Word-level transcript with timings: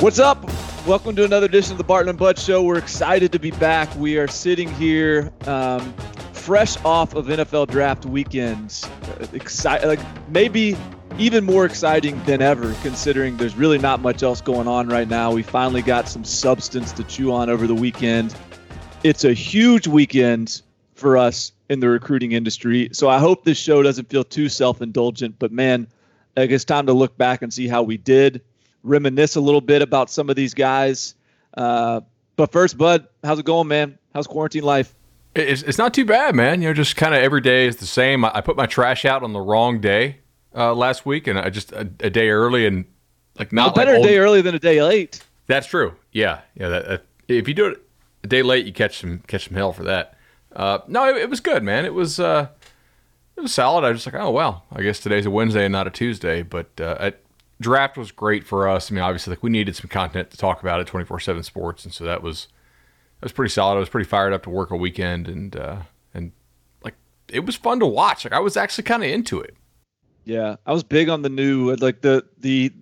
What's 0.00 0.18
up? 0.18 0.42
Welcome 0.86 1.14
to 1.16 1.24
another 1.24 1.44
edition 1.44 1.72
of 1.72 1.78
the 1.78 1.84
Barton 1.84 2.08
and 2.08 2.18
Bud 2.18 2.38
Show. 2.38 2.62
We're 2.62 2.78
excited 2.78 3.32
to 3.32 3.38
be 3.38 3.50
back. 3.50 3.94
We 3.96 4.16
are 4.16 4.26
sitting 4.26 4.72
here, 4.76 5.30
um, 5.46 5.92
fresh 6.32 6.82
off 6.86 7.14
of 7.14 7.26
NFL 7.26 7.68
Draft 7.68 8.06
weekends. 8.06 8.82
Uh, 8.84 9.26
excited, 9.34 9.86
like 9.86 10.00
maybe 10.30 10.74
even 11.18 11.44
more 11.44 11.66
exciting 11.66 12.18
than 12.24 12.40
ever, 12.40 12.74
considering 12.80 13.36
there's 13.36 13.56
really 13.56 13.76
not 13.76 14.00
much 14.00 14.22
else 14.22 14.40
going 14.40 14.66
on 14.66 14.88
right 14.88 15.06
now. 15.06 15.32
We 15.32 15.42
finally 15.42 15.82
got 15.82 16.08
some 16.08 16.24
substance 16.24 16.92
to 16.92 17.04
chew 17.04 17.30
on 17.30 17.50
over 17.50 17.66
the 17.66 17.74
weekend. 17.74 18.34
It's 19.04 19.24
a 19.24 19.34
huge 19.34 19.86
weekend 19.86 20.62
for 20.94 21.18
us 21.18 21.52
in 21.68 21.80
the 21.80 21.90
recruiting 21.90 22.32
industry. 22.32 22.88
So 22.92 23.10
I 23.10 23.18
hope 23.18 23.44
this 23.44 23.58
show 23.58 23.82
doesn't 23.82 24.08
feel 24.08 24.24
too 24.24 24.48
self-indulgent. 24.48 25.38
But 25.38 25.52
man, 25.52 25.88
it's 26.36 26.64
time 26.64 26.86
to 26.86 26.94
look 26.94 27.18
back 27.18 27.42
and 27.42 27.52
see 27.52 27.68
how 27.68 27.82
we 27.82 27.98
did 27.98 28.40
reminisce 28.82 29.36
a 29.36 29.40
little 29.40 29.60
bit 29.60 29.82
about 29.82 30.10
some 30.10 30.30
of 30.30 30.36
these 30.36 30.54
guys. 30.54 31.14
Uh, 31.54 32.00
but 32.36 32.52
first, 32.52 32.78
Bud, 32.78 33.06
how's 33.24 33.38
it 33.38 33.44
going, 33.44 33.68
man? 33.68 33.98
How's 34.14 34.26
quarantine 34.26 34.62
life? 34.64 34.94
It's, 35.34 35.62
it's 35.62 35.78
not 35.78 35.94
too 35.94 36.04
bad, 36.04 36.34
man. 36.34 36.60
You 36.62 36.68
know, 36.68 36.74
just 36.74 36.96
kind 36.96 37.14
of 37.14 37.20
every 37.22 37.40
day 37.40 37.66
is 37.66 37.76
the 37.76 37.86
same. 37.86 38.24
I, 38.24 38.32
I 38.36 38.40
put 38.40 38.56
my 38.56 38.66
trash 38.66 39.04
out 39.04 39.22
on 39.22 39.32
the 39.32 39.40
wrong 39.40 39.80
day 39.80 40.18
uh, 40.54 40.74
last 40.74 41.06
week, 41.06 41.26
and 41.26 41.38
I 41.38 41.50
just 41.50 41.72
a, 41.72 41.88
a 42.00 42.10
day 42.10 42.30
early 42.30 42.66
and 42.66 42.84
like 43.38 43.52
not 43.52 43.66
Well, 43.76 43.84
better 43.84 43.98
like 43.98 44.04
a 44.04 44.08
day 44.08 44.18
early 44.18 44.42
than 44.42 44.54
a 44.54 44.58
day 44.58 44.82
late. 44.82 45.22
That's 45.46 45.66
true. 45.66 45.94
Yeah, 46.12 46.40
yeah. 46.54 46.68
That, 46.68 46.88
that- 46.88 47.04
if 47.28 47.46
you 47.46 47.54
do 47.54 47.66
it 47.66 47.80
a 48.24 48.26
day 48.26 48.42
late, 48.42 48.66
you 48.66 48.72
catch 48.72 48.98
some 48.98 49.20
catch 49.28 49.46
some 49.46 49.56
hell 49.56 49.72
for 49.72 49.84
that. 49.84 50.16
Uh, 50.54 50.78
no, 50.88 51.08
it, 51.08 51.16
it 51.16 51.30
was 51.30 51.38
good, 51.38 51.62
man. 51.62 51.84
It 51.84 51.94
was 51.94 52.18
uh, 52.18 52.48
it 53.36 53.40
was 53.40 53.54
solid. 53.54 53.84
I 53.84 53.90
was 53.90 54.02
just 54.02 54.12
like, 54.12 54.20
oh 54.20 54.32
well, 54.32 54.64
I 54.72 54.82
guess 54.82 54.98
today's 54.98 55.26
a 55.26 55.30
Wednesday 55.30 55.64
and 55.64 55.70
not 55.72 55.86
a 55.86 55.90
Tuesday. 55.90 56.42
But 56.42 56.70
uh, 56.80 56.96
I, 56.98 57.12
draft 57.60 57.96
was 57.96 58.10
great 58.10 58.44
for 58.44 58.68
us. 58.68 58.90
I 58.90 58.94
mean, 58.94 59.02
obviously, 59.02 59.32
like 59.32 59.42
we 59.42 59.50
needed 59.50 59.76
some 59.76 59.88
content 59.88 60.30
to 60.30 60.36
talk 60.36 60.62
about 60.62 60.80
at 60.80 60.86
twenty 60.86 61.06
four 61.06 61.20
seven 61.20 61.42
Sports, 61.42 61.84
and 61.84 61.92
so 61.92 62.04
that 62.04 62.22
was 62.22 62.48
that 63.20 63.26
was 63.26 63.32
pretty 63.32 63.52
solid. 63.52 63.76
I 63.76 63.80
was 63.80 63.88
pretty 63.88 64.08
fired 64.08 64.32
up 64.32 64.42
to 64.44 64.50
work 64.50 64.70
a 64.70 64.76
weekend, 64.76 65.28
and 65.28 65.54
uh, 65.54 65.82
and 66.14 66.32
like 66.82 66.94
it 67.28 67.40
was 67.40 67.56
fun 67.56 67.80
to 67.80 67.86
watch. 67.86 68.24
Like 68.24 68.32
I 68.32 68.40
was 68.40 68.56
actually 68.56 68.84
kind 68.84 69.04
of 69.04 69.10
into 69.10 69.40
it. 69.40 69.54
Yeah, 70.24 70.56
I 70.66 70.72
was 70.72 70.82
big 70.82 71.08
on 71.08 71.22
the 71.22 71.28
new 71.28 71.74
like 71.76 72.00
the 72.00 72.24
the 72.38 72.72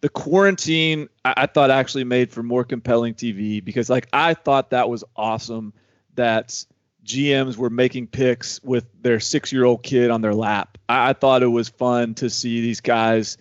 the 0.00 0.08
quarantine. 0.08 1.08
I, 1.24 1.34
I 1.38 1.46
thought 1.46 1.70
actually 1.70 2.04
made 2.04 2.30
for 2.30 2.42
more 2.42 2.64
compelling 2.64 3.14
TV 3.14 3.64
because 3.64 3.90
like 3.90 4.08
I 4.12 4.34
thought 4.34 4.70
that 4.70 4.88
was 4.88 5.04
awesome 5.16 5.72
that 6.14 6.64
GMs 7.04 7.56
were 7.56 7.70
making 7.70 8.06
picks 8.06 8.62
with 8.62 8.86
their 9.02 9.20
six 9.20 9.52
year 9.52 9.64
old 9.64 9.82
kid 9.82 10.10
on 10.10 10.20
their 10.20 10.34
lap. 10.34 10.78
I, 10.88 11.10
I 11.10 11.12
thought 11.12 11.42
it 11.42 11.48
was 11.48 11.68
fun 11.68 12.14
to 12.16 12.28
see 12.30 12.60
these 12.60 12.80
guys, 12.80 13.36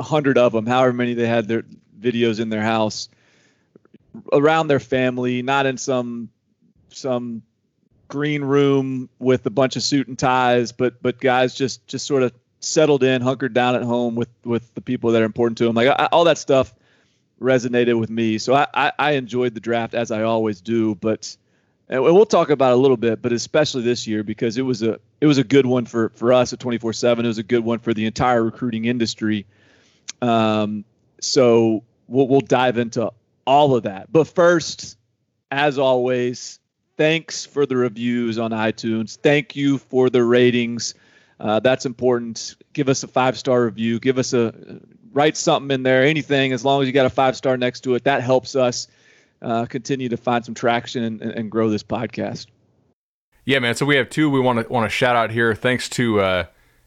hundred 0.00 0.38
of 0.38 0.52
them, 0.52 0.66
however 0.66 0.92
many 0.92 1.14
they 1.14 1.26
had 1.26 1.48
their 1.48 1.64
videos 2.00 2.40
in 2.40 2.48
their 2.48 2.62
house, 2.62 3.08
around 4.32 4.68
their 4.68 4.80
family, 4.80 5.42
not 5.42 5.66
in 5.66 5.76
some 5.76 6.28
some 6.90 7.42
green 8.08 8.42
room 8.42 9.08
with 9.18 9.44
a 9.46 9.50
bunch 9.50 9.76
of 9.76 9.82
suit 9.82 10.08
and 10.08 10.18
ties, 10.18 10.72
but 10.72 11.02
but 11.02 11.20
guys 11.20 11.54
just 11.54 11.86
just 11.86 12.06
sort 12.06 12.22
of 12.22 12.32
settled 12.60 13.02
in, 13.02 13.22
hunkered 13.22 13.54
down 13.54 13.74
at 13.74 13.82
home 13.82 14.14
with 14.14 14.28
with 14.44 14.72
the 14.74 14.80
people 14.80 15.12
that 15.12 15.22
are 15.22 15.26
important 15.26 15.58
to 15.58 15.64
them. 15.64 15.74
Like 15.74 15.88
I, 15.88 16.08
all 16.12 16.24
that 16.24 16.38
stuff 16.38 16.74
resonated 17.40 17.98
with 17.98 18.10
me. 18.10 18.38
So 18.38 18.54
I, 18.54 18.66
I 18.74 18.92
I 18.98 19.10
enjoyed 19.12 19.54
the 19.54 19.60
draft 19.60 19.94
as 19.94 20.10
I 20.10 20.22
always 20.22 20.60
do, 20.60 20.94
but 20.94 21.36
and 21.88 22.02
we'll 22.02 22.26
talk 22.26 22.50
about 22.50 22.72
it 22.72 22.74
a 22.74 22.80
little 22.80 22.96
bit, 22.96 23.20
but 23.20 23.32
especially 23.32 23.82
this 23.82 24.06
year 24.06 24.22
because 24.22 24.56
it 24.56 24.62
was 24.62 24.82
a 24.82 24.98
it 25.20 25.26
was 25.26 25.38
a 25.38 25.44
good 25.44 25.66
one 25.66 25.86
for 25.86 26.10
for 26.10 26.32
us 26.32 26.52
at 26.52 26.58
24/7. 26.58 27.18
It 27.20 27.26
was 27.26 27.38
a 27.38 27.42
good 27.42 27.64
one 27.64 27.78
for 27.78 27.92
the 27.92 28.06
entire 28.06 28.42
recruiting 28.42 28.86
industry. 28.86 29.46
Um, 30.22 30.84
so 31.20 31.84
we'll 32.08 32.28
we'll 32.28 32.40
dive 32.40 32.78
into 32.78 33.10
all 33.46 33.74
of 33.74 33.84
that. 33.84 34.12
But 34.12 34.28
first, 34.28 34.96
as 35.50 35.78
always, 35.78 36.58
thanks 36.96 37.44
for 37.44 37.66
the 37.66 37.76
reviews 37.76 38.38
on 38.38 38.50
iTunes. 38.50 39.16
Thank 39.16 39.56
you 39.56 39.78
for 39.78 40.10
the 40.10 40.24
ratings. 40.24 40.94
Uh, 41.40 41.60
that's 41.60 41.84
important. 41.84 42.56
Give 42.72 42.88
us 42.88 43.02
a 43.02 43.08
five 43.08 43.38
star 43.38 43.64
review. 43.64 44.00
Give 44.00 44.18
us 44.18 44.32
a 44.32 44.80
write 45.12 45.36
something 45.36 45.72
in 45.72 45.82
there. 45.82 46.04
Anything 46.04 46.52
as 46.52 46.64
long 46.64 46.82
as 46.82 46.86
you 46.86 46.92
got 46.92 47.06
a 47.06 47.10
five 47.10 47.36
star 47.36 47.56
next 47.56 47.80
to 47.82 47.94
it. 47.94 48.04
That 48.04 48.22
helps 48.22 48.56
us 48.56 48.88
uh, 49.42 49.66
continue 49.66 50.08
to 50.08 50.16
find 50.16 50.44
some 50.44 50.54
traction 50.54 51.04
and, 51.04 51.22
and 51.22 51.50
grow 51.50 51.70
this 51.70 51.82
podcast. 51.82 52.46
Yeah, 53.44 53.58
man. 53.58 53.74
So 53.74 53.84
we 53.84 53.96
have 53.96 54.08
two 54.08 54.30
we 54.30 54.40
want 54.40 54.66
to 54.66 54.72
want 54.72 54.86
to 54.86 54.94
shout 54.94 55.16
out 55.16 55.30
here. 55.30 55.54
Thanks 55.54 55.88
to 55.90 56.20
uh, 56.20 56.44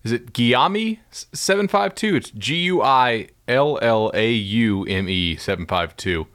is 0.08 0.14
it 0.14 0.32
Guillaume 0.32 1.00
seven 1.12 1.68
five 1.68 1.94
two? 1.94 2.16
It's 2.16 2.32
G 2.32 2.56
U 2.64 2.82
I 2.82 3.28
L 3.46 3.78
L 3.82 4.10
A 4.14 4.32
U 4.32 4.86
M 4.86 5.10
E 5.10 5.36
seven 5.36 5.66
five 5.66 5.98
two. 5.98 6.28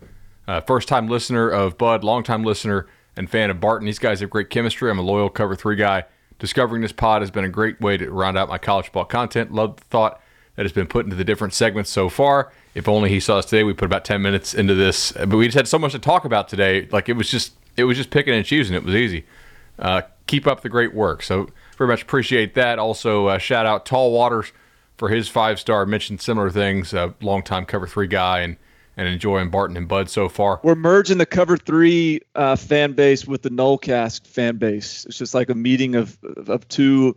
Uh, 0.47 0.61
first 0.61 0.89
time 0.89 1.09
listener 1.09 1.49
of 1.49 1.79
Bud, 1.79 2.05
long 2.05 2.23
time 2.23 2.43
listener 2.43 2.87
and 3.17 3.31
fan 3.31 3.49
of 3.49 3.61
Barton. 3.61 3.87
These 3.87 3.99
guys 3.99 4.21
have 4.21 4.29
great 4.29 4.51
chemistry. 4.51 4.91
I'm 4.91 4.99
a 4.99 5.03
loyal 5.03 5.31
cover 5.31 5.57
three 5.57 5.77
guy. 5.77 6.05
Discovering 6.39 6.83
this 6.83 6.93
pod 6.93 7.23
has 7.23 7.31
been 7.31 7.47
a 7.47 7.49
great 7.49 7.81
way 7.81 7.97
to 7.97 8.11
round 8.11 8.37
out 8.37 8.51
my 8.51 8.59
college 8.59 8.93
ball 8.93 9.07
content. 9.07 9.55
Love 9.55 9.77
the 9.77 9.85
thought 9.85 10.21
that 10.57 10.67
has 10.67 10.73
been 10.73 10.87
put 10.87 11.07
into 11.07 11.17
the 11.17 11.25
different 11.25 11.55
segments 11.55 11.89
so 11.89 12.11
far. 12.11 12.53
If 12.75 12.89
only 12.89 13.09
he 13.09 13.21
saw 13.21 13.39
us 13.39 13.47
today, 13.47 13.65
we 13.65 13.73
put 13.73 13.87
about 13.87 14.05
10 14.05 14.21
minutes 14.21 14.53
into 14.53 14.75
this, 14.75 15.13
but 15.13 15.31
we 15.31 15.47
just 15.47 15.57
had 15.57 15.67
so 15.67 15.79
much 15.79 15.93
to 15.93 15.99
talk 15.99 16.27
about 16.27 16.49
today. 16.49 16.89
Like 16.93 17.09
it 17.09 17.15
was 17.15 17.31
just, 17.31 17.55
it 17.79 17.85
was 17.85 17.97
just 17.97 18.11
picking 18.11 18.35
and 18.35 18.45
choosing. 18.45 18.77
It 18.77 18.85
was 18.85 18.95
easy. 18.95 19.25
Uh, 19.79 20.03
keep 20.27 20.47
up 20.47 20.61
the 20.61 20.69
great 20.69 20.93
work. 20.93 21.23
So 21.23 21.49
very 21.83 21.93
much 21.93 22.03
appreciate 22.03 22.55
that. 22.55 22.79
Also, 22.79 23.27
uh, 23.27 23.39
shout 23.39 23.67
out 23.67 23.85
Tall 23.85 24.13
Waters 24.13 24.53
for 24.97 25.09
his 25.09 25.29
five 25.29 25.59
star. 25.59 25.85
Mentioned 25.85 26.21
similar 26.21 26.49
things. 26.49 26.95
Uh, 26.95 27.13
long 27.21 27.43
time 27.43 27.65
cover 27.67 27.89
three 27.89 28.07
guy 28.07 28.41
and 28.41 28.57
and 28.97 29.09
enjoying 29.09 29.51
Barton 29.51 29.77
and 29.77 29.89
Bud 29.89 30.09
so 30.09 30.29
far. 30.29 30.61
We're 30.63 30.77
merging 30.77 31.19
the 31.19 31.27
Cover 31.27 31.57
Three 31.57 32.21
uh, 32.37 32.55
fan 32.55 32.93
base 32.93 33.27
with 33.27 33.43
the 33.43 33.49
Nullcast 33.49 34.29
fan 34.29 34.59
base. 34.59 35.05
It's 35.07 35.19
just 35.19 35.35
like 35.35 35.51
a 35.51 35.57
meeting 35.57 35.97
of 35.97 36.17
of 36.23 36.69
two. 36.69 37.17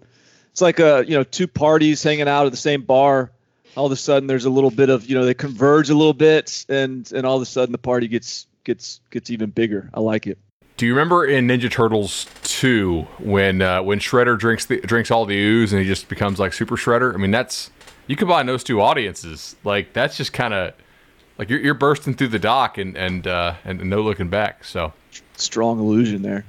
It's 0.51 0.61
like 0.61 0.79
a 0.79 1.05
you 1.07 1.15
know 1.15 1.23
two 1.23 1.47
parties 1.47 2.01
hanging 2.01 2.27
out 2.27 2.47
at 2.47 2.51
the 2.51 2.57
same 2.57 2.81
bar. 2.81 3.31
All 3.75 3.85
of 3.85 3.91
a 3.91 3.97
sudden, 3.97 4.25
there's 4.25 4.45
a 4.45 4.49
little 4.49 4.71
bit 4.71 4.89
of 4.89 5.05
you 5.07 5.15
know 5.15 5.25
they 5.25 5.35
converge 5.35 5.91
a 5.91 5.95
little 5.95 6.13
bit, 6.13 6.65
and 6.69 7.11
and 7.11 7.23
all 7.23 7.35
of 7.35 7.41
a 7.43 7.45
sudden 7.45 7.71
the 7.71 7.77
party 7.77 8.07
gets 8.07 8.47
gets 8.63 8.99
gets 9.11 9.29
even 9.29 9.51
bigger. 9.51 9.91
I 9.93 9.99
like 9.99 10.25
it. 10.25 10.39
Do 10.77 10.87
you 10.87 10.93
remember 10.93 11.23
in 11.23 11.47
Ninja 11.47 11.69
Turtles 11.69 12.25
two 12.59 13.01
when 13.19 13.61
uh, 13.61 13.81
when 13.81 13.99
Shredder 13.99 14.39
drinks 14.39 14.66
the 14.66 14.79
drinks 14.81 15.11
all 15.11 15.25
the 15.25 15.38
ooze 15.38 15.73
and 15.73 15.81
he 15.81 15.88
just 15.88 16.07
becomes 16.07 16.39
like 16.39 16.53
Super 16.53 16.77
Shredder? 16.77 17.13
I 17.13 17.17
mean, 17.17 17.31
that's 17.31 17.69
you 18.07 18.16
combine 18.16 18.45
those 18.45 18.63
two 18.63 18.81
audiences, 18.81 19.55
like 19.63 19.91
that's 19.93 20.16
just 20.16 20.31
kind 20.31 20.53
of 20.53 20.73
like 21.38 21.49
you're, 21.49 21.59
you're 21.59 21.73
bursting 21.73 22.13
through 22.13 22.29
the 22.29 22.39
dock 22.39 22.77
and 22.77 22.95
and 22.95 23.27
uh, 23.27 23.55
and 23.65 23.83
no 23.89 24.01
looking 24.01 24.29
back. 24.29 24.63
So 24.63 24.94
Strong 25.35 25.79
illusion 25.79 26.21
there. 26.21 26.45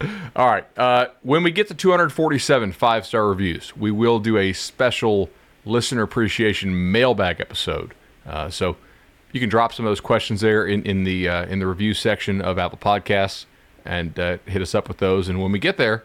all 0.36 0.46
right, 0.46 0.66
uh, 0.78 1.06
when 1.22 1.42
we 1.42 1.50
get 1.50 1.68
to 1.68 1.74
247 1.74 2.72
five 2.72 3.04
star 3.04 3.28
reviews, 3.28 3.76
we 3.76 3.90
will 3.90 4.18
do 4.18 4.38
a 4.38 4.54
special 4.54 5.28
listener 5.66 6.02
appreciation 6.02 6.90
mailbag 6.90 7.38
episode. 7.38 7.94
Uh, 8.26 8.48
so 8.48 8.76
you 9.32 9.40
can 9.40 9.50
drop 9.50 9.74
some 9.74 9.84
of 9.84 9.90
those 9.90 10.00
questions 10.00 10.40
there 10.40 10.64
in 10.66 10.82
in 10.84 11.04
the 11.04 11.28
uh, 11.28 11.44
in 11.46 11.58
the 11.58 11.66
review 11.66 11.92
section 11.92 12.40
of 12.40 12.58
Apple 12.58 12.78
Podcasts 12.78 13.44
and 13.84 14.18
uh, 14.18 14.38
hit 14.46 14.62
us 14.62 14.74
up 14.74 14.88
with 14.88 14.98
those. 14.98 15.28
And 15.28 15.40
when 15.42 15.52
we 15.52 15.58
get 15.58 15.76
there, 15.76 16.04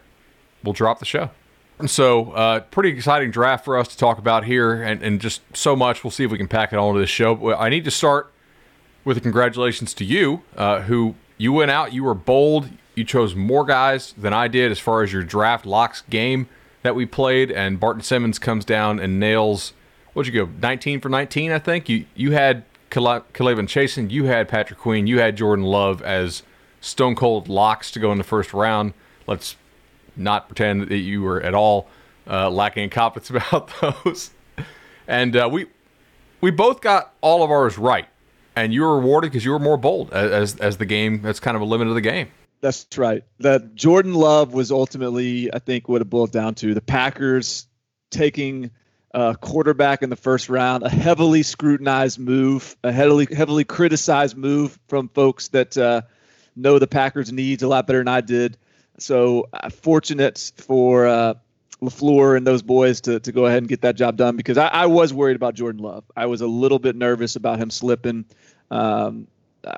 we'll 0.62 0.72
drop 0.72 0.98
the 0.98 1.04
show. 1.04 1.30
And 1.78 1.88
so, 1.88 2.32
uh, 2.32 2.60
pretty 2.60 2.88
exciting 2.88 3.30
draft 3.30 3.64
for 3.64 3.78
us 3.78 3.88
to 3.88 3.96
talk 3.96 4.18
about 4.18 4.44
here, 4.44 4.82
and, 4.82 5.00
and 5.00 5.20
just 5.20 5.42
so 5.54 5.76
much. 5.76 6.02
We'll 6.02 6.10
see 6.10 6.24
if 6.24 6.30
we 6.30 6.38
can 6.38 6.48
pack 6.48 6.72
it 6.72 6.76
all 6.76 6.88
into 6.90 7.00
this 7.00 7.10
show. 7.10 7.36
But 7.36 7.60
I 7.60 7.68
need 7.68 7.84
to 7.84 7.90
start 7.90 8.32
with 9.04 9.16
a 9.16 9.20
congratulations 9.20 9.94
to 9.94 10.04
you, 10.04 10.42
uh, 10.56 10.82
who 10.82 11.14
you 11.38 11.52
went 11.52 11.70
out, 11.70 11.92
you 11.92 12.04
were 12.04 12.14
bold, 12.14 12.68
you 12.94 13.04
chose 13.04 13.34
more 13.34 13.64
guys 13.64 14.12
than 14.18 14.32
I 14.32 14.48
did 14.48 14.72
as 14.72 14.78
far 14.78 15.02
as 15.02 15.12
your 15.12 15.22
draft 15.22 15.64
locks 15.64 16.02
game 16.10 16.48
that 16.82 16.94
we 16.94 17.06
played, 17.06 17.50
and 17.50 17.78
Barton 17.78 18.02
Simmons 18.02 18.38
comes 18.38 18.64
down 18.64 18.98
and 18.98 19.20
nails. 19.20 19.72
What'd 20.12 20.32
you 20.32 20.46
go? 20.46 20.52
19 20.60 21.00
for 21.00 21.08
19, 21.08 21.52
I 21.52 21.58
think. 21.58 21.88
You 21.88 22.06
you 22.14 22.32
had 22.32 22.64
K'Lavon 22.90 23.68
Chaisson, 23.68 24.10
you 24.10 24.24
had 24.24 24.48
Patrick 24.48 24.78
Queen, 24.78 25.06
you 25.06 25.20
had 25.20 25.36
Jordan 25.36 25.64
Love 25.64 26.02
as 26.02 26.42
stone 26.80 27.14
cold 27.14 27.48
locks 27.48 27.90
to 27.92 28.00
go 28.00 28.12
in 28.12 28.18
the 28.18 28.24
first 28.24 28.52
round. 28.52 28.94
Let's 29.26 29.56
not 30.16 30.48
pretend 30.48 30.88
that 30.88 30.98
you 30.98 31.22
were 31.22 31.40
at 31.40 31.54
all 31.54 31.88
uh, 32.26 32.50
lacking 32.50 32.84
in 32.84 32.90
confidence 32.90 33.30
about 33.46 33.70
those. 33.80 34.30
And 35.06 35.36
uh, 35.36 35.48
we 35.50 35.66
we 36.40 36.50
both 36.50 36.80
got 36.80 37.14
all 37.20 37.42
of 37.42 37.50
ours 37.50 37.78
right, 37.78 38.06
and 38.54 38.72
you 38.72 38.82
were 38.82 38.98
rewarded 38.98 39.32
because 39.32 39.44
you 39.44 39.52
were 39.52 39.58
more 39.58 39.76
bold 39.76 40.12
as 40.12 40.56
as 40.56 40.76
the 40.76 40.86
game. 40.86 41.22
That's 41.22 41.40
kind 41.40 41.56
of 41.56 41.62
a 41.62 41.66
limit 41.66 41.88
of 41.88 41.94
the 41.94 42.00
game. 42.00 42.28
That's 42.60 42.86
right. 42.96 43.22
That 43.38 43.74
Jordan 43.74 44.14
Love 44.14 44.52
was 44.52 44.72
ultimately, 44.72 45.52
I 45.54 45.60
think, 45.60 45.88
what 45.88 46.02
it 46.02 46.10
boiled 46.10 46.32
down 46.32 46.56
to. 46.56 46.74
The 46.74 46.80
Packers 46.80 47.66
taking 48.10 48.70
a 49.14 49.36
quarterback 49.40 50.02
in 50.02 50.10
the 50.10 50.16
first 50.16 50.48
round, 50.48 50.82
a 50.82 50.88
heavily 50.88 51.42
scrutinized 51.42 52.18
move, 52.18 52.76
a 52.84 52.92
heavily 52.92 53.26
heavily 53.32 53.64
criticized 53.64 54.36
move 54.36 54.78
from 54.88 55.08
folks 55.08 55.48
that 55.48 55.78
uh, 55.78 56.02
know 56.58 56.78
the 56.78 56.86
Packers' 56.86 57.32
needs 57.32 57.62
a 57.62 57.68
lot 57.68 57.86
better 57.86 58.00
than 58.00 58.08
I 58.08 58.20
did. 58.20 58.56
So 58.98 59.48
uh, 59.52 59.70
fortunate 59.70 60.52
for 60.56 61.06
uh, 61.06 61.34
LaFleur 61.80 62.36
and 62.36 62.46
those 62.46 62.62
boys 62.62 63.00
to, 63.02 63.20
to 63.20 63.32
go 63.32 63.46
ahead 63.46 63.58
and 63.58 63.68
get 63.68 63.82
that 63.82 63.96
job 63.96 64.16
done 64.16 64.36
because 64.36 64.58
I, 64.58 64.66
I, 64.68 64.86
was 64.86 65.14
worried 65.14 65.36
about 65.36 65.54
Jordan 65.54 65.80
Love. 65.80 66.04
I 66.16 66.26
was 66.26 66.40
a 66.40 66.46
little 66.46 66.80
bit 66.80 66.96
nervous 66.96 67.36
about 67.36 67.60
him 67.60 67.70
slipping. 67.70 68.24
Um, 68.70 69.28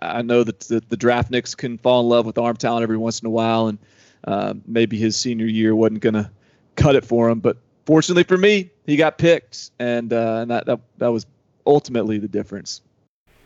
I 0.01 0.23
know 0.23 0.43
that 0.43 0.61
the, 0.61 0.83
the 0.89 0.97
draft 0.97 1.31
nicks 1.31 1.55
can 1.55 1.77
fall 1.79 2.01
in 2.01 2.09
love 2.09 2.25
with 2.27 2.39
arm 2.39 2.57
talent 2.57 2.83
every 2.83 2.97
once 2.97 3.21
in 3.21 3.27
a 3.27 3.31
while, 3.31 3.69
and 3.69 3.79
uh, 4.25 4.55
maybe 4.67 4.97
his 4.97 5.17
senior 5.17 5.47
year 5.47 5.75
wasn't 5.75 6.01
going 6.01 6.15
to 6.15 6.31
cut 6.77 6.97
it 6.97 7.05
for 7.05 7.29
him. 7.29 7.41
But 7.41 7.59
fortunately 7.85 8.25
for 8.25 8.39
me, 8.39 8.71
he 8.87 8.97
got 8.97 9.19
picked, 9.19 9.71
and, 9.79 10.13
uh, 10.13 10.39
and 10.43 10.51
that, 10.51 10.67
that, 10.67 10.81
that 10.99 11.09
was 11.09 11.27
ultimately 11.67 12.19
the 12.19 12.29
difference. 12.29 12.81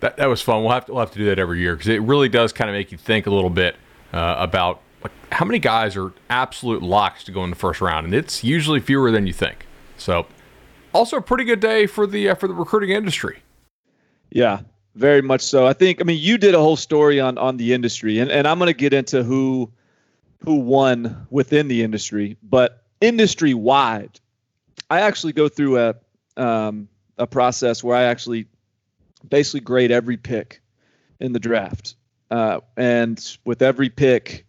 That, 0.05 0.19
that 0.19 0.27
was 0.27 0.43
fun. 0.43 0.63
We'll 0.63 0.73
have 0.73 0.85
to, 0.85 0.93
we'll 0.93 1.01
have 1.01 1.13
to 1.13 1.19
do 1.19 1.25
that 1.25 1.39
every 1.39 1.61
year 1.61 1.75
because 1.75 1.89
it 1.89 2.03
really 2.03 2.29
does 2.29 2.53
kind 2.53 2.69
of 2.69 2.75
make 2.75 2.93
you 2.93 2.99
think 2.99 3.27
a 3.27 3.31
little 3.31 3.49
bit 3.49 3.75
uh, 4.13 4.37
about 4.39 4.83
like 5.03 5.13
how 5.33 5.47
many 5.47 5.59
guys 5.59 5.97
are 5.97 6.13
absolute 6.29 6.83
locks 6.83 7.25
to 7.25 7.33
go 7.33 7.43
in 7.43 7.49
the 7.49 7.57
first 7.57 7.81
round, 7.81 8.05
and 8.05 8.15
it's 8.15 8.45
usually 8.45 8.81
fewer 8.81 9.11
than 9.11 9.27
you 9.27 9.33
think. 9.33 9.65
So, 9.97 10.27
also 10.93 11.17
a 11.17 11.23
pretty 11.23 11.45
good 11.45 11.61
day 11.61 11.87
for 11.87 12.07
the 12.07 12.29
uh, 12.29 12.35
for 12.35 12.49
the 12.49 12.53
recruiting 12.53 12.91
industry. 12.91 13.39
Yeah, 14.31 14.61
very 14.95 15.23
much 15.23 15.41
so. 15.41 15.67
I 15.67 15.73
think. 15.73 16.03
I 16.03 16.05
mean, 16.05 16.19
you 16.21 16.37
did 16.37 16.55
a 16.55 16.61
whole 16.61 16.77
story 16.77 17.19
on 17.19 17.39
on 17.39 17.57
the 17.57 17.73
industry, 17.73 18.19
and 18.19 18.31
and 18.31 18.47
I'm 18.47 18.59
going 18.59 18.67
to 18.67 18.75
get 18.75 18.93
into 18.93 19.23
who 19.23 19.73
who 20.45 20.57
won 20.57 21.27
within 21.31 21.69
the 21.69 21.83
industry, 21.83 22.37
but 22.43 22.83
industry 23.01 23.55
wide, 23.55 24.21
I 24.91 25.01
actually 25.01 25.33
go 25.33 25.49
through 25.49 25.79
a 25.79 25.95
um, 26.37 26.89
a 27.17 27.27
process 27.27 27.83
where 27.83 27.97
I 27.97 28.03
actually 28.03 28.49
basically 29.29 29.61
grade 29.61 29.91
every 29.91 30.17
pick 30.17 30.61
in 31.21 31.33
the 31.33 31.41
draft, 31.41 31.97
uh, 32.31 32.61
and 32.77 33.39
with 33.45 33.63
every 33.63 33.91
pick, 33.91 34.47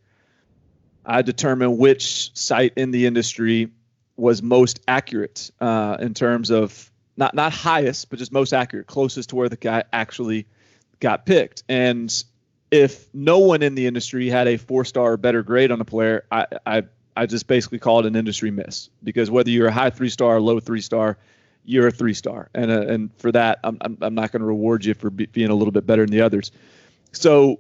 I 1.06 1.22
determine 1.22 1.78
which 1.78 2.36
site 2.38 2.74
in 2.76 2.92
the 2.92 3.06
industry 3.06 3.72
was 4.18 4.42
most 4.42 4.80
accurate 4.88 5.52
uh, 5.60 5.98
in 6.00 6.14
terms 6.14 6.52
of 6.52 6.92
not 7.18 7.34
not 7.34 7.54
highest, 7.54 8.10
but 8.10 8.20
just 8.20 8.32
most 8.32 8.54
accurate, 8.54 8.88
closest 8.88 9.30
to 9.30 9.36
where 9.36 9.50
the 9.50 9.58
guy 9.58 9.84
actually 9.94 10.48
got 11.00 11.26
picked. 11.26 11.64
And 11.70 12.12
if 12.72 13.08
no 13.14 13.40
one 13.40 13.62
in 13.62 13.76
the 13.76 13.88
industry 13.88 14.30
had 14.30 14.48
a 14.48 14.58
four 14.58 14.86
star 14.86 15.14
or 15.14 15.18
better 15.18 15.44
grade 15.44 15.72
on 15.72 15.80
a 15.82 15.86
player, 15.86 16.26
I, 16.32 16.48
I 16.66 16.84
I 17.18 17.26
just 17.26 17.48
basically 17.48 17.80
call 17.80 18.00
it 18.00 18.06
an 18.06 18.16
industry 18.16 18.52
miss 18.52 18.90
because 19.04 19.32
whether 19.32 19.50
you're 19.50 19.68
a 19.68 19.72
high 19.72 19.90
three 19.90 20.10
star 20.10 20.36
or 20.36 20.42
low 20.42 20.60
three 20.60 20.82
star, 20.82 21.18
you're 21.66 21.88
a 21.88 21.92
three 21.92 22.14
star, 22.14 22.50
and 22.54 22.72
uh, 22.72 22.82
and 22.82 23.10
for 23.18 23.32
that, 23.32 23.60
I'm 23.64 23.78
I'm, 23.82 23.98
I'm 24.02 24.16
not 24.16 24.32
going 24.32 24.42
to 24.42 24.46
reward 24.46 24.86
you 24.86 24.94
for 24.94 25.10
be, 25.10 25.26
being 25.26 25.50
a 25.50 25.56
little 25.56 25.72
bit 25.72 25.86
better 25.86 26.04
than 26.04 26.12
the 26.12 26.22
others. 26.22 26.52
So, 27.12 27.60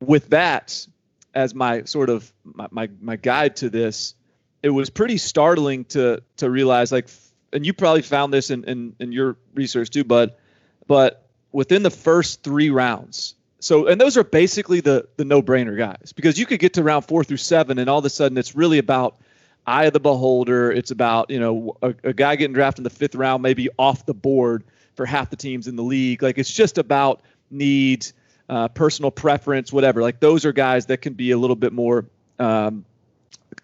with 0.00 0.30
that 0.30 0.86
as 1.34 1.54
my 1.54 1.82
sort 1.84 2.10
of 2.10 2.32
my, 2.44 2.68
my 2.70 2.88
my 3.00 3.16
guide 3.16 3.56
to 3.56 3.70
this, 3.70 4.14
it 4.62 4.70
was 4.70 4.90
pretty 4.90 5.18
startling 5.18 5.84
to 5.86 6.22
to 6.36 6.50
realize 6.50 6.92
like, 6.92 7.08
and 7.52 7.64
you 7.64 7.72
probably 7.72 8.02
found 8.02 8.32
this 8.32 8.50
in 8.50 8.64
in, 8.64 8.94
in 8.98 9.12
your 9.12 9.36
research 9.54 9.90
too, 9.90 10.04
but 10.04 10.38
but 10.86 11.28
within 11.52 11.82
the 11.82 11.90
first 11.90 12.42
three 12.42 12.70
rounds, 12.70 13.34
so 13.60 13.86
and 13.86 14.00
those 14.00 14.16
are 14.16 14.24
basically 14.24 14.80
the 14.80 15.08
the 15.16 15.24
no-brainer 15.24 15.76
guys 15.76 16.12
because 16.14 16.38
you 16.38 16.46
could 16.46 16.60
get 16.60 16.74
to 16.74 16.82
round 16.82 17.04
four 17.04 17.24
through 17.24 17.36
seven 17.36 17.78
and 17.78 17.88
all 17.88 17.98
of 17.98 18.04
a 18.04 18.10
sudden 18.10 18.36
it's 18.36 18.54
really 18.54 18.78
about 18.78 19.20
eye 19.68 19.84
of 19.84 19.92
the 19.92 20.00
beholder 20.00 20.72
it's 20.72 20.90
about 20.90 21.30
you 21.30 21.38
know 21.38 21.76
a, 21.82 21.94
a, 22.04 22.12
guy 22.12 22.36
getting 22.36 22.54
drafted 22.54 22.80
in 22.80 22.84
the 22.84 22.90
fifth 22.90 23.14
round 23.14 23.42
maybe 23.42 23.68
off 23.78 24.06
the 24.06 24.14
board 24.14 24.64
for 24.94 25.04
half 25.04 25.30
the 25.30 25.36
teams 25.36 25.68
in 25.68 25.76
the 25.76 25.82
league 25.82 26.22
like 26.22 26.38
it's 26.38 26.50
just 26.50 26.78
about 26.78 27.22
needs 27.50 28.12
uh, 28.48 28.66
personal 28.68 29.10
preference 29.10 29.72
whatever 29.72 30.00
like 30.00 30.20
those 30.20 30.44
are 30.44 30.52
guys 30.52 30.86
that 30.86 31.02
can 31.02 31.12
be 31.12 31.30
a 31.30 31.38
little 31.38 31.56
bit 31.56 31.72
more 31.72 32.06
um, 32.38 32.84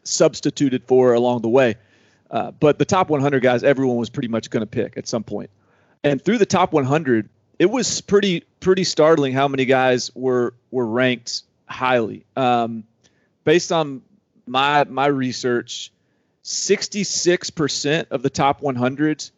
substituted 0.03 0.85
for 0.85 1.15
along 1.15 1.41
the 1.41 1.49
way 1.49 1.75
uh, 2.31 2.51
but 2.53 2.79
the 2.79 2.85
top 2.85 3.09
100 3.09 3.43
guys 3.43 3.65
everyone 3.65 3.97
was 3.97 4.11
pretty 4.11 4.29
much 4.29 4.51
going 4.51 4.61
to 4.61 4.67
pick 4.67 4.97
at 4.97 5.09
some 5.09 5.25
point. 5.25 5.51
and 6.03 6.23
through 6.23 6.39
the 6.39 6.47
top 6.47 6.73
100 6.73 7.29
it 7.59 7.71
was 7.71 8.01
pretty 8.01 8.45
pretty 8.61 8.85
startling 8.85 9.33
how 9.33 9.49
many 9.49 9.65
guys 9.65 10.11
were 10.15 10.55
were 10.71 10.87
ranked 10.87 11.43
highly. 11.67 12.25
Um, 12.37 12.85
based 13.45 13.73
on 13.73 14.03
my 14.47 14.85
my 14.85 15.07
research, 15.07 15.93
66% 16.45 18.07
of 18.11 18.23
the 18.23 18.31
top 18.31 18.61
100 18.61 19.31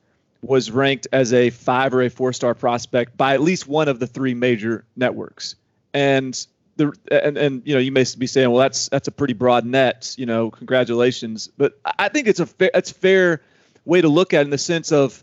was 0.42 0.70
ranked 0.70 1.06
as 1.12 1.32
a 1.32 1.50
five 1.50 1.94
or 1.94 2.02
a 2.02 2.10
four 2.10 2.32
star 2.32 2.54
prospect 2.54 3.16
by 3.16 3.34
at 3.34 3.40
least 3.40 3.66
one 3.66 3.88
of 3.88 3.98
the 3.98 4.06
three 4.06 4.34
major 4.34 4.84
networks. 4.96 5.56
And 5.94 6.46
the 6.76 6.92
and, 7.10 7.36
and 7.38 7.62
you 7.64 7.74
know 7.74 7.80
you 7.80 7.92
may 7.92 8.04
be 8.18 8.26
saying, 8.26 8.50
well, 8.50 8.60
that's 8.60 8.88
that's 8.88 9.08
a 9.08 9.12
pretty 9.12 9.34
broad 9.34 9.64
net. 9.64 10.14
You 10.18 10.26
know, 10.26 10.50
congratulations. 10.50 11.48
But 11.56 11.78
I 11.98 12.08
think 12.08 12.28
it's 12.28 12.40
a 12.40 12.48
it's 12.60 12.90
fair 12.90 13.42
way 13.84 14.00
to 14.00 14.08
look 14.08 14.34
at 14.34 14.40
it 14.40 14.44
in 14.44 14.50
the 14.50 14.58
sense 14.58 14.92
of 14.92 15.22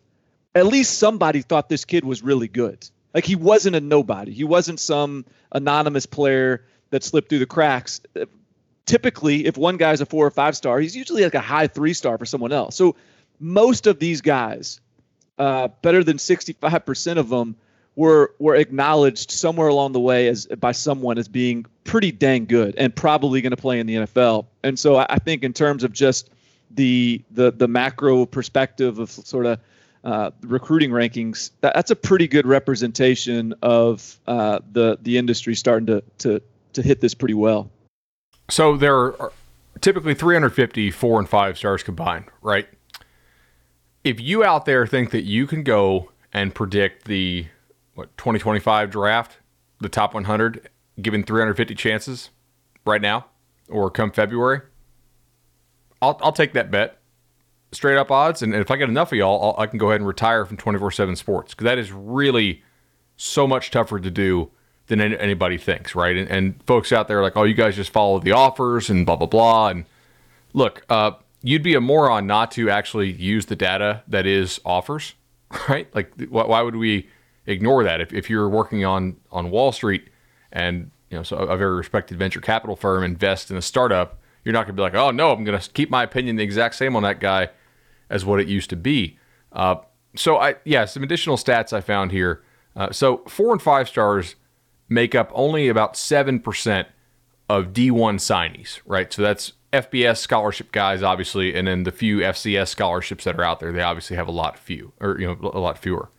at 0.55 0.65
least 0.65 0.97
somebody 0.97 1.41
thought 1.41 1.69
this 1.69 1.85
kid 1.85 2.05
was 2.05 2.23
really 2.23 2.47
good. 2.47 2.89
Like 3.13 3.25
he 3.25 3.35
wasn't 3.35 3.75
a 3.75 3.81
nobody. 3.81 4.31
He 4.31 4.43
wasn't 4.43 4.79
some 4.79 5.25
anonymous 5.51 6.05
player 6.05 6.65
that 6.89 7.03
slipped 7.03 7.29
through 7.29 7.39
the 7.39 7.45
cracks. 7.45 8.01
Typically, 8.85 9.45
if 9.45 9.57
one 9.57 9.77
guy's 9.77 10.01
a 10.01 10.05
four 10.05 10.25
or 10.25 10.31
five 10.31 10.55
star, 10.55 10.79
he's 10.79 10.95
usually 10.95 11.23
like 11.23 11.35
a 11.35 11.39
high 11.39 11.67
three 11.67 11.93
star 11.93 12.17
for 12.17 12.25
someone 12.25 12.51
else. 12.51 12.75
So 12.75 12.95
most 13.39 13.87
of 13.87 13.99
these 13.99 14.21
guys, 14.21 14.81
uh, 15.37 15.69
better 15.81 16.03
than 16.03 16.17
65% 16.17 17.17
of 17.17 17.29
them, 17.29 17.55
were 17.95 18.33
were 18.39 18.55
acknowledged 18.55 19.31
somewhere 19.31 19.67
along 19.67 19.91
the 19.91 19.99
way 19.99 20.27
as 20.27 20.45
by 20.47 20.71
someone 20.71 21.17
as 21.17 21.27
being 21.27 21.65
pretty 21.83 22.11
dang 22.11 22.45
good 22.45 22.75
and 22.77 22.95
probably 22.95 23.41
going 23.41 23.51
to 23.51 23.57
play 23.57 23.79
in 23.79 23.87
the 23.87 23.95
NFL. 23.95 24.47
And 24.63 24.77
so 24.79 24.95
I, 24.95 25.05
I 25.09 25.19
think 25.19 25.43
in 25.43 25.53
terms 25.53 25.83
of 25.83 25.93
just 25.93 26.29
the 26.71 27.21
the 27.31 27.51
the 27.51 27.67
macro 27.67 28.25
perspective 28.25 28.99
of 28.99 29.11
sort 29.11 29.45
of 29.45 29.59
uh, 30.03 30.31
recruiting 30.41 30.89
rankings, 30.89 31.51
that, 31.61 31.75
that's 31.75 31.91
a 31.91 31.95
pretty 31.95 32.27
good 32.27 32.45
representation 32.45 33.53
of 33.61 34.19
uh, 34.27 34.59
the 34.71 34.97
the 35.01 35.17
industry 35.17 35.55
starting 35.55 35.87
to 35.87 36.03
to 36.19 36.41
to 36.73 36.81
hit 36.81 36.99
this 36.99 37.13
pretty 37.13 37.35
well. 37.35 37.69
So 38.49 38.77
there 38.77 38.95
are 38.95 39.31
typically 39.81 40.13
350 40.13 40.91
four 40.91 41.19
and 41.19 41.27
five 41.27 41.57
stars 41.57 41.83
combined, 41.83 42.25
right? 42.41 42.67
If 44.03 44.19
you 44.19 44.43
out 44.43 44.65
there 44.65 44.85
think 44.85 45.11
that 45.11 45.23
you 45.23 45.47
can 45.47 45.63
go 45.63 46.11
and 46.31 46.53
predict 46.53 47.05
the 47.05 47.47
what 47.95 48.15
2025 48.17 48.89
draft, 48.89 49.37
the 49.79 49.89
top 49.89 50.13
100, 50.13 50.69
given 51.01 51.23
350 51.23 51.75
chances 51.75 52.29
right 52.85 53.01
now, 53.01 53.27
or 53.69 53.89
come 53.89 54.11
February, 54.11 54.61
I'll 56.01 56.19
I'll 56.21 56.33
take 56.33 56.53
that 56.53 56.69
bet 56.69 56.99
straight 57.71 57.97
up 57.97 58.11
odds. 58.11 58.41
And 58.41 58.53
if 58.53 58.69
I 58.69 58.75
get 58.75 58.89
enough 58.89 59.11
of 59.11 59.17
y'all, 59.17 59.55
I'll, 59.57 59.63
i 59.63 59.67
can 59.67 59.79
go 59.79 59.89
ahead 59.89 60.01
and 60.01 60.07
retire 60.07 60.45
from 60.45 60.57
24 60.57 60.91
7 60.91 61.15
sports 61.15 61.53
because 61.53 61.65
that 61.65 61.77
is 61.77 61.91
really 61.91 62.63
so 63.15 63.47
much 63.47 63.71
tougher 63.71 63.99
to 63.99 64.11
do 64.11 64.51
than 64.87 65.01
anybody 65.01 65.57
thinks, 65.57 65.95
right? 65.95 66.15
And, 66.15 66.29
and, 66.29 66.63
folks 66.65 66.91
out 66.91 67.07
there 67.07 67.19
are 67.19 67.23
like, 67.23 67.37
oh, 67.37 67.43
you 67.43 67.53
guys 67.53 67.75
just 67.75 67.91
follow 67.91 68.19
the 68.19 68.33
offers 68.33 68.89
and 68.89 69.05
blah, 69.05 69.15
blah, 69.15 69.27
blah. 69.27 69.69
And 69.69 69.85
look, 70.53 70.83
uh, 70.89 71.11
you'd 71.41 71.63
be 71.63 71.73
a 71.73 71.81
moron 71.81 72.27
not 72.27 72.51
to 72.51 72.69
actually 72.69 73.11
use 73.11 73.45
the 73.45 73.55
data 73.55 74.03
that 74.07 74.25
is 74.25 74.59
offers, 74.65 75.13
right? 75.69 75.87
Like, 75.95 76.11
why 76.29 76.61
would 76.61 76.75
we 76.75 77.07
ignore 77.45 77.83
that? 77.83 78.01
If, 78.01 78.13
if 78.13 78.29
you're 78.29 78.49
working 78.49 78.83
on, 78.83 79.15
on 79.31 79.51
Wall 79.51 79.71
Street 79.71 80.09
and 80.51 80.91
you 81.09 81.17
know, 81.17 81.23
so 81.23 81.37
a 81.37 81.55
very 81.55 81.75
respected 81.75 82.17
venture 82.17 82.41
capital 82.41 82.75
firm 82.75 83.03
invest 83.03 83.51
in 83.51 83.57
a 83.57 83.61
startup, 83.61 84.19
you're 84.43 84.51
not 84.51 84.65
going 84.65 84.75
to 84.75 84.79
be 84.79 84.81
like, 84.81 84.95
oh, 84.95 85.11
no, 85.11 85.31
I'm 85.31 85.43
going 85.43 85.59
to 85.59 85.69
keep 85.69 85.89
my 85.89 86.03
opinion 86.03 86.35
the 86.37 86.43
exact 86.43 86.75
same 86.75 86.95
on 86.95 87.03
that 87.03 87.19
guy 87.19 87.49
as 88.09 88.25
what 88.25 88.39
it 88.39 88.47
used 88.47 88.69
to 88.71 88.75
be. 88.75 89.17
Uh, 89.51 89.75
so 90.15 90.37
I 90.37 90.55
yeah, 90.63 90.85
some 90.85 91.03
additional 91.03 91.37
stats 91.37 91.73
I 91.73 91.81
found 91.81 92.11
here. 92.11 92.43
Uh, 92.75 92.91
so 92.91 93.17
four 93.27 93.51
and 93.51 93.61
five 93.61 93.87
stars 93.87 94.35
make 94.93 95.15
up 95.15 95.31
only 95.33 95.67
about 95.67 95.97
seven 95.97 96.39
percent 96.39 96.87
of 97.49 97.73
D1 97.73 98.15
signees, 98.15 98.79
right? 98.85 99.11
So 99.11 99.21
that's 99.21 99.53
FBS 99.73 100.17
scholarship 100.17 100.71
guys, 100.71 101.03
obviously, 101.03 101.55
and 101.55 101.67
then 101.67 101.83
the 101.83 101.91
few 101.91 102.19
FCS 102.19 102.67
scholarships 102.67 103.23
that 103.23 103.39
are 103.39 103.43
out 103.43 103.59
there. 103.59 103.71
They 103.71 103.81
obviously 103.81 104.15
have 104.15 104.27
a 104.27 104.31
lot 104.31 104.57
few, 104.57 104.93
or 105.01 105.19
you 105.19 105.27
know, 105.27 105.51
a 105.53 105.59
lot 105.59 105.77
fewer. 105.77 106.09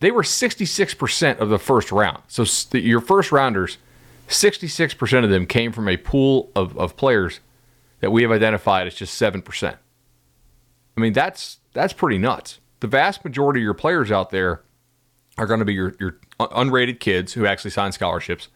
They 0.00 0.10
were 0.10 0.22
66% 0.22 1.38
of 1.38 1.48
the 1.48 1.58
first 1.58 1.92
round. 1.92 2.22
So 2.28 2.44
your 2.76 3.00
first 3.00 3.32
rounders, 3.32 3.78
66% 4.28 5.24
of 5.24 5.30
them 5.30 5.46
came 5.46 5.72
from 5.72 5.88
a 5.88 5.96
pool 5.96 6.50
of, 6.54 6.76
of 6.76 6.96
players 6.96 7.40
that 8.00 8.10
we 8.10 8.22
have 8.22 8.30
identified 8.30 8.86
as 8.86 8.94
just 8.94 9.20
7%. 9.20 9.76
I 10.96 11.00
mean, 11.00 11.12
that's 11.12 11.60
that's 11.72 11.92
pretty 11.92 12.18
nuts. 12.18 12.60
The 12.80 12.86
vast 12.86 13.24
majority 13.24 13.60
of 13.60 13.64
your 13.64 13.74
players 13.74 14.10
out 14.10 14.30
there 14.30 14.62
are 15.36 15.46
going 15.46 15.60
to 15.60 15.66
be 15.66 15.74
your, 15.74 15.94
your 16.00 16.18
unrated 16.38 17.00
kids 17.00 17.32
who 17.32 17.46
actually 17.46 17.70
sign 17.70 17.92
scholarships, 17.92 18.48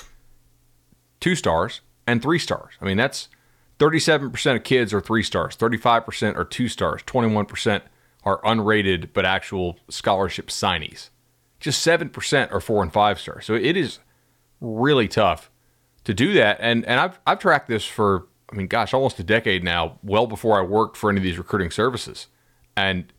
two 1.20 1.34
stars 1.34 1.80
and 2.06 2.22
three 2.22 2.38
stars. 2.38 2.74
I 2.80 2.84
mean, 2.84 2.96
that's 2.96 3.28
37% 3.78 4.56
of 4.56 4.64
kids 4.64 4.92
are 4.92 5.00
three 5.00 5.22
stars, 5.22 5.56
35% 5.56 6.36
are 6.36 6.44
two 6.44 6.68
stars, 6.68 7.02
21% 7.04 7.82
are 8.24 8.40
unrated 8.42 9.10
but 9.14 9.24
actual 9.24 9.78
scholarship 9.88 10.48
signees. 10.48 11.08
Just 11.58 11.86
7% 11.86 12.52
are 12.52 12.60
four 12.60 12.82
and 12.82 12.92
five 12.92 13.18
stars. 13.18 13.46
So 13.46 13.54
it 13.54 13.76
is 13.76 13.98
really 14.60 15.08
tough 15.08 15.50
to 16.04 16.14
do 16.14 16.32
that. 16.34 16.58
And 16.60 16.84
and 16.86 17.00
I've 17.00 17.18
I've 17.26 17.38
tracked 17.38 17.68
this 17.68 17.86
for 17.86 18.26
I 18.52 18.56
mean, 18.56 18.66
gosh, 18.66 18.92
almost 18.92 19.18
a 19.20 19.24
decade 19.24 19.62
now, 19.62 19.98
well 20.02 20.26
before 20.26 20.58
I 20.58 20.62
worked 20.62 20.96
for 20.96 21.10
any 21.10 21.18
of 21.18 21.24
these 21.24 21.38
recruiting 21.38 21.70
services. 21.70 22.26
And 22.76 23.12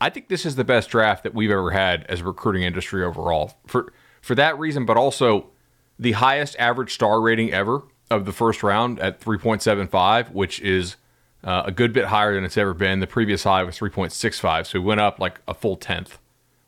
I 0.00 0.10
think 0.10 0.28
this 0.28 0.44
is 0.44 0.56
the 0.56 0.64
best 0.64 0.90
draft 0.90 1.22
that 1.24 1.34
we've 1.34 1.50
ever 1.50 1.70
had 1.70 2.04
as 2.08 2.20
a 2.20 2.24
recruiting 2.24 2.62
industry 2.62 3.04
overall. 3.04 3.54
For 3.66 3.92
for 4.20 4.34
that 4.34 4.58
reason, 4.58 4.84
but 4.84 4.96
also 4.96 5.50
the 5.98 6.12
highest 6.12 6.56
average 6.58 6.92
star 6.92 7.20
rating 7.20 7.52
ever 7.52 7.82
of 8.10 8.24
the 8.24 8.32
first 8.32 8.62
round 8.62 8.98
at 9.00 9.20
3.75, 9.20 10.32
which 10.32 10.60
is 10.60 10.96
uh, 11.44 11.62
a 11.66 11.72
good 11.72 11.92
bit 11.92 12.06
higher 12.06 12.34
than 12.34 12.44
it's 12.44 12.56
ever 12.56 12.74
been. 12.74 13.00
The 13.00 13.06
previous 13.06 13.44
high 13.44 13.62
was 13.62 13.78
3.65, 13.78 14.66
so 14.66 14.80
we 14.80 14.86
went 14.86 15.00
up 15.00 15.18
like 15.18 15.40
a 15.46 15.54
full 15.54 15.76
tenth, 15.76 16.18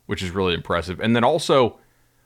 which 0.05 0.23
is 0.23 0.31
really 0.31 0.53
impressive. 0.53 0.99
And 0.99 1.15
then 1.15 1.23
also, 1.23 1.79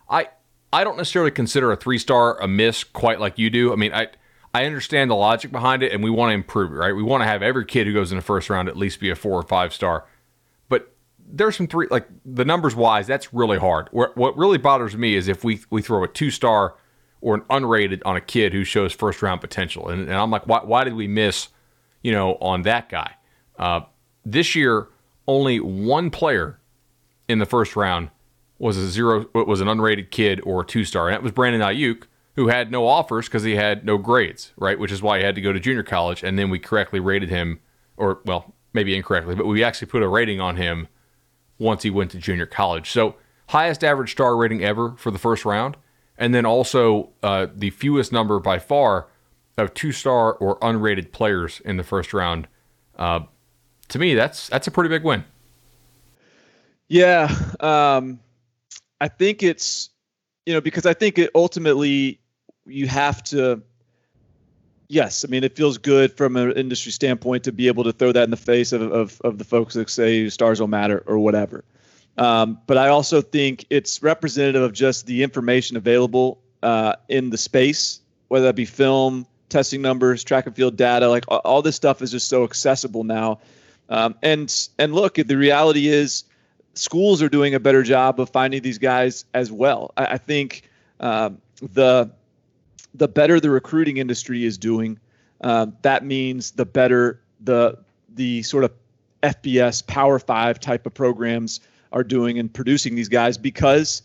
I 0.09 0.29
I 0.71 0.83
don't 0.83 0.97
necessarily 0.97 1.31
consider 1.31 1.71
a 1.71 1.75
three 1.75 1.97
star 1.97 2.39
a 2.41 2.47
miss 2.47 2.83
quite 2.83 3.19
like 3.19 3.37
you 3.37 3.49
do. 3.49 3.73
I 3.73 3.75
mean, 3.75 3.93
I 3.93 4.07
I 4.53 4.65
understand 4.65 5.09
the 5.09 5.15
logic 5.15 5.51
behind 5.51 5.81
it, 5.81 5.91
and 5.91 6.03
we 6.03 6.11
want 6.11 6.29
to 6.29 6.35
improve 6.35 6.71
it, 6.71 6.75
right? 6.75 6.95
We 6.95 7.03
want 7.03 7.21
to 7.21 7.27
have 7.27 7.41
every 7.41 7.65
kid 7.65 7.87
who 7.87 7.93
goes 7.93 8.11
in 8.11 8.17
the 8.17 8.23
first 8.23 8.49
round 8.49 8.69
at 8.69 8.77
least 8.77 8.99
be 8.99 9.09
a 9.09 9.15
four 9.15 9.39
or 9.39 9.43
five 9.43 9.73
star. 9.73 10.05
There's 11.25 11.55
some 11.55 11.67
three, 11.67 11.87
like 11.89 12.07
the 12.25 12.45
numbers 12.45 12.75
wise, 12.75 13.07
that's 13.07 13.33
really 13.33 13.57
hard. 13.57 13.89
What 13.91 14.37
really 14.37 14.57
bothers 14.57 14.95
me 14.95 15.15
is 15.15 15.27
if 15.27 15.43
we 15.43 15.61
we 15.69 15.81
throw 15.81 16.03
a 16.03 16.07
two 16.07 16.29
star 16.29 16.75
or 17.21 17.35
an 17.35 17.41
unrated 17.49 18.01
on 18.05 18.15
a 18.15 18.21
kid 18.21 18.53
who 18.53 18.63
shows 18.63 18.93
first 18.93 19.21
round 19.21 19.41
potential, 19.41 19.89
and, 19.89 20.01
and 20.01 20.13
I'm 20.13 20.31
like, 20.31 20.47
why 20.47 20.59
why 20.63 20.83
did 20.83 20.93
we 20.93 21.07
miss, 21.07 21.49
you 22.01 22.11
know, 22.11 22.35
on 22.35 22.63
that 22.63 22.89
guy? 22.89 23.13
Uh, 23.57 23.81
this 24.25 24.55
year, 24.55 24.87
only 25.27 25.59
one 25.59 26.09
player 26.09 26.59
in 27.27 27.39
the 27.39 27.45
first 27.45 27.75
round 27.75 28.09
was 28.59 28.77
a 28.77 28.87
zero, 28.87 29.25
was 29.33 29.61
an 29.61 29.67
unrated 29.67 30.11
kid 30.11 30.41
or 30.43 30.61
a 30.61 30.65
two 30.65 30.85
star, 30.85 31.07
and 31.07 31.15
that 31.15 31.23
was 31.23 31.31
Brandon 31.31 31.61
Aiyuk 31.61 32.03
who 32.35 32.47
had 32.47 32.71
no 32.71 32.87
offers 32.87 33.27
because 33.27 33.43
he 33.43 33.55
had 33.55 33.85
no 33.85 33.97
grades, 33.97 34.53
right? 34.57 34.79
Which 34.79 34.91
is 34.91 35.01
why 35.01 35.19
he 35.19 35.23
had 35.23 35.35
to 35.35 35.41
go 35.41 35.53
to 35.53 35.59
junior 35.59 35.83
college. 35.83 36.23
And 36.23 36.37
then 36.37 36.49
we 36.49 36.59
correctly 36.59 36.99
rated 36.99 37.29
him, 37.29 37.59
or 37.97 38.21
well, 38.25 38.55
maybe 38.73 38.95
incorrectly, 38.95 39.35
but 39.35 39.45
we 39.45 39.63
actually 39.63 39.87
put 39.87 40.01
a 40.01 40.07
rating 40.07 40.41
on 40.41 40.55
him 40.57 40.87
once 41.57 41.83
he 41.83 41.89
went 41.89 42.11
to 42.11 42.17
junior 42.17 42.45
college. 42.45 42.89
So 42.89 43.15
highest 43.47 43.83
average 43.83 44.11
star 44.11 44.35
rating 44.35 44.63
ever 44.63 44.95
for 44.97 45.11
the 45.11 45.19
first 45.19 45.45
round, 45.45 45.77
and 46.17 46.33
then 46.33 46.45
also 46.45 47.11
uh, 47.21 47.47
the 47.53 47.69
fewest 47.71 48.11
number 48.11 48.39
by 48.39 48.59
far 48.59 49.07
of 49.57 49.73
two 49.73 49.91
star 49.91 50.33
or 50.33 50.59
unrated 50.59 51.11
players 51.11 51.61
in 51.65 51.77
the 51.77 51.83
first 51.83 52.13
round. 52.13 52.47
Uh, 52.97 53.21
to 53.89 53.99
me, 53.99 54.15
that's 54.15 54.49
that's 54.49 54.67
a 54.67 54.71
pretty 54.71 54.89
big 54.89 55.03
win. 55.03 55.23
Yeah, 56.87 57.33
um, 57.59 58.19
I 58.99 59.07
think 59.07 59.43
it's 59.43 59.89
you 60.45 60.53
know 60.53 60.61
because 60.61 60.85
I 60.85 60.93
think 60.93 61.17
it 61.17 61.31
ultimately 61.35 62.19
you 62.65 62.87
have 62.87 63.23
to 63.25 63.61
yes 64.87 65.25
i 65.25 65.27
mean 65.27 65.43
it 65.43 65.55
feels 65.55 65.77
good 65.77 66.15
from 66.15 66.35
an 66.35 66.51
industry 66.53 66.91
standpoint 66.91 67.43
to 67.43 67.51
be 67.51 67.67
able 67.67 67.83
to 67.83 67.91
throw 67.91 68.11
that 68.11 68.23
in 68.23 68.31
the 68.31 68.37
face 68.37 68.71
of, 68.71 68.81
of, 68.81 69.21
of 69.21 69.37
the 69.37 69.43
folks 69.43 69.73
that 69.73 69.89
say 69.89 70.29
stars 70.29 70.59
don't 70.59 70.69
matter 70.69 71.03
or 71.05 71.17
whatever. 71.19 71.63
Um, 72.17 72.59
but 72.67 72.77
i 72.77 72.89
also 72.89 73.21
think 73.21 73.65
it's 73.69 74.03
representative 74.03 74.61
of 74.61 74.73
just 74.73 75.07
the 75.07 75.23
information 75.23 75.77
available 75.77 76.39
uh, 76.61 76.93
in 77.09 77.29
the 77.29 77.37
space 77.37 78.01
whether 78.27 78.45
that 78.45 78.55
be 78.55 78.65
film 78.65 79.27
testing 79.53 79.81
numbers 79.83 80.23
track 80.23 80.47
and 80.47 80.55
field 80.55 80.75
data 80.75 81.07
like 81.07 81.25
all 81.29 81.61
this 81.61 81.75
stuff 81.75 82.01
is 82.01 82.11
just 82.11 82.27
so 82.27 82.43
accessible 82.43 83.03
now. 83.03 83.39
Um, 83.87 84.15
and 84.23 84.67
and 84.79 84.93
look 84.93 85.15
the 85.15 85.37
reality 85.37 85.87
is 85.87 86.23
schools 86.73 87.21
are 87.21 87.29
doing 87.29 87.53
a 87.53 87.59
better 87.59 87.83
job 87.83 88.19
of 88.19 88.29
finding 88.31 88.63
these 88.63 88.79
guys 88.79 89.25
as 89.33 89.51
well. 89.51 89.93
I, 89.95 90.05
I 90.05 90.17
think 90.17 90.63
um, 90.99 91.39
the 91.61 92.09
the 92.93 93.07
better 93.07 93.39
the 93.39 93.49
recruiting 93.49 93.97
industry 93.97 94.45
is 94.45 94.57
doing, 94.57 94.99
uh, 95.41 95.67
that 95.81 96.05
means 96.05 96.51
the 96.51 96.65
better 96.65 97.19
the 97.41 97.77
the 98.15 98.43
sort 98.43 98.63
of 98.63 98.71
FBS 99.21 99.85
Power 99.85 100.19
Five 100.19 100.59
type 100.59 100.85
of 100.85 100.93
programs 100.93 101.59
are 101.91 102.03
doing 102.03 102.39
and 102.39 102.53
producing 102.53 102.95
these 102.95 103.09
guys 103.09 103.37
because 103.37 104.01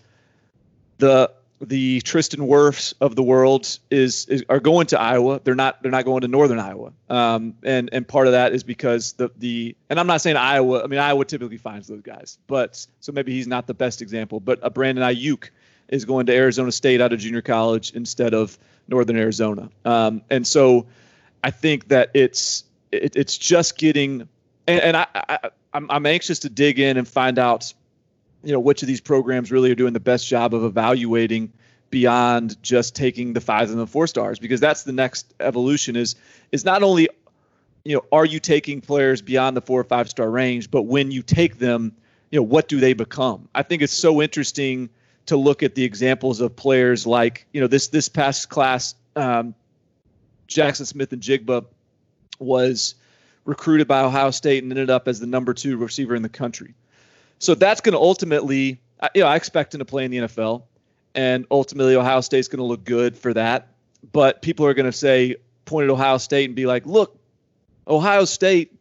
the 0.99 1.31
the 1.61 2.01
Tristan 2.03 2.41
Wirfs 2.41 2.95
of 3.01 3.17
the 3.17 3.23
world 3.23 3.79
is, 3.91 4.27
is, 4.27 4.45
are 4.49 4.61
going 4.61 4.87
to 4.89 5.01
Iowa. 5.01 5.41
They're 5.43 5.57
not 5.57 5.83
they're 5.83 5.91
not 5.91 6.05
going 6.05 6.21
to 6.21 6.29
Northern 6.29 6.59
Iowa. 6.59 6.93
Um, 7.09 7.55
and 7.65 7.89
and 7.93 8.07
part 8.07 8.27
of 8.27 8.33
that 8.33 8.53
is 8.53 8.63
because 8.63 9.15
the 9.15 9.31
the 9.37 9.77
and 9.91 9.99
I'm 9.99 10.07
not 10.07 10.21
saying 10.21 10.37
Iowa. 10.37 10.85
I 10.85 10.87
mean 10.87 11.01
Iowa 11.01 11.25
typically 11.25 11.57
finds 11.57 11.89
those 11.89 12.03
guys, 12.03 12.39
but 12.47 12.87
so 13.01 13.13
maybe 13.13 13.33
he's 13.33 13.49
not 13.49 13.67
the 13.67 13.75
best 13.75 14.03
example. 14.03 14.41
But 14.41 14.61
a 14.63 14.71
Brandon 14.71 15.05
Aiyuk 15.05 15.51
is 15.89 16.05
going 16.05 16.27
to 16.27 16.35
Arizona 16.35 16.73
State 16.73 17.01
out 17.01 17.13
of 17.13 17.19
junior 17.19 17.43
college 17.43 17.93
instead 17.95 18.35
of 18.35 18.59
Northern 18.89 19.17
Arizona. 19.17 19.71
Um, 19.85 20.23
and 20.31 20.47
so 20.47 20.87
I 21.45 21.51
think 21.51 21.89
that 21.89 22.11
it's 22.15 22.65
it, 22.93 23.17
it's 23.17 23.37
just 23.37 23.79
getting 23.79 24.29
and, 24.67 24.81
and 24.81 24.97
I, 24.97 25.07
I 25.15 25.39
I'm, 25.75 25.91
I'm 25.91 26.07
anxious 26.07 26.39
to 26.41 26.49
dig 26.49 26.79
in 26.79 26.97
and 26.97 27.07
find 27.07 27.39
out 27.39 27.73
you 28.43 28.53
know 28.53 28.61
which 28.61 28.83
of 28.83 28.89
these 28.89 29.01
programs 29.01 29.51
really 29.51 29.71
are 29.71 29.75
doing 29.75 29.93
the 29.93 30.01
best 30.01 30.27
job 30.27 30.55
of 30.55 30.65
evaluating 30.65 31.53
beyond 31.91 32.63
just 32.63 32.95
taking 32.95 33.33
the 33.33 33.41
fives 33.41 33.71
and 33.71 33.81
the 33.81 33.87
four 33.87 34.07
stars 34.07 34.39
because 34.39 34.61
that's 34.61 34.85
the 34.85 34.93
next 34.93 35.35
evolution 35.41 35.97
is 35.97 36.15
is 36.53 36.65
not 36.65 36.83
only 36.83 37.09
you 37.85 37.95
know 37.95 38.05
are 38.13 38.25
you 38.25 38.39
taking 38.39 38.81
players 38.81 39.23
beyond 39.23 39.57
the 39.57 39.61
four 39.61 39.81
or 39.81 39.85
five 39.85 40.09
star 40.09 40.31
range 40.31 40.71
but 40.71 40.83
when 40.83 41.11
you 41.11 41.23
take 41.23 41.59
them 41.59 41.93
you 42.31 42.39
know 42.39 42.43
what 42.43 42.69
do 42.69 42.79
they 42.79 42.93
become 42.93 43.49
i 43.55 43.63
think 43.63 43.83
it's 43.83 43.95
so 43.95 44.21
interesting 44.21 44.89
to 45.29 45.37
look 45.37 45.63
at 45.63 45.75
the 45.75 45.85
examples 45.85 46.41
of 46.41 46.57
players 46.57 47.07
like 47.07 47.47
you 47.53 47.61
know 47.61 47.67
this 47.67 47.89
this 47.89 48.09
past 48.09 48.49
class, 48.49 48.95
um, 49.17 49.55
Jaxon 50.49 50.87
Smith-Njigba 50.87 51.67
was 52.39 52.95
recruited 53.45 53.87
by 53.87 54.01
Ohio 54.03 54.31
State 54.31 54.63
and 54.63 54.73
ended 54.73 54.91
up 54.91 55.09
as 55.09 55.21
the 55.21 55.27
number 55.27 55.55
two 55.55 55.77
receiver 55.77 56.15
in 56.15 56.23
the 56.23 56.29
country. 56.29 56.75
So 57.39 57.55
that's 57.55 57.81
going 57.81 57.93
to 57.93 57.99
ultimately, 57.99 58.81
you 59.15 59.23
know, 59.23 59.27
I 59.27 59.37
expect 59.37 59.75
him 59.75 59.79
to 59.79 59.85
play 59.85 60.05
in 60.05 60.11
the 60.11 60.19
NFL, 60.19 60.63
and 61.15 61.47
ultimately 61.51 61.95
Ohio 61.95 62.21
State's 62.21 62.49
going 62.49 62.59
to 62.59 62.65
look 62.65 62.85
good 62.85 63.17
for 63.17 63.33
that. 63.35 63.69
But 64.13 64.43
people 64.43 64.67
are 64.67 64.75
going 64.75 64.87
to 64.87 64.97
say, 64.97 65.37
point 65.65 65.85
at 65.85 65.91
Ohio 65.91 66.19
State 66.19 66.47
and 66.47 66.55
be 66.55 66.67
like, 66.67 66.87
look, 66.87 67.19
Ohio 67.87 68.25
State, 68.25 68.75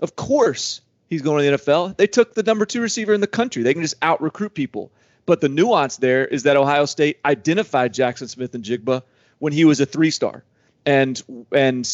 of 0.00 0.16
course 0.16 0.80
he's 1.08 1.22
going 1.22 1.44
to 1.44 1.50
the 1.50 1.56
NFL. 1.56 1.96
They 1.96 2.06
took 2.06 2.34
the 2.34 2.42
number 2.42 2.66
two 2.66 2.80
receiver 2.80 3.14
in 3.14 3.20
the 3.20 3.26
country. 3.26 3.62
They 3.62 3.72
can 3.72 3.82
just 3.82 3.94
out 4.02 4.20
recruit 4.20 4.54
people. 4.54 4.90
But 5.26 5.40
the 5.40 5.48
nuance 5.48 5.96
there 5.96 6.24
is 6.24 6.44
that 6.44 6.56
Ohio 6.56 6.86
State 6.86 7.18
identified 7.24 7.92
Jaxon 7.92 8.28
Smith-Njigba 8.28 9.02
when 9.38 9.52
he 9.52 9.64
was 9.64 9.80
a 9.80 9.86
three 9.86 10.10
star, 10.10 10.44
and 10.86 11.22
and 11.52 11.84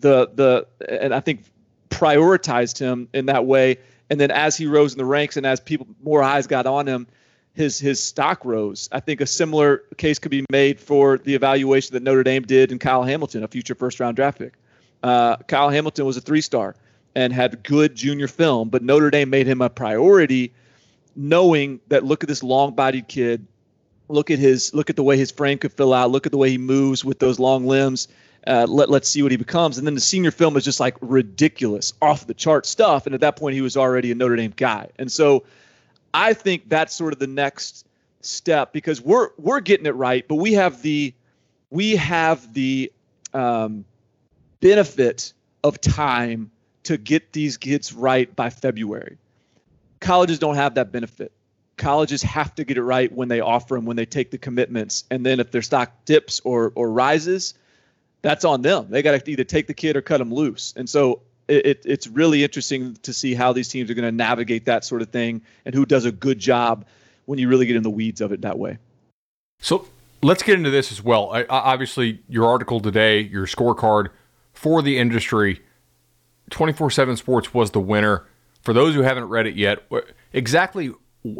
the 0.00 0.30
the 0.34 0.66
and 0.88 1.14
I 1.14 1.20
think 1.20 1.44
prioritized 1.90 2.78
him 2.78 3.08
in 3.12 3.26
that 3.26 3.46
way. 3.46 3.78
And 4.10 4.20
then 4.20 4.30
as 4.30 4.56
he 4.56 4.66
rose 4.66 4.92
in 4.92 4.98
the 4.98 5.04
ranks 5.04 5.36
and 5.36 5.46
as 5.46 5.60
people 5.60 5.86
more 6.02 6.22
eyes 6.22 6.46
got 6.46 6.66
on 6.66 6.86
him, 6.86 7.06
his 7.54 7.78
his 7.78 8.02
stock 8.02 8.44
rose. 8.44 8.88
I 8.92 9.00
think 9.00 9.20
a 9.20 9.26
similar 9.26 9.84
case 9.98 10.18
could 10.18 10.30
be 10.30 10.44
made 10.50 10.80
for 10.80 11.18
the 11.18 11.34
evaluation 11.34 11.94
that 11.94 12.02
Notre 12.02 12.22
Dame 12.22 12.42
did 12.42 12.72
in 12.72 12.78
Kyle 12.78 13.04
Hamilton, 13.04 13.44
a 13.44 13.48
future 13.48 13.74
first 13.74 14.00
round 14.00 14.16
draft 14.16 14.38
pick. 14.38 14.54
Uh, 15.02 15.36
Kyle 15.36 15.68
Hamilton 15.68 16.06
was 16.06 16.16
a 16.16 16.20
three 16.20 16.40
star 16.40 16.74
and 17.14 17.32
had 17.32 17.62
good 17.62 17.94
junior 17.94 18.28
film, 18.28 18.70
but 18.70 18.82
Notre 18.82 19.10
Dame 19.10 19.28
made 19.28 19.46
him 19.46 19.60
a 19.60 19.68
priority 19.68 20.52
knowing 21.14 21.80
that 21.88 22.04
look 22.04 22.22
at 22.24 22.28
this 22.28 22.42
long-bodied 22.42 23.08
kid, 23.08 23.46
look 24.08 24.30
at 24.30 24.38
his 24.38 24.74
look 24.74 24.90
at 24.90 24.96
the 24.96 25.02
way 25.02 25.16
his 25.16 25.30
frame 25.30 25.58
could 25.58 25.72
fill 25.72 25.92
out, 25.92 26.10
look 26.10 26.26
at 26.26 26.32
the 26.32 26.38
way 26.38 26.50
he 26.50 26.58
moves 26.58 27.04
with 27.04 27.18
those 27.18 27.38
long 27.38 27.66
limbs. 27.66 28.08
Uh, 28.46 28.66
let 28.68 28.90
let's 28.90 29.08
see 29.08 29.22
what 29.22 29.30
he 29.30 29.36
becomes. 29.36 29.78
And 29.78 29.86
then 29.86 29.94
the 29.94 30.00
senior 30.00 30.30
film 30.30 30.56
is 30.56 30.64
just 30.64 30.80
like 30.80 30.96
ridiculous, 31.00 31.92
off 32.02 32.26
the 32.26 32.34
chart 32.34 32.66
stuff. 32.66 33.06
And 33.06 33.14
at 33.14 33.20
that 33.20 33.36
point, 33.36 33.54
he 33.54 33.60
was 33.60 33.76
already 33.76 34.10
a 34.10 34.14
Notre 34.14 34.36
Dame 34.36 34.52
guy. 34.56 34.88
And 34.98 35.10
so, 35.10 35.44
I 36.12 36.34
think 36.34 36.68
that's 36.68 36.94
sort 36.94 37.12
of 37.12 37.18
the 37.18 37.26
next 37.26 37.86
step 38.20 38.72
because 38.72 39.00
we're 39.00 39.30
we're 39.38 39.60
getting 39.60 39.86
it 39.86 39.94
right, 39.94 40.26
but 40.26 40.36
we 40.36 40.54
have 40.54 40.82
the 40.82 41.14
we 41.70 41.96
have 41.96 42.52
the 42.52 42.92
um, 43.32 43.84
benefit 44.60 45.32
of 45.64 45.80
time 45.80 46.50
to 46.84 46.96
get 46.96 47.32
these 47.32 47.56
kids 47.56 47.92
right 47.92 48.34
by 48.34 48.50
February 48.50 49.18
colleges 50.02 50.38
don't 50.38 50.56
have 50.56 50.74
that 50.74 50.92
benefit. 50.92 51.32
colleges 51.78 52.22
have 52.22 52.54
to 52.56 52.64
get 52.64 52.76
it 52.76 52.82
right 52.82 53.10
when 53.10 53.28
they 53.28 53.40
offer 53.40 53.74
them, 53.74 53.86
when 53.86 53.96
they 53.96 54.06
take 54.06 54.30
the 54.30 54.38
commitments, 54.38 55.04
and 55.10 55.24
then 55.24 55.40
if 55.40 55.50
their 55.50 55.62
stock 55.62 56.04
dips 56.04 56.40
or 56.44 56.72
or 56.74 56.90
rises, 56.90 57.54
that's 58.20 58.44
on 58.44 58.62
them. 58.62 58.86
They 58.90 59.02
got 59.02 59.24
to 59.24 59.30
either 59.30 59.44
take 59.44 59.66
the 59.66 59.74
kid 59.74 59.96
or 59.96 60.02
cut 60.02 60.18
them 60.18 60.32
loose. 60.32 60.72
And 60.76 60.88
so 60.88 61.22
it, 61.48 61.66
it, 61.66 61.82
it's 61.84 62.06
really 62.06 62.44
interesting 62.44 62.94
to 63.02 63.12
see 63.12 63.34
how 63.34 63.52
these 63.52 63.68
teams 63.68 63.90
are 63.90 63.94
going 63.94 64.04
to 64.04 64.12
navigate 64.12 64.64
that 64.66 64.84
sort 64.84 65.02
of 65.02 65.08
thing 65.10 65.42
and 65.64 65.74
who 65.74 65.84
does 65.84 66.04
a 66.04 66.12
good 66.12 66.38
job 66.38 66.86
when 67.26 67.38
you 67.38 67.48
really 67.48 67.66
get 67.66 67.76
in 67.76 67.82
the 67.82 67.90
weeds 67.90 68.20
of 68.20 68.32
it 68.32 68.42
that 68.42 68.58
way. 68.58 68.78
So 69.60 69.88
let's 70.22 70.42
get 70.42 70.56
into 70.56 70.70
this 70.70 70.92
as 70.92 71.02
well. 71.02 71.30
I, 71.32 71.44
obviously, 71.48 72.20
your 72.28 72.46
article 72.46 72.80
today, 72.80 73.20
your 73.20 73.46
scorecard 73.46 74.08
for 74.52 74.82
the 74.82 74.98
industry, 74.98 75.60
24 76.50 76.90
7 76.90 77.16
Sports 77.16 77.52
was 77.52 77.70
the 77.72 77.80
winner. 77.80 78.26
For 78.62 78.72
those 78.72 78.94
who 78.94 79.02
haven't 79.02 79.24
read 79.24 79.46
it 79.46 79.56
yet, 79.56 79.80
exactly 80.32 80.92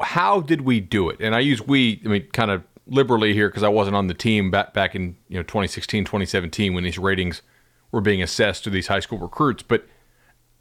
how 0.02 0.40
did 0.40 0.62
we 0.62 0.80
do 0.80 1.08
it? 1.10 1.18
And 1.20 1.34
I 1.34 1.40
use 1.40 1.62
we, 1.62 2.00
I 2.04 2.08
mean, 2.08 2.26
kind 2.32 2.50
of 2.50 2.62
liberally 2.86 3.32
here 3.32 3.48
because 3.48 3.62
I 3.62 3.68
wasn't 3.68 3.96
on 3.96 4.06
the 4.08 4.14
team 4.14 4.50
back, 4.50 4.74
back 4.74 4.94
in 4.94 5.16
you 5.28 5.36
know 5.36 5.42
2016, 5.42 6.04
2017 6.04 6.74
when 6.74 6.84
these 6.84 6.98
ratings 6.98 7.42
were 7.90 8.00
being 8.00 8.22
assessed 8.22 8.64
to 8.64 8.70
these 8.70 8.86
high 8.86 9.00
school 9.00 9.18
recruits. 9.18 9.62
But 9.62 9.86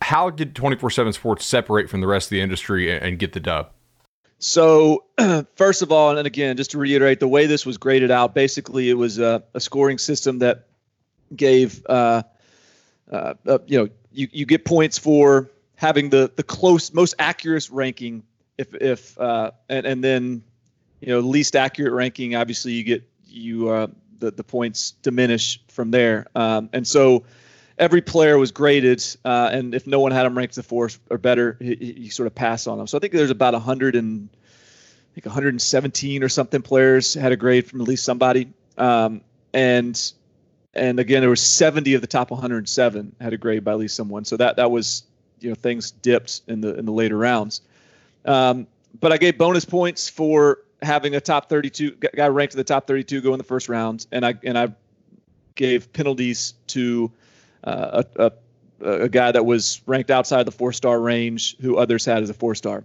how 0.01 0.29
did 0.29 0.55
24 0.55 0.89
7 0.89 1.13
Sports 1.13 1.45
separate 1.45 1.89
from 1.89 2.01
the 2.01 2.07
rest 2.07 2.27
of 2.27 2.31
the 2.31 2.41
industry 2.41 2.91
and, 2.91 3.03
and 3.03 3.19
get 3.19 3.33
the 3.33 3.39
dub? 3.39 3.71
So, 4.39 5.03
first 5.55 5.83
of 5.83 5.91
all, 5.91 6.17
and 6.17 6.25
again, 6.25 6.57
just 6.57 6.71
to 6.71 6.79
reiterate, 6.79 7.19
the 7.19 7.27
way 7.27 7.45
this 7.45 7.63
was 7.63 7.77
graded 7.77 8.09
out, 8.09 8.33
basically, 8.33 8.89
it 8.89 8.95
was 8.95 9.19
a, 9.19 9.43
a 9.53 9.59
scoring 9.59 9.99
system 9.99 10.39
that 10.39 10.67
gave, 11.35 11.85
uh, 11.87 12.23
uh, 13.11 13.35
uh, 13.45 13.59
you 13.67 13.77
know, 13.77 13.89
you, 14.11 14.27
you 14.31 14.45
get 14.47 14.65
points 14.65 14.97
for 14.97 15.49
having 15.81 16.11
the 16.11 16.31
the 16.35 16.43
close, 16.43 16.93
most 16.93 17.15
accurate 17.17 17.67
ranking. 17.71 18.23
If 18.57 18.73
if 18.75 19.19
uh, 19.19 19.51
and 19.67 19.85
and 19.85 20.03
then, 20.03 20.43
you 21.01 21.07
know, 21.07 21.19
least 21.19 21.55
accurate 21.55 21.91
ranking. 21.91 22.35
Obviously, 22.35 22.73
you 22.73 22.83
get 22.83 23.03
you 23.25 23.69
uh, 23.69 23.87
the 24.19 24.29
the 24.31 24.43
points 24.43 24.91
diminish 25.01 25.59
from 25.67 25.89
there. 25.89 26.27
Um, 26.35 26.69
and 26.71 26.87
so, 26.87 27.23
every 27.79 28.01
player 28.01 28.37
was 28.37 28.51
graded, 28.51 29.03
uh, 29.25 29.49
and 29.51 29.73
if 29.73 29.87
no 29.87 29.99
one 29.99 30.11
had 30.11 30.23
them 30.23 30.37
ranked 30.37 30.57
a 30.59 30.63
four 30.63 30.89
or 31.09 31.17
better, 31.17 31.57
you 31.59 32.11
sort 32.11 32.27
of 32.27 32.35
pass 32.35 32.67
on 32.67 32.77
them. 32.77 32.85
So 32.85 32.97
I 32.97 33.01
think 33.01 33.13
there's 33.13 33.31
about 33.31 33.53
100 33.53 33.95
and 33.95 34.29
I 34.33 35.13
think 35.15 35.25
117 35.25 36.23
or 36.23 36.29
something 36.29 36.61
players 36.61 37.15
had 37.15 37.31
a 37.31 37.35
grade 37.35 37.67
from 37.67 37.81
at 37.81 37.87
least 37.87 38.05
somebody, 38.05 38.53
um, 38.77 39.21
and 39.51 39.99
and 40.75 40.99
again 40.99 41.21
there 41.21 41.29
was 41.29 41.41
70 41.41 41.95
of 41.95 42.01
the 42.01 42.07
top 42.07 42.31
107 42.31 43.15
had 43.19 43.33
a 43.33 43.37
grade 43.37 43.63
by 43.63 43.71
at 43.71 43.79
least 43.79 43.95
someone. 43.95 44.25
So 44.25 44.37
that 44.37 44.57
that 44.57 44.69
was 44.69 45.03
you 45.41 45.49
know 45.49 45.55
things 45.55 45.91
dipped 45.91 46.41
in 46.47 46.61
the 46.61 46.77
in 46.77 46.85
the 46.85 46.91
later 46.91 47.17
rounds. 47.17 47.61
Um, 48.25 48.67
but 48.99 49.11
I 49.11 49.17
gave 49.17 49.37
bonus 49.37 49.65
points 49.65 50.09
for 50.09 50.59
having 50.81 51.15
a 51.15 51.21
top 51.21 51.49
32 51.49 51.91
guy 52.15 52.27
ranked 52.27 52.53
in 52.53 52.57
the 52.57 52.63
top 52.63 52.87
32 52.87 53.21
go 53.21 53.33
in 53.33 53.37
the 53.37 53.43
first 53.43 53.69
round, 53.69 54.07
and 54.11 54.25
I 54.25 54.35
and 54.43 54.57
I 54.57 54.69
gave 55.55 55.91
penalties 55.93 56.53
to 56.67 57.11
uh, 57.63 58.03
a, 58.15 58.31
a, 58.83 58.91
a 59.03 59.09
guy 59.09 59.31
that 59.31 59.45
was 59.45 59.81
ranked 59.85 60.11
outside 60.11 60.43
the 60.43 60.51
four 60.51 60.73
star 60.73 60.99
range, 60.99 61.57
who 61.57 61.77
others 61.77 62.05
had 62.05 62.23
as 62.23 62.29
a 62.29 62.33
four 62.33 62.55
star. 62.55 62.83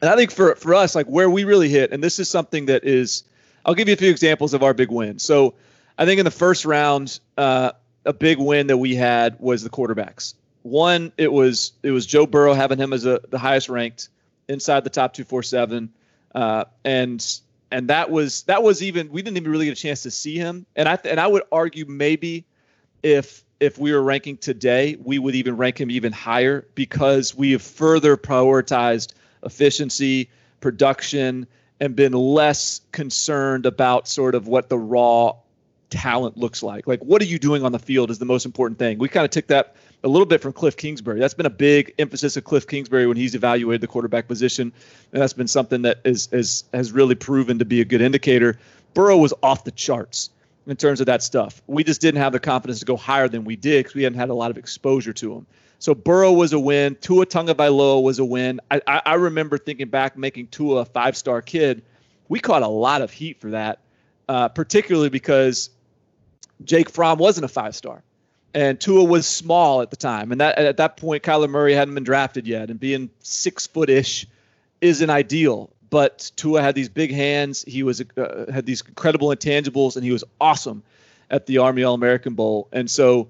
And 0.00 0.10
I 0.10 0.16
think 0.16 0.30
for 0.30 0.54
for 0.56 0.74
us, 0.74 0.94
like 0.94 1.06
where 1.06 1.30
we 1.30 1.44
really 1.44 1.68
hit, 1.68 1.92
and 1.92 2.02
this 2.02 2.18
is 2.18 2.28
something 2.28 2.66
that 2.66 2.84
is, 2.84 3.24
I'll 3.64 3.74
give 3.74 3.88
you 3.88 3.94
a 3.94 3.96
few 3.96 4.10
examples 4.10 4.54
of 4.54 4.62
our 4.62 4.74
big 4.74 4.90
wins. 4.90 5.22
So 5.22 5.54
I 5.98 6.04
think 6.04 6.18
in 6.18 6.24
the 6.24 6.30
first 6.30 6.64
round, 6.64 7.20
uh, 7.38 7.72
a 8.04 8.12
big 8.12 8.38
win 8.38 8.66
that 8.66 8.78
we 8.78 8.94
had 8.94 9.38
was 9.38 9.62
the 9.62 9.70
quarterbacks. 9.70 10.34
One, 10.62 11.12
it 11.16 11.32
was 11.32 11.72
it 11.82 11.90
was 11.90 12.06
Joe 12.06 12.26
Burrow 12.26 12.54
having 12.54 12.78
him 12.78 12.92
as 12.92 13.04
a, 13.04 13.20
the 13.30 13.38
highest 13.38 13.68
ranked 13.68 14.08
inside 14.48 14.84
the 14.84 14.90
top 14.90 15.14
two 15.14 15.24
four 15.24 15.42
seven, 15.42 15.92
uh, 16.34 16.64
and 16.84 17.24
and 17.70 17.88
that 17.88 18.10
was 18.10 18.42
that 18.44 18.62
was 18.62 18.82
even 18.82 19.10
we 19.10 19.22
didn't 19.22 19.36
even 19.36 19.50
really 19.50 19.66
get 19.66 19.78
a 19.78 19.80
chance 19.80 20.02
to 20.02 20.10
see 20.10 20.36
him. 20.36 20.66
And 20.76 20.88
I 20.88 20.98
and 21.04 21.18
I 21.18 21.26
would 21.26 21.42
argue 21.50 21.84
maybe 21.86 22.44
if 23.02 23.44
if 23.60 23.78
we 23.78 23.92
were 23.92 24.02
ranking 24.02 24.36
today, 24.36 24.96
we 25.02 25.18
would 25.18 25.34
even 25.34 25.56
rank 25.56 25.80
him 25.80 25.90
even 25.90 26.12
higher 26.12 26.66
because 26.74 27.34
we 27.34 27.52
have 27.52 27.62
further 27.62 28.16
prioritized 28.16 29.14
efficiency, 29.44 30.28
production, 30.60 31.46
and 31.80 31.96
been 31.96 32.12
less 32.12 32.80
concerned 32.92 33.66
about 33.66 34.06
sort 34.08 34.34
of 34.34 34.46
what 34.46 34.68
the 34.68 34.78
raw 34.78 35.34
talent 35.90 36.36
looks 36.36 36.62
like. 36.62 36.86
Like, 36.86 37.00
what 37.04 37.22
are 37.22 37.26
you 37.26 37.38
doing 37.38 37.64
on 37.64 37.72
the 37.72 37.78
field 37.78 38.10
is 38.10 38.18
the 38.18 38.24
most 38.24 38.46
important 38.46 38.78
thing. 38.78 38.98
We 38.98 39.08
kind 39.08 39.24
of 39.24 39.30
took 39.30 39.46
that 39.48 39.76
a 40.04 40.08
little 40.08 40.26
bit 40.26 40.40
from 40.40 40.52
Cliff 40.52 40.76
Kingsbury. 40.76 41.20
That's 41.20 41.34
been 41.34 41.46
a 41.46 41.50
big 41.50 41.94
emphasis 41.98 42.36
of 42.36 42.44
Cliff 42.44 42.66
Kingsbury 42.66 43.06
when 43.06 43.16
he's 43.16 43.34
evaluated 43.34 43.80
the 43.80 43.86
quarterback 43.86 44.28
position, 44.28 44.72
and 45.12 45.22
that's 45.22 45.32
been 45.32 45.48
something 45.48 45.82
that 45.82 46.00
is, 46.04 46.28
is 46.32 46.64
has 46.72 46.92
really 46.92 47.14
proven 47.14 47.58
to 47.58 47.64
be 47.64 47.80
a 47.80 47.84
good 47.84 48.00
indicator. 48.00 48.58
Burrow 48.94 49.16
was 49.16 49.32
off 49.42 49.64
the 49.64 49.70
charts 49.70 50.30
in 50.66 50.76
terms 50.76 51.00
of 51.00 51.06
that 51.06 51.22
stuff. 51.22 51.62
We 51.66 51.84
just 51.84 52.00
didn't 52.00 52.20
have 52.20 52.32
the 52.32 52.40
confidence 52.40 52.80
to 52.80 52.84
go 52.84 52.96
higher 52.96 53.28
than 53.28 53.44
we 53.44 53.56
did 53.56 53.80
because 53.80 53.94
we 53.94 54.02
hadn't 54.02 54.18
had 54.18 54.30
a 54.30 54.34
lot 54.34 54.50
of 54.50 54.58
exposure 54.58 55.12
to 55.14 55.34
him. 55.34 55.46
So 55.78 55.94
Burrow 55.94 56.32
was 56.32 56.52
a 56.52 56.60
win. 56.60 56.96
Tua 57.00 57.26
Tagovailoa 57.26 58.02
was 58.02 58.20
a 58.20 58.24
win. 58.24 58.60
I, 58.70 58.80
I, 58.86 59.02
I 59.04 59.14
remember 59.14 59.58
thinking 59.58 59.88
back, 59.88 60.16
making 60.16 60.46
Tua 60.48 60.82
a 60.82 60.84
five-star 60.84 61.42
kid. 61.42 61.82
We 62.28 62.38
caught 62.38 62.62
a 62.62 62.68
lot 62.68 63.02
of 63.02 63.10
heat 63.10 63.40
for 63.40 63.50
that, 63.50 63.80
uh, 64.28 64.48
particularly 64.48 65.08
because 65.08 65.70
Jake 66.64 66.88
Fromm 66.88 67.18
wasn't 67.18 67.46
a 67.46 67.48
five-star, 67.48 68.04
and 68.54 68.80
Tua 68.80 69.04
was 69.04 69.26
small 69.26 69.82
at 69.82 69.90
the 69.90 69.96
time. 69.96 70.32
And 70.32 70.40
that 70.40 70.58
at 70.58 70.76
that 70.76 70.96
point, 70.96 71.22
Kyler 71.22 71.48
Murray 71.48 71.74
hadn't 71.74 71.94
been 71.94 72.04
drafted 72.04 72.46
yet, 72.46 72.70
and 72.70 72.78
being 72.78 73.10
six 73.20 73.66
foot-ish 73.66 74.26
isn't 74.80 75.10
ideal 75.10 75.70
but 75.92 76.32
Tua 76.36 76.62
had 76.62 76.74
these 76.74 76.88
big 76.88 77.12
hands. 77.12 77.62
He 77.68 77.82
was 77.82 78.02
uh, 78.16 78.50
had 78.50 78.64
these 78.64 78.80
incredible 78.80 79.28
intangibles, 79.28 79.94
and 79.94 80.02
he 80.02 80.10
was 80.10 80.24
awesome 80.40 80.82
at 81.30 81.44
the 81.44 81.58
Army 81.58 81.82
All 81.82 81.92
American 81.92 82.32
Bowl. 82.32 82.66
And 82.72 82.90
so, 82.90 83.28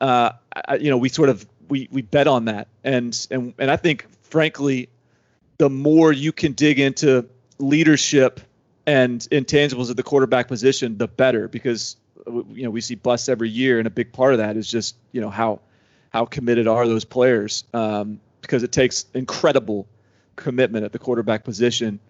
uh, 0.00 0.32
I, 0.66 0.74
you 0.74 0.90
know, 0.90 0.96
we 0.96 1.08
sort 1.08 1.28
of 1.28 1.46
we 1.68 1.88
we 1.92 2.02
bet 2.02 2.26
on 2.26 2.46
that, 2.46 2.66
and 2.82 3.16
and 3.30 3.54
and 3.58 3.70
I 3.70 3.76
think, 3.76 4.06
frankly, 4.22 4.88
the 5.58 5.70
more 5.70 6.12
you 6.12 6.32
can 6.32 6.52
dig 6.52 6.80
into 6.80 7.28
leadership 7.58 8.40
and 8.86 9.20
intangibles 9.30 9.88
at 9.88 9.96
the 9.96 10.02
quarterback 10.02 10.48
position, 10.48 10.98
the 10.98 11.06
better, 11.06 11.46
because 11.46 11.94
you 12.26 12.62
know 12.62 12.70
we 12.70 12.80
see 12.80 12.94
busts 12.94 13.28
every 13.28 13.48
year, 13.48 13.78
and 13.78 13.86
a 13.86 13.90
big 13.90 14.12
part 14.12 14.32
of 14.32 14.38
that 14.38 14.56
is 14.56 14.70
just 14.70 14.96
you 15.12 15.20
know 15.20 15.30
how 15.30 15.60
how 16.10 16.24
committed 16.24 16.66
are 16.66 16.86
those 16.86 17.04
players, 17.04 17.64
um, 17.72 18.20
because 18.40 18.62
it 18.62 18.72
takes 18.72 19.06
incredible 19.14 19.86
commitment 20.36 20.84
at 20.84 20.92
the 20.92 20.98
quarterback 20.98 21.44
position. 21.44 22.00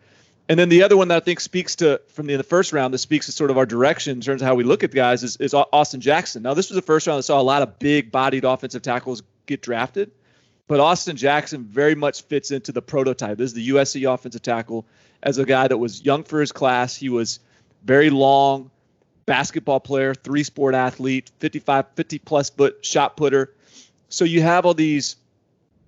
And 0.49 0.59
then 0.59 0.69
the 0.69 0.83
other 0.83 0.97
one 0.97 1.09
that 1.09 1.17
I 1.17 1.21
think 1.21 1.39
speaks 1.39 1.77
to 1.77 2.01
from 2.09 2.27
the, 2.27 2.35
the 2.35 2.43
first 2.43 2.73
round 2.73 2.93
that 2.93 2.99
speaks 2.99 3.27
to 3.27 3.33
sort 3.33 3.53
of 3.53 3.59
our 3.59 3.67
direction 3.67 4.15
in 4.15 4.21
terms 4.21 4.43
of 4.43 4.49
how 4.49 4.57
we 4.57 4.65
look 4.65 4.83
at 4.83 4.91
guys 4.91 5.23
is, 5.23 5.37
is 5.37 5.55
Austin 5.55 6.01
Jackson. 6.01 6.43
Now, 6.43 6.55
this 6.55 6.69
was 6.69 6.75
the 6.75 6.83
first 6.83 7.07
round 7.07 7.19
that 7.21 7.23
saw 7.23 7.41
a 7.41 7.43
lot 7.43 7.63
of 7.63 7.79
big 7.79 8.11
bodied 8.11 8.45
offensive 8.45 8.83
tackles 8.83 9.23
get 9.47 9.63
drafted, 9.63 10.11
but 10.67 10.81
Austin 10.81 11.17
Jackson 11.17 11.65
very 11.65 11.95
much 11.95 12.23
fits 12.23 12.51
into 12.51 12.73
the 12.73 12.83
prototype. 12.83 13.39
This 13.39 13.51
is 13.51 13.55
the 13.55 13.69
USC 13.69 14.13
offensive 14.13 14.43
tackle 14.43 14.87
as 15.23 15.39
a 15.39 15.45
guy 15.45 15.69
that 15.69 15.79
was 15.79 16.05
young 16.05 16.25
for 16.25 16.41
his 16.41 16.51
class. 16.51 16.97
He 16.97 17.11
was 17.11 17.39
very 17.85 18.11
long, 18.11 18.73
basketball 19.31 19.79
player, 19.79 20.13
three 20.13 20.43
sport 20.43 20.75
athlete, 20.75 21.31
55, 21.39 21.87
50 21.95 22.19
plus 22.19 22.51
foot 22.51 22.85
shot 22.85 23.17
putter. 23.17 23.55
So 24.09 24.25
you 24.25 24.43
have 24.43 24.67
all 24.67 24.75
these 24.75 25.15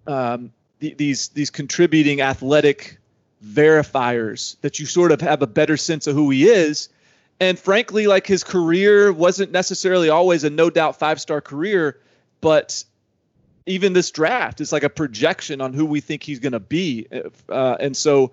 um, 0.07 0.53
these 0.79 1.27
these 1.31 1.51
contributing 1.51 2.21
athletic 2.21 2.99
verifiers 3.45 4.55
that 4.61 4.79
you 4.79 4.87
sort 4.87 5.11
of 5.11 5.21
have 5.21 5.43
a 5.43 5.49
better 5.49 5.77
sense 5.77 6.07
of 6.07 6.15
who 6.15 6.31
he 6.31 6.49
is. 6.49 6.89
And 7.41 7.59
frankly, 7.59 8.07
like 8.07 8.29
his 8.29 8.45
career 8.45 9.13
wasn't 9.13 9.51
necessarily 9.51 10.09
always 10.09 10.45
a 10.45 10.51
no 10.51 10.71
doubt 10.71 11.01
five 11.01 11.21
star 11.21 11.41
career, 11.41 11.99
but 12.41 12.85
even 13.67 13.93
this 13.93 14.13
draft 14.13 14.61
is 14.61 14.73
like 14.73 14.85
a 14.85 14.89
projection 14.89 15.61
on 15.61 15.73
who 15.73 15.85
we 15.85 16.01
think 16.01 16.23
he's 16.23 16.39
going 16.39 16.53
to 16.53 16.61
be. 16.61 17.09
Uh, 17.49 17.77
and 17.81 17.97
so 17.97 18.31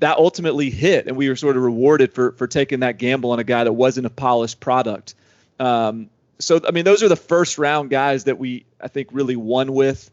that 0.00 0.18
ultimately 0.18 0.70
hit, 0.70 1.06
and 1.06 1.16
we 1.16 1.28
were 1.28 1.36
sort 1.36 1.56
of 1.56 1.62
rewarded 1.62 2.12
for 2.12 2.32
for 2.32 2.46
taking 2.46 2.80
that 2.80 2.98
gamble 2.98 3.30
on 3.30 3.38
a 3.38 3.44
guy 3.44 3.64
that 3.64 3.72
wasn't 3.72 4.06
a 4.06 4.10
polished 4.10 4.60
product. 4.60 5.14
Um, 5.58 6.10
so 6.38 6.60
I 6.66 6.70
mean, 6.72 6.84
those 6.84 7.02
are 7.02 7.08
the 7.08 7.16
first 7.16 7.58
round 7.58 7.90
guys 7.90 8.24
that 8.24 8.38
we 8.38 8.64
I 8.80 8.88
think 8.88 9.08
really 9.12 9.36
won 9.36 9.72
with 9.72 10.10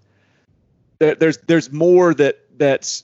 there, 1.00 1.16
there's 1.16 1.38
there's 1.40 1.72
more 1.72 2.14
that 2.14 2.40
that's 2.58 3.04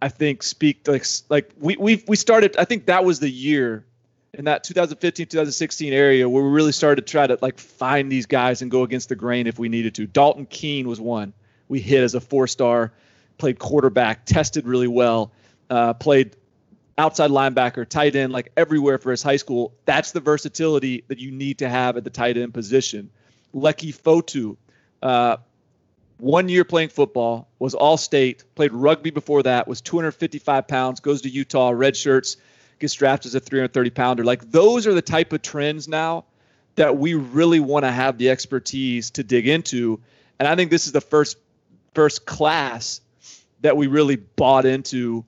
I 0.00 0.08
think 0.08 0.42
speak 0.42 0.86
like 0.86 1.06
like 1.28 1.50
we 1.58 1.76
we 1.76 2.04
we 2.06 2.16
started 2.16 2.56
I 2.56 2.64
think 2.64 2.86
that 2.86 3.04
was 3.04 3.20
the 3.20 3.30
year 3.30 3.84
in 4.32 4.46
that 4.46 4.64
2015 4.64 5.26
2016 5.26 5.92
area 5.92 6.28
where 6.28 6.42
we 6.42 6.50
really 6.50 6.72
started 6.72 7.06
to 7.06 7.10
try 7.10 7.26
to 7.26 7.38
like 7.40 7.58
find 7.58 8.10
these 8.10 8.26
guys 8.26 8.62
and 8.62 8.70
go 8.70 8.82
against 8.82 9.08
the 9.08 9.16
grain 9.16 9.46
if 9.46 9.58
we 9.58 9.68
needed 9.68 9.94
to. 9.96 10.06
Dalton 10.06 10.46
Keene 10.46 10.88
was 10.88 11.00
one 11.00 11.32
we 11.68 11.80
hit 11.80 12.02
as 12.02 12.14
a 12.14 12.20
four 12.20 12.46
star, 12.46 12.92
played 13.38 13.58
quarterback, 13.58 14.26
tested 14.26 14.66
really 14.66 14.88
well, 14.88 15.32
uh, 15.70 15.94
played 15.94 16.36
outside 16.96 17.30
linebacker, 17.30 17.88
tight 17.88 18.14
end, 18.16 18.32
like 18.32 18.52
everywhere 18.56 18.98
for 18.98 19.10
his 19.10 19.22
high 19.22 19.36
school. 19.36 19.74
That's 19.84 20.12
the 20.12 20.20
versatility 20.20 21.04
that 21.08 21.18
you 21.18 21.30
need 21.30 21.58
to 21.58 21.68
have 21.68 21.96
at 21.96 22.04
the 22.04 22.10
tight 22.10 22.36
end 22.36 22.54
position. 22.54 23.10
Leki 23.54 23.94
Fotu, 23.94 24.56
uh, 25.02 25.38
one 26.18 26.48
year 26.48 26.64
playing 26.64 26.88
football, 26.90 27.48
was 27.58 27.74
all 27.74 27.96
state, 27.96 28.44
played 28.54 28.72
rugby 28.72 29.10
before 29.10 29.42
that, 29.42 29.66
was 29.66 29.80
255 29.80 30.68
pounds, 30.68 31.00
goes 31.00 31.22
to 31.22 31.28
Utah, 31.28 31.70
red 31.70 31.96
shirts, 31.96 32.36
gets 32.78 32.94
drafted 32.94 33.30
as 33.30 33.34
a 33.34 33.40
330 33.40 33.90
pounder. 33.90 34.24
Like 34.24 34.50
those 34.50 34.86
are 34.86 34.94
the 34.94 35.02
type 35.02 35.32
of 35.32 35.42
trends 35.42 35.88
now 35.88 36.24
that 36.76 36.96
we 36.96 37.14
really 37.14 37.60
want 37.60 37.84
to 37.84 37.90
have 37.90 38.18
the 38.18 38.30
expertise 38.30 39.10
to 39.12 39.22
dig 39.22 39.46
into. 39.46 40.00
And 40.38 40.48
I 40.48 40.56
think 40.56 40.70
this 40.70 40.86
is 40.86 40.92
the 40.92 41.00
first 41.00 41.38
first 41.94 42.26
class 42.26 43.00
that 43.60 43.76
we 43.76 43.86
really 43.86 44.16
bought 44.16 44.66
into, 44.66 45.24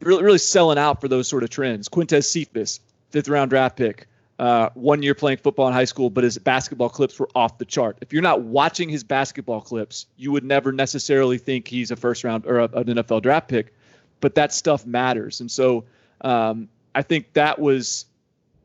really, 0.00 0.22
really 0.22 0.38
selling 0.38 0.78
out 0.78 1.00
for 1.00 1.08
those 1.08 1.28
sort 1.28 1.42
of 1.42 1.50
trends. 1.50 1.88
Quintez 1.88 2.24
Cephus, 2.24 2.80
fifth 3.10 3.28
round 3.28 3.50
draft 3.50 3.76
pick 3.76 4.06
uh, 4.38 4.70
one 4.74 5.02
year 5.02 5.14
playing 5.14 5.38
football 5.38 5.66
in 5.66 5.74
high 5.74 5.84
school, 5.84 6.10
but 6.10 6.22
his 6.22 6.38
basketball 6.38 6.88
clips 6.88 7.18
were 7.18 7.28
off 7.34 7.58
the 7.58 7.64
chart. 7.64 7.98
If 8.00 8.12
you're 8.12 8.22
not 8.22 8.42
watching 8.42 8.88
his 8.88 9.02
basketball 9.02 9.60
clips, 9.60 10.06
you 10.16 10.30
would 10.30 10.44
never 10.44 10.70
necessarily 10.70 11.38
think 11.38 11.66
he's 11.66 11.90
a 11.90 11.96
first 11.96 12.22
round 12.22 12.46
or 12.46 12.60
a, 12.60 12.64
an 12.64 12.84
NFL 12.84 13.22
draft 13.22 13.48
pick, 13.48 13.74
but 14.20 14.36
that 14.36 14.52
stuff 14.52 14.86
matters. 14.86 15.40
And 15.40 15.50
so 15.50 15.84
um, 16.20 16.68
I 16.94 17.02
think 17.02 17.32
that 17.32 17.58
was, 17.58 18.06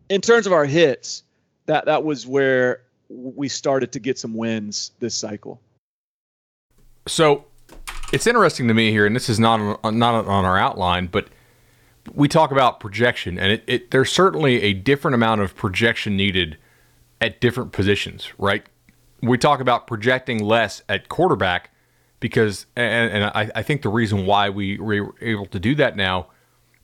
in 0.10 0.22
terms 0.22 0.46
of 0.46 0.54
our 0.54 0.65
hits, 0.65 1.24
that 1.65 1.86
that 1.86 2.04
was 2.04 2.28
where 2.28 2.82
we 3.10 3.48
started 3.48 3.93
to 3.93 4.00
get 4.00 4.19
some 4.19 4.36
wins 4.36 4.91
this 5.00 5.15
cycle. 5.15 5.60
So 7.08 7.46
it's 8.13 8.28
interesting 8.28 8.67
to 8.67 8.76
me 8.76 8.91
here, 8.91 9.08
and 9.08 9.15
this 9.15 9.28
is 9.28 9.39
not 9.39 9.80
on, 9.84 9.97
not 9.97 10.13
on 10.28 10.45
our 10.45 10.58
outline, 10.58 11.08
but 11.08 11.30
we 12.13 12.28
talk 12.28 12.52
about 12.52 12.80
projection, 12.80 13.39
and 13.39 13.52
it, 13.52 13.63
it, 13.65 13.91
there's 13.91 14.12
certainly 14.12 14.62
a 14.62 14.73
different 14.73 15.15
amount 15.15 15.41
of 15.41 15.56
projection 15.56 16.15
needed 16.15 16.58
at 17.19 17.41
different 17.41 17.71
positions, 17.71 18.30
right? 18.38 18.67
We 19.21 19.39
talk 19.39 19.62
about 19.62 19.88
projecting 19.88 20.43
less 20.43 20.84
at 20.88 21.10
quarterback 21.10 21.71
because, 22.19 22.67
and, 22.76 23.12
and 23.12 23.23
I, 23.26 23.49
I, 23.56 23.63
think 23.63 23.82
the 23.82 23.89
reason 23.89 24.28
why 24.28 24.49
we 24.49 24.78
were 24.78 25.15
able 25.19 25.47
to 25.47 25.60
do 25.60 25.73
that 25.76 25.95
now 25.95 26.28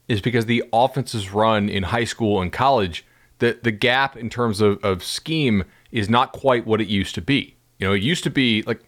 is 0.07 0.21
because 0.21 0.47
the 0.47 0.63
offenses 0.73 1.31
run 1.31 1.69
in 1.69 1.83
high 1.83 2.05
school 2.05 2.41
and 2.41 2.51
college, 2.51 3.05
the, 3.37 3.59
the 3.61 3.71
gap 3.71 4.17
in 4.17 4.29
terms 4.31 4.61
of, 4.61 4.83
of 4.83 5.03
scheme 5.03 5.63
is 5.91 6.09
not 6.09 6.31
quite 6.31 6.65
what 6.65 6.81
it 6.81 6.87
used 6.87 7.13
to 7.15 7.21
be. 7.21 7.55
You 7.77 7.87
know, 7.87 7.93
it 7.93 8.01
used 8.01 8.23
to 8.23 8.31
be 8.31 8.63
like 8.63 8.81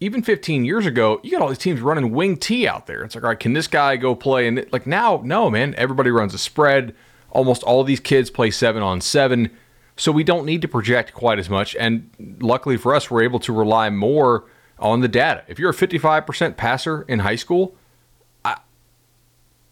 even 0.00 0.22
15 0.22 0.64
years 0.64 0.86
ago, 0.86 1.20
you 1.22 1.30
got 1.30 1.42
all 1.42 1.48
these 1.48 1.58
teams 1.58 1.80
running 1.80 2.12
wing 2.12 2.36
T 2.36 2.68
out 2.68 2.86
there. 2.86 3.02
It's 3.02 3.14
like, 3.14 3.24
all 3.24 3.30
right, 3.30 3.38
can 3.38 3.52
this 3.52 3.66
guy 3.66 3.96
go 3.96 4.14
play? 4.14 4.46
And 4.46 4.64
like 4.70 4.86
now, 4.86 5.20
no, 5.24 5.50
man, 5.50 5.74
everybody 5.76 6.10
runs 6.10 6.34
a 6.34 6.38
spread. 6.38 6.94
Almost 7.30 7.62
all 7.62 7.82
these 7.84 8.00
kids 8.00 8.30
play 8.30 8.50
seven 8.50 8.82
on 8.82 9.00
seven. 9.00 9.50
So 9.96 10.12
we 10.12 10.22
don't 10.22 10.46
need 10.46 10.62
to 10.62 10.68
project 10.68 11.12
quite 11.12 11.40
as 11.40 11.50
much. 11.50 11.74
And 11.76 12.10
luckily 12.40 12.76
for 12.76 12.94
us, 12.94 13.10
we're 13.10 13.24
able 13.24 13.40
to 13.40 13.52
rely 13.52 13.90
more 13.90 14.44
on 14.78 15.00
the 15.00 15.08
data. 15.08 15.42
If 15.48 15.58
you're 15.58 15.70
a 15.70 15.74
55% 15.74 16.56
passer 16.56 17.02
in 17.02 17.18
high 17.18 17.34
school, 17.34 17.74
I, 18.44 18.58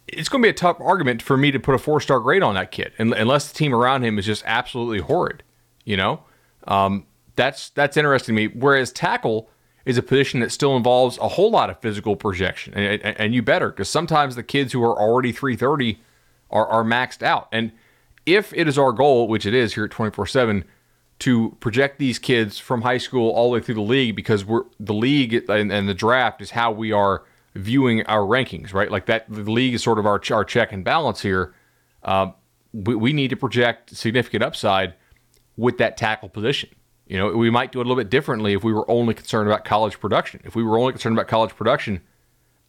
it's 0.08 0.28
going 0.28 0.42
to 0.42 0.46
be 0.46 0.50
a 0.50 0.54
tough 0.54 0.80
argument 0.80 1.22
for 1.22 1.36
me 1.36 1.52
to 1.52 1.60
put 1.60 1.76
a 1.76 1.78
four 1.78 2.00
star 2.00 2.18
grade 2.18 2.42
on 2.42 2.54
that 2.54 2.72
kid, 2.72 2.92
unless 2.98 3.52
the 3.52 3.56
team 3.56 3.72
around 3.72 4.02
him 4.02 4.18
is 4.18 4.26
just 4.26 4.42
absolutely 4.44 4.98
horrid. 4.98 5.44
You 5.84 5.96
know, 5.96 6.24
um, 6.66 7.06
that's 7.36 7.70
that's 7.70 7.96
interesting 7.96 8.34
to 8.34 8.48
me. 8.48 8.52
Whereas 8.52 8.90
tackle, 8.90 9.48
is 9.86 9.96
a 9.96 10.02
position 10.02 10.40
that 10.40 10.50
still 10.50 10.76
involves 10.76 11.16
a 11.18 11.28
whole 11.28 11.50
lot 11.50 11.70
of 11.70 11.80
physical 11.80 12.16
projection. 12.16 12.74
And, 12.74 13.00
and 13.02 13.34
you 13.34 13.40
better, 13.40 13.70
because 13.70 13.88
sometimes 13.88 14.34
the 14.34 14.42
kids 14.42 14.72
who 14.72 14.82
are 14.82 14.98
already 14.98 15.30
330 15.30 16.00
are, 16.50 16.66
are 16.66 16.84
maxed 16.84 17.22
out. 17.22 17.48
And 17.52 17.70
if 18.26 18.52
it 18.52 18.66
is 18.66 18.76
our 18.76 18.92
goal, 18.92 19.28
which 19.28 19.46
it 19.46 19.54
is 19.54 19.74
here 19.74 19.84
at 19.84 19.92
24 19.92 20.26
7, 20.26 20.64
to 21.20 21.56
project 21.60 21.98
these 21.98 22.18
kids 22.18 22.58
from 22.58 22.82
high 22.82 22.98
school 22.98 23.30
all 23.30 23.50
the 23.50 23.54
way 23.54 23.60
through 23.60 23.76
the 23.76 23.80
league, 23.80 24.16
because 24.16 24.44
we're 24.44 24.64
the 24.80 24.92
league 24.92 25.32
and, 25.48 25.72
and 25.72 25.88
the 25.88 25.94
draft 25.94 26.42
is 26.42 26.50
how 26.50 26.72
we 26.72 26.90
are 26.90 27.22
viewing 27.54 28.04
our 28.06 28.20
rankings, 28.20 28.74
right? 28.74 28.90
Like 28.90 29.06
that, 29.06 29.24
the 29.28 29.50
league 29.50 29.72
is 29.72 29.82
sort 29.82 30.00
of 30.00 30.04
our, 30.04 30.20
our 30.32 30.44
check 30.44 30.72
and 30.72 30.84
balance 30.84 31.22
here. 31.22 31.54
Uh, 32.02 32.32
we, 32.72 32.96
we 32.96 33.12
need 33.12 33.28
to 33.28 33.36
project 33.36 33.96
significant 33.96 34.42
upside 34.42 34.94
with 35.56 35.78
that 35.78 35.96
tackle 35.96 36.28
position. 36.28 36.70
You 37.06 37.18
know, 37.18 37.28
we 37.28 37.50
might 37.50 37.70
do 37.70 37.80
it 37.80 37.86
a 37.86 37.88
little 37.88 38.02
bit 38.02 38.10
differently 38.10 38.54
if 38.54 38.64
we 38.64 38.72
were 38.72 38.88
only 38.90 39.14
concerned 39.14 39.48
about 39.48 39.64
college 39.64 40.00
production. 40.00 40.40
If 40.44 40.56
we 40.56 40.64
were 40.64 40.78
only 40.78 40.92
concerned 40.92 41.16
about 41.16 41.28
college 41.28 41.54
production, 41.54 42.00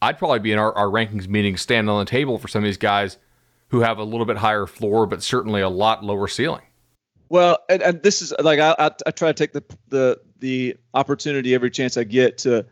I'd 0.01 0.19
probably 0.19 0.39
be 0.39 0.51
in 0.51 0.59
our, 0.59 0.73
our 0.73 0.87
rankings 0.87 1.27
meeting 1.27 1.57
standing 1.57 1.89
on 1.89 1.99
the 1.99 2.09
table 2.09 2.37
for 2.37 2.47
some 2.47 2.63
of 2.63 2.67
these 2.67 2.77
guys 2.77 3.17
who 3.69 3.81
have 3.81 3.97
a 3.97 4.03
little 4.03 4.25
bit 4.25 4.37
higher 4.37 4.67
floor, 4.67 5.07
but 5.07 5.23
certainly 5.23 5.61
a 5.61 5.69
lot 5.69 6.03
lower 6.03 6.27
ceiling. 6.27 6.61
Well, 7.29 7.57
and, 7.67 7.81
and 7.81 8.03
this 8.03 8.21
is 8.21 8.33
like 8.39 8.59
I, 8.59 8.75
I, 8.77 8.91
I 9.05 9.11
try 9.11 9.29
to 9.29 9.33
take 9.33 9.53
the 9.53 9.63
the 9.89 10.19
the 10.39 10.77
opportunity 10.93 11.53
every 11.53 11.71
chance 11.71 11.97
I 11.97 12.03
get 12.03 12.37
to 12.39 12.65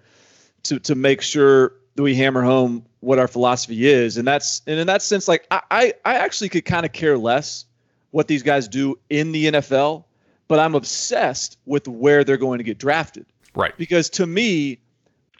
to 0.63 0.79
to 0.79 0.95
make 0.95 1.21
sure 1.21 1.73
that 1.95 2.03
we 2.03 2.15
hammer 2.15 2.43
home 2.43 2.85
what 2.99 3.19
our 3.19 3.27
philosophy 3.27 3.87
is, 3.87 4.17
and 4.17 4.27
that's 4.27 4.61
and 4.67 4.79
in 4.79 4.87
that 4.87 5.01
sense, 5.01 5.27
like 5.27 5.45
I 5.51 5.61
I, 5.71 5.93
I 6.05 6.15
actually 6.15 6.49
could 6.49 6.63
kind 6.63 6.85
of 6.85 6.93
care 6.93 7.17
less 7.17 7.65
what 8.11 8.27
these 8.27 8.43
guys 8.43 8.67
do 8.67 8.97
in 9.09 9.33
the 9.33 9.45
NFL 9.45 10.05
but 10.47 10.59
I'm 10.59 10.75
obsessed 10.75 11.57
with 11.65 11.87
where 11.87 12.23
they're 12.23 12.37
going 12.37 12.59
to 12.59 12.63
get 12.63 12.77
drafted. 12.77 13.25
Right. 13.55 13.75
Because 13.77 14.09
to 14.11 14.27
me, 14.27 14.79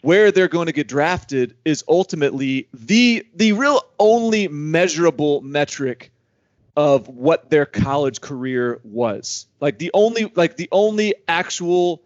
where 0.02 0.32
they're 0.32 0.48
going 0.48 0.68
to 0.68 0.72
get 0.72 0.88
drafted 0.88 1.56
is 1.66 1.84
ultimately 1.88 2.68
the 2.74 3.26
the 3.36 3.54
real 3.54 3.82
only 4.00 4.48
measurable 4.48 5.42
metric 5.42 6.12
of 6.78 7.08
what 7.08 7.50
their 7.50 7.66
college 7.66 8.22
career 8.22 8.80
was. 8.84 9.48
Like 9.60 9.80
the 9.80 9.92
only 9.94 10.32
like 10.36 10.58
the 10.58 10.70
only 10.72 11.16
actual 11.28 12.04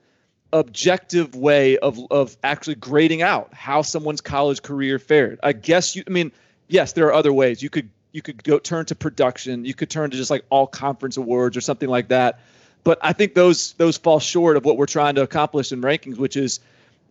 objective 0.53 1.35
way 1.35 1.77
of 1.77 1.99
of 2.09 2.37
actually 2.43 2.75
grading 2.75 3.21
out 3.21 3.53
how 3.53 3.81
someone's 3.81 4.21
college 4.21 4.61
career 4.61 4.97
fared. 4.97 5.39
I 5.43 5.53
guess 5.53 5.95
you 5.95 6.03
I 6.07 6.09
mean, 6.09 6.31
yes, 6.67 6.93
there 6.93 7.07
are 7.07 7.13
other 7.13 7.33
ways. 7.33 7.61
You 7.61 7.69
could 7.69 7.89
you 8.11 8.21
could 8.21 8.43
go 8.43 8.59
turn 8.59 8.85
to 8.85 8.95
production, 8.95 9.65
you 9.65 9.73
could 9.73 9.89
turn 9.89 10.09
to 10.09 10.17
just 10.17 10.31
like 10.31 10.45
all 10.49 10.67
conference 10.67 11.17
awards 11.17 11.57
or 11.57 11.61
something 11.61 11.89
like 11.89 12.07
that 12.07 12.39
but 12.83 12.97
I 13.01 13.13
think 13.13 13.33
those 13.33 13.73
those 13.73 13.97
fall 13.97 14.19
short 14.19 14.57
of 14.57 14.65
what 14.65 14.77
we're 14.77 14.85
trying 14.85 15.15
to 15.15 15.21
accomplish 15.21 15.71
in 15.71 15.81
rankings, 15.81 16.17
which 16.17 16.35
is 16.35 16.59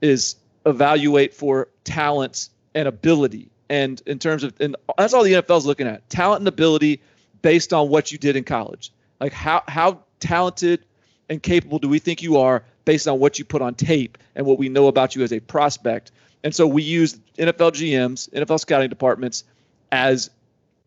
is 0.00 0.36
evaluate 0.66 1.34
for 1.34 1.68
talent 1.84 2.48
and 2.74 2.88
ability. 2.88 3.50
And 3.70 4.00
in 4.06 4.18
terms 4.18 4.44
of, 4.44 4.54
and 4.60 4.76
that's 4.96 5.12
all 5.12 5.22
the 5.22 5.34
NFL 5.34 5.58
is 5.58 5.66
looking 5.66 5.86
at: 5.86 6.08
talent 6.08 6.40
and 6.40 6.48
ability 6.48 7.00
based 7.42 7.72
on 7.72 7.88
what 7.88 8.10
you 8.12 8.18
did 8.18 8.36
in 8.36 8.44
college. 8.44 8.92
Like 9.20 9.32
how 9.32 9.62
how 9.68 10.00
talented 10.20 10.84
and 11.28 11.42
capable 11.42 11.78
do 11.78 11.88
we 11.88 11.98
think 11.98 12.22
you 12.22 12.38
are 12.38 12.64
based 12.84 13.06
on 13.06 13.18
what 13.18 13.38
you 13.38 13.44
put 13.44 13.60
on 13.60 13.74
tape 13.74 14.16
and 14.34 14.46
what 14.46 14.58
we 14.58 14.68
know 14.68 14.86
about 14.86 15.14
you 15.14 15.22
as 15.22 15.32
a 15.32 15.40
prospect? 15.40 16.10
And 16.44 16.54
so 16.54 16.66
we 16.66 16.82
use 16.82 17.18
NFL 17.36 17.72
GMs, 17.72 18.30
NFL 18.30 18.60
scouting 18.60 18.88
departments 18.88 19.44
as 19.92 20.30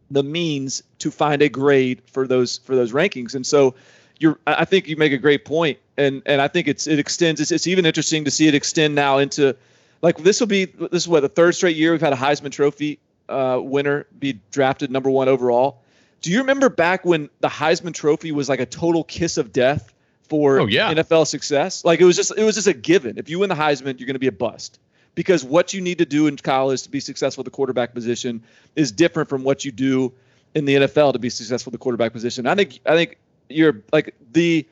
the 0.09 0.23
means 0.23 0.83
to 0.99 1.11
find 1.11 1.41
a 1.41 1.49
grade 1.49 2.01
for 2.05 2.27
those 2.27 2.57
for 2.59 2.75
those 2.75 2.93
rankings. 2.93 3.35
And 3.35 3.45
so 3.45 3.75
you're 4.21 4.39
I 4.45 4.65
think 4.65 4.88
you 4.88 4.95
make 4.95 5.12
a 5.12 5.17
great 5.17 5.45
point, 5.45 5.79
and 5.97 6.21
and 6.25 6.41
I 6.41 6.47
think 6.47 6.67
it's 6.67 6.88
it 6.88 6.99
extends. 6.99 7.41
It's, 7.41 7.51
it's 7.51 7.67
even 7.67 7.86
interesting 7.86 8.25
to 8.25 8.31
see 8.31 8.47
it 8.47 8.55
extend 8.55 8.93
now 8.93 9.17
into 9.17 9.55
like 10.01 10.17
this 10.17 10.39
will 10.39 10.47
be 10.47 10.65
this 10.65 11.03
is 11.03 11.07
what 11.07 11.21
the 11.21 11.29
third 11.29 11.55
straight 11.55 11.75
year 11.75 11.91
we've 11.91 12.01
had 12.01 12.13
a 12.13 12.17
Heisman 12.17 12.51
Trophy 12.51 12.99
uh, 13.27 13.60
winner 13.62 14.05
be 14.17 14.39
drafted 14.51 14.91
number 14.91 15.10
one 15.10 15.27
overall. 15.27 15.81
Do 16.21 16.31
you 16.31 16.39
remember 16.39 16.69
back 16.69 17.03
when 17.03 17.29
the 17.39 17.47
Heisman 17.47 17.95
Trophy 17.95 18.31
was 18.31 18.47
like 18.47 18.60
a 18.60 18.65
total 18.65 19.03
kiss 19.03 19.38
of 19.38 19.51
death 19.51 19.91
for 20.23 20.60
oh, 20.60 20.65
yeah. 20.67 20.93
NFL 20.93 21.25
success? 21.25 21.84
Like 21.84 21.99
it 21.99 22.05
was 22.05 22.15
just 22.15 22.31
it 22.38 22.43
was 22.43 22.55
just 22.55 22.67
a 22.67 22.73
given. 22.73 23.17
If 23.17 23.27
you 23.27 23.39
win 23.39 23.49
the 23.49 23.55
Heisman, 23.55 23.99
you're 23.99 24.07
going 24.07 24.13
to 24.13 24.19
be 24.19 24.27
a 24.27 24.31
bust 24.31 24.79
because 25.15 25.43
what 25.43 25.73
you 25.73 25.81
need 25.81 25.97
to 25.97 26.05
do 26.05 26.27
in 26.27 26.38
college 26.38 26.84
to 26.84 26.89
be 26.89 26.99
successful 26.99 27.41
at 27.41 27.45
the 27.45 27.51
quarterback 27.51 27.95
position 27.95 28.43
is 28.75 28.91
different 28.91 29.29
from 29.29 29.43
what 29.43 29.65
you 29.65 29.71
do 29.71 30.13
in 30.53 30.65
the 30.65 30.75
NFL 30.75 31.13
to 31.13 31.19
be 31.19 31.29
successful 31.29 31.71
at 31.71 31.73
the 31.73 31.79
quarterback 31.79 32.13
position. 32.13 32.45
I 32.45 32.53
think 32.53 32.79
I 32.86 32.95
think 32.95 33.17
you're 33.53 33.81
like 33.91 34.15
the 34.31 34.67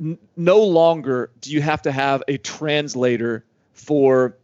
n- 0.00 0.18
no 0.36 0.62
longer 0.62 1.30
do 1.40 1.50
you 1.50 1.60
have 1.60 1.82
to 1.82 1.92
have 1.92 2.22
a 2.28 2.38
translator 2.38 3.44
for 3.72 4.36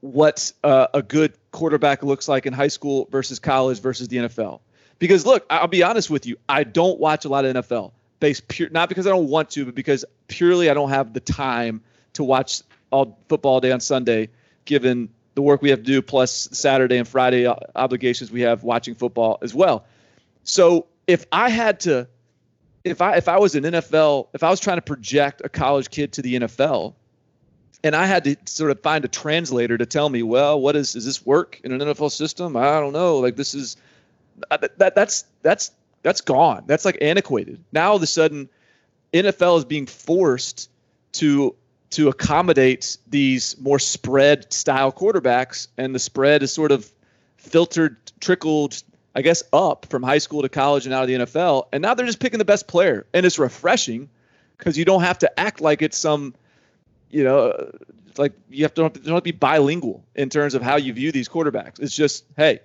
what 0.00 0.52
uh, 0.62 0.86
a 0.92 1.02
good 1.02 1.32
quarterback 1.50 2.02
looks 2.02 2.28
like 2.28 2.44
in 2.44 2.52
high 2.52 2.68
school 2.68 3.08
versus 3.10 3.38
college 3.38 3.80
versus 3.80 4.08
the 4.08 4.18
NFL. 4.18 4.60
Because 4.98 5.24
look, 5.24 5.46
I'll 5.48 5.66
be 5.66 5.82
honest 5.82 6.10
with 6.10 6.26
you, 6.26 6.36
I 6.48 6.64
don't 6.64 7.00
watch 7.00 7.24
a 7.24 7.28
lot 7.28 7.44
of 7.44 7.56
NFL 7.56 7.92
based 8.20 8.48
pure 8.48 8.70
not 8.70 8.88
because 8.88 9.06
I 9.06 9.10
don't 9.10 9.28
want 9.28 9.50
to, 9.50 9.66
but 9.66 9.74
because 9.74 10.04
purely 10.28 10.70
I 10.70 10.74
don't 10.74 10.90
have 10.90 11.12
the 11.12 11.20
time 11.20 11.82
to 12.14 12.24
watch 12.24 12.62
all 12.90 13.18
football 13.28 13.60
day 13.60 13.72
on 13.72 13.80
Sunday, 13.80 14.28
given 14.64 15.08
the 15.34 15.42
work 15.42 15.62
we 15.62 15.70
have 15.70 15.80
to 15.80 15.84
do 15.84 16.00
plus 16.00 16.48
Saturday 16.52 16.96
and 16.96 17.08
Friday 17.08 17.46
obligations 17.74 18.30
we 18.30 18.40
have 18.42 18.62
watching 18.62 18.94
football 18.94 19.38
as 19.42 19.54
well. 19.54 19.84
So 20.44 20.86
if 21.06 21.26
I 21.32 21.50
had 21.50 21.80
to 21.80 22.06
if 22.84 23.00
I 23.00 23.16
if 23.16 23.28
I 23.28 23.38
was 23.38 23.54
an 23.54 23.64
NFL, 23.64 24.28
if 24.34 24.42
I 24.42 24.50
was 24.50 24.60
trying 24.60 24.76
to 24.76 24.82
project 24.82 25.42
a 25.44 25.48
college 25.48 25.90
kid 25.90 26.12
to 26.12 26.22
the 26.22 26.34
NFL, 26.36 26.94
and 27.82 27.96
I 27.96 28.06
had 28.06 28.24
to 28.24 28.36
sort 28.46 28.70
of 28.70 28.80
find 28.80 29.04
a 29.04 29.08
translator 29.08 29.76
to 29.78 29.86
tell 29.86 30.08
me, 30.08 30.22
well, 30.22 30.60
what 30.60 30.76
is 30.76 30.92
does 30.92 31.06
this 31.06 31.24
work 31.24 31.60
in 31.64 31.72
an 31.72 31.80
NFL 31.80 32.12
system? 32.12 32.56
I 32.56 32.80
don't 32.80 32.92
know. 32.92 33.18
Like 33.18 33.36
this 33.36 33.54
is 33.54 33.76
uh, 34.50 34.58
that 34.76 34.94
that's 34.94 35.24
that's 35.42 35.72
that's 36.02 36.20
gone. 36.20 36.64
That's 36.66 36.84
like 36.84 36.98
antiquated. 37.00 37.64
Now 37.72 37.90
all 37.90 37.96
of 37.96 38.02
a 38.02 38.06
sudden, 38.06 38.48
NFL 39.12 39.58
is 39.58 39.64
being 39.64 39.86
forced 39.86 40.70
to 41.12 41.54
to 41.90 42.08
accommodate 42.08 42.98
these 43.06 43.56
more 43.60 43.78
spread 43.78 44.52
style 44.52 44.92
quarterbacks, 44.92 45.68
and 45.78 45.94
the 45.94 45.98
spread 45.98 46.42
is 46.42 46.52
sort 46.52 46.72
of 46.72 46.90
filtered, 47.36 47.96
trickled, 48.20 48.82
I 49.14 49.22
guess, 49.22 49.42
up 49.52 49.86
from 49.90 50.02
high 50.02 50.18
school 50.18 50.42
to 50.42 50.48
college 50.48 50.86
and 50.86 50.94
out 50.94 51.02
of 51.02 51.08
the 51.08 51.14
NFL. 51.14 51.68
And 51.72 51.82
now 51.82 51.94
they're 51.94 52.06
just 52.06 52.20
picking 52.20 52.38
the 52.38 52.44
best 52.44 52.66
player, 52.66 53.06
and 53.14 53.24
it's 53.24 53.38
refreshing 53.38 54.08
because 54.58 54.76
you 54.76 54.84
don't 54.84 55.02
have 55.02 55.18
to 55.18 55.40
act 55.40 55.60
like 55.60 55.82
it's 55.82 55.96
some, 55.96 56.34
you 57.10 57.24
know, 57.24 57.70
like 58.18 58.32
you 58.50 58.64
have 58.64 58.74
to 58.74 58.82
don't 58.82 59.06
have 59.06 59.16
to 59.16 59.22
be 59.22 59.32
bilingual 59.32 60.04
in 60.14 60.28
terms 60.28 60.54
of 60.54 60.62
how 60.62 60.76
you 60.76 60.92
view 60.92 61.12
these 61.12 61.28
quarterbacks. 61.28 61.80
It's 61.80 61.94
just, 61.94 62.24
hey, 62.36 62.60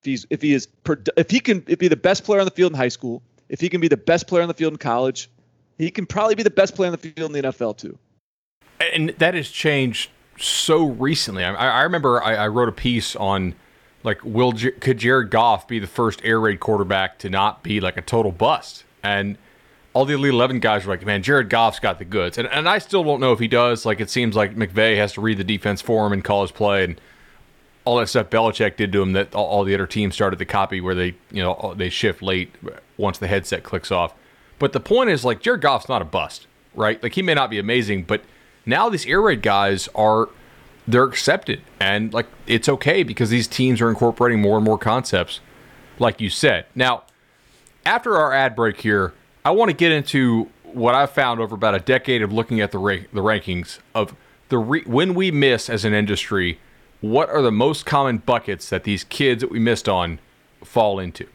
if 0.00 0.04
he's 0.04 0.26
if 0.30 0.42
he 0.42 0.54
is 0.54 0.68
if 1.16 1.30
he 1.30 1.40
can 1.40 1.60
be 1.60 1.88
the 1.88 1.96
best 1.96 2.24
player 2.24 2.40
on 2.40 2.46
the 2.46 2.50
field 2.50 2.72
in 2.72 2.78
high 2.78 2.88
school, 2.88 3.22
if 3.48 3.60
he 3.60 3.68
can 3.68 3.80
be 3.80 3.88
the 3.88 3.96
best 3.96 4.26
player 4.26 4.42
on 4.42 4.48
the 4.48 4.54
field 4.54 4.72
in 4.72 4.78
college, 4.78 5.30
he 5.78 5.90
can 5.90 6.06
probably 6.06 6.34
be 6.34 6.42
the 6.42 6.50
best 6.50 6.74
player 6.74 6.88
on 6.88 6.92
the 6.92 6.98
field 6.98 7.34
in 7.34 7.42
the 7.42 7.48
NFL 7.50 7.76
too. 7.76 7.98
And 8.80 9.10
that 9.18 9.34
has 9.34 9.50
changed 9.50 10.10
so 10.38 10.84
recently. 10.84 11.44
I, 11.44 11.54
I 11.54 11.82
remember 11.82 12.22
I, 12.22 12.34
I, 12.34 12.48
wrote 12.48 12.68
a 12.68 12.72
piece 12.72 13.16
on 13.16 13.54
like 14.06 14.24
will 14.24 14.52
could 14.52 14.98
Jared 14.98 15.30
Goff 15.30 15.68
be 15.68 15.78
the 15.78 15.86
first 15.86 16.22
air 16.24 16.40
raid 16.40 16.60
quarterback 16.60 17.18
to 17.18 17.28
not 17.28 17.62
be 17.62 17.80
like 17.80 17.98
a 17.98 18.02
total 18.02 18.32
bust? 18.32 18.84
And 19.02 19.36
all 19.92 20.04
the 20.04 20.14
Elite 20.14 20.32
11 20.32 20.60
guys 20.60 20.86
were 20.86 20.92
like, 20.92 21.04
man, 21.04 21.22
Jared 21.22 21.50
Goff's 21.50 21.80
got 21.80 21.98
the 21.98 22.04
goods. 22.04 22.38
And, 22.38 22.46
and 22.48 22.68
I 22.68 22.78
still 22.78 23.02
don't 23.02 23.18
know 23.18 23.32
if 23.32 23.38
he 23.38 23.48
does. 23.48 23.84
Like, 23.86 23.98
it 23.98 24.10
seems 24.10 24.36
like 24.36 24.54
McVay 24.54 24.96
has 24.96 25.14
to 25.14 25.22
read 25.22 25.38
the 25.38 25.44
defense 25.44 25.80
for 25.80 26.06
him 26.06 26.12
and 26.12 26.22
call 26.22 26.42
his 26.42 26.52
play 26.52 26.84
and 26.84 27.00
all 27.86 27.96
that 27.96 28.08
stuff 28.08 28.28
Belichick 28.28 28.76
did 28.76 28.92
to 28.92 29.00
him 29.00 29.12
that 29.14 29.34
all, 29.34 29.46
all 29.46 29.64
the 29.64 29.74
other 29.74 29.86
teams 29.86 30.14
started 30.14 30.38
to 30.38 30.44
copy 30.44 30.80
where 30.80 30.94
they, 30.94 31.14
you 31.30 31.42
know, 31.42 31.74
they 31.76 31.88
shift 31.88 32.20
late 32.20 32.54
once 32.98 33.18
the 33.18 33.26
headset 33.26 33.64
clicks 33.64 33.90
off. 33.90 34.12
But 34.58 34.72
the 34.72 34.80
point 34.80 35.10
is, 35.10 35.24
like, 35.24 35.40
Jared 35.40 35.62
Goff's 35.62 35.88
not 35.88 36.02
a 36.02 36.04
bust, 36.04 36.46
right? 36.74 37.02
Like, 37.02 37.14
he 37.14 37.22
may 37.22 37.34
not 37.34 37.48
be 37.48 37.58
amazing, 37.58 38.04
but 38.04 38.22
now 38.66 38.88
these 38.88 39.06
air 39.06 39.22
raid 39.22 39.42
guys 39.42 39.88
are 39.94 40.28
they're 40.88 41.04
accepted. 41.04 41.60
And 41.80 42.12
like 42.12 42.26
it's 42.46 42.68
okay 42.68 43.02
because 43.02 43.30
these 43.30 43.48
teams 43.48 43.80
are 43.80 43.88
incorporating 43.88 44.40
more 44.40 44.56
and 44.56 44.64
more 44.64 44.78
concepts 44.78 45.40
like 45.98 46.20
you 46.20 46.30
said. 46.30 46.66
Now 46.74 47.04
after 47.84 48.16
our 48.16 48.32
ad 48.32 48.56
break 48.56 48.80
here 48.80 49.14
i 49.44 49.50
want 49.52 49.70
to 49.70 49.76
get 49.76 49.92
into 49.92 50.50
what 50.64 50.92
i've 50.92 51.10
found 51.10 51.38
over 51.38 51.54
about 51.54 51.72
a 51.72 51.78
decade 51.78 52.20
of 52.20 52.32
looking 52.32 52.60
at 52.60 52.72
the 52.72 52.78
ra- 52.78 52.96
the 53.12 53.20
rankings 53.20 53.78
of 53.94 54.12
the 54.48 54.58
re- 54.58 54.82
when 54.86 55.14
we 55.14 55.30
miss 55.30 55.70
as 55.70 55.84
an 55.84 55.94
industry 55.94 56.58
what 57.00 57.28
are 57.28 57.42
the 57.42 57.52
most 57.52 57.86
common 57.86 58.18
buckets 58.18 58.68
that 58.70 58.84
these 58.84 59.04
kids 59.04 59.42
that 59.42 59.50
we 59.50 59.58
missed 59.58 59.88
on 59.88 60.18
fall 60.64 60.98
into? 60.98 61.26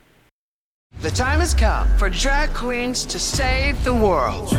The 0.99 1.11
time 1.11 1.39
has 1.39 1.53
come 1.53 1.87
for 1.97 2.09
drag 2.09 2.53
queens 2.53 3.05
to 3.05 3.19
save 3.19 3.81
the 3.83 3.93
world. 3.93 4.51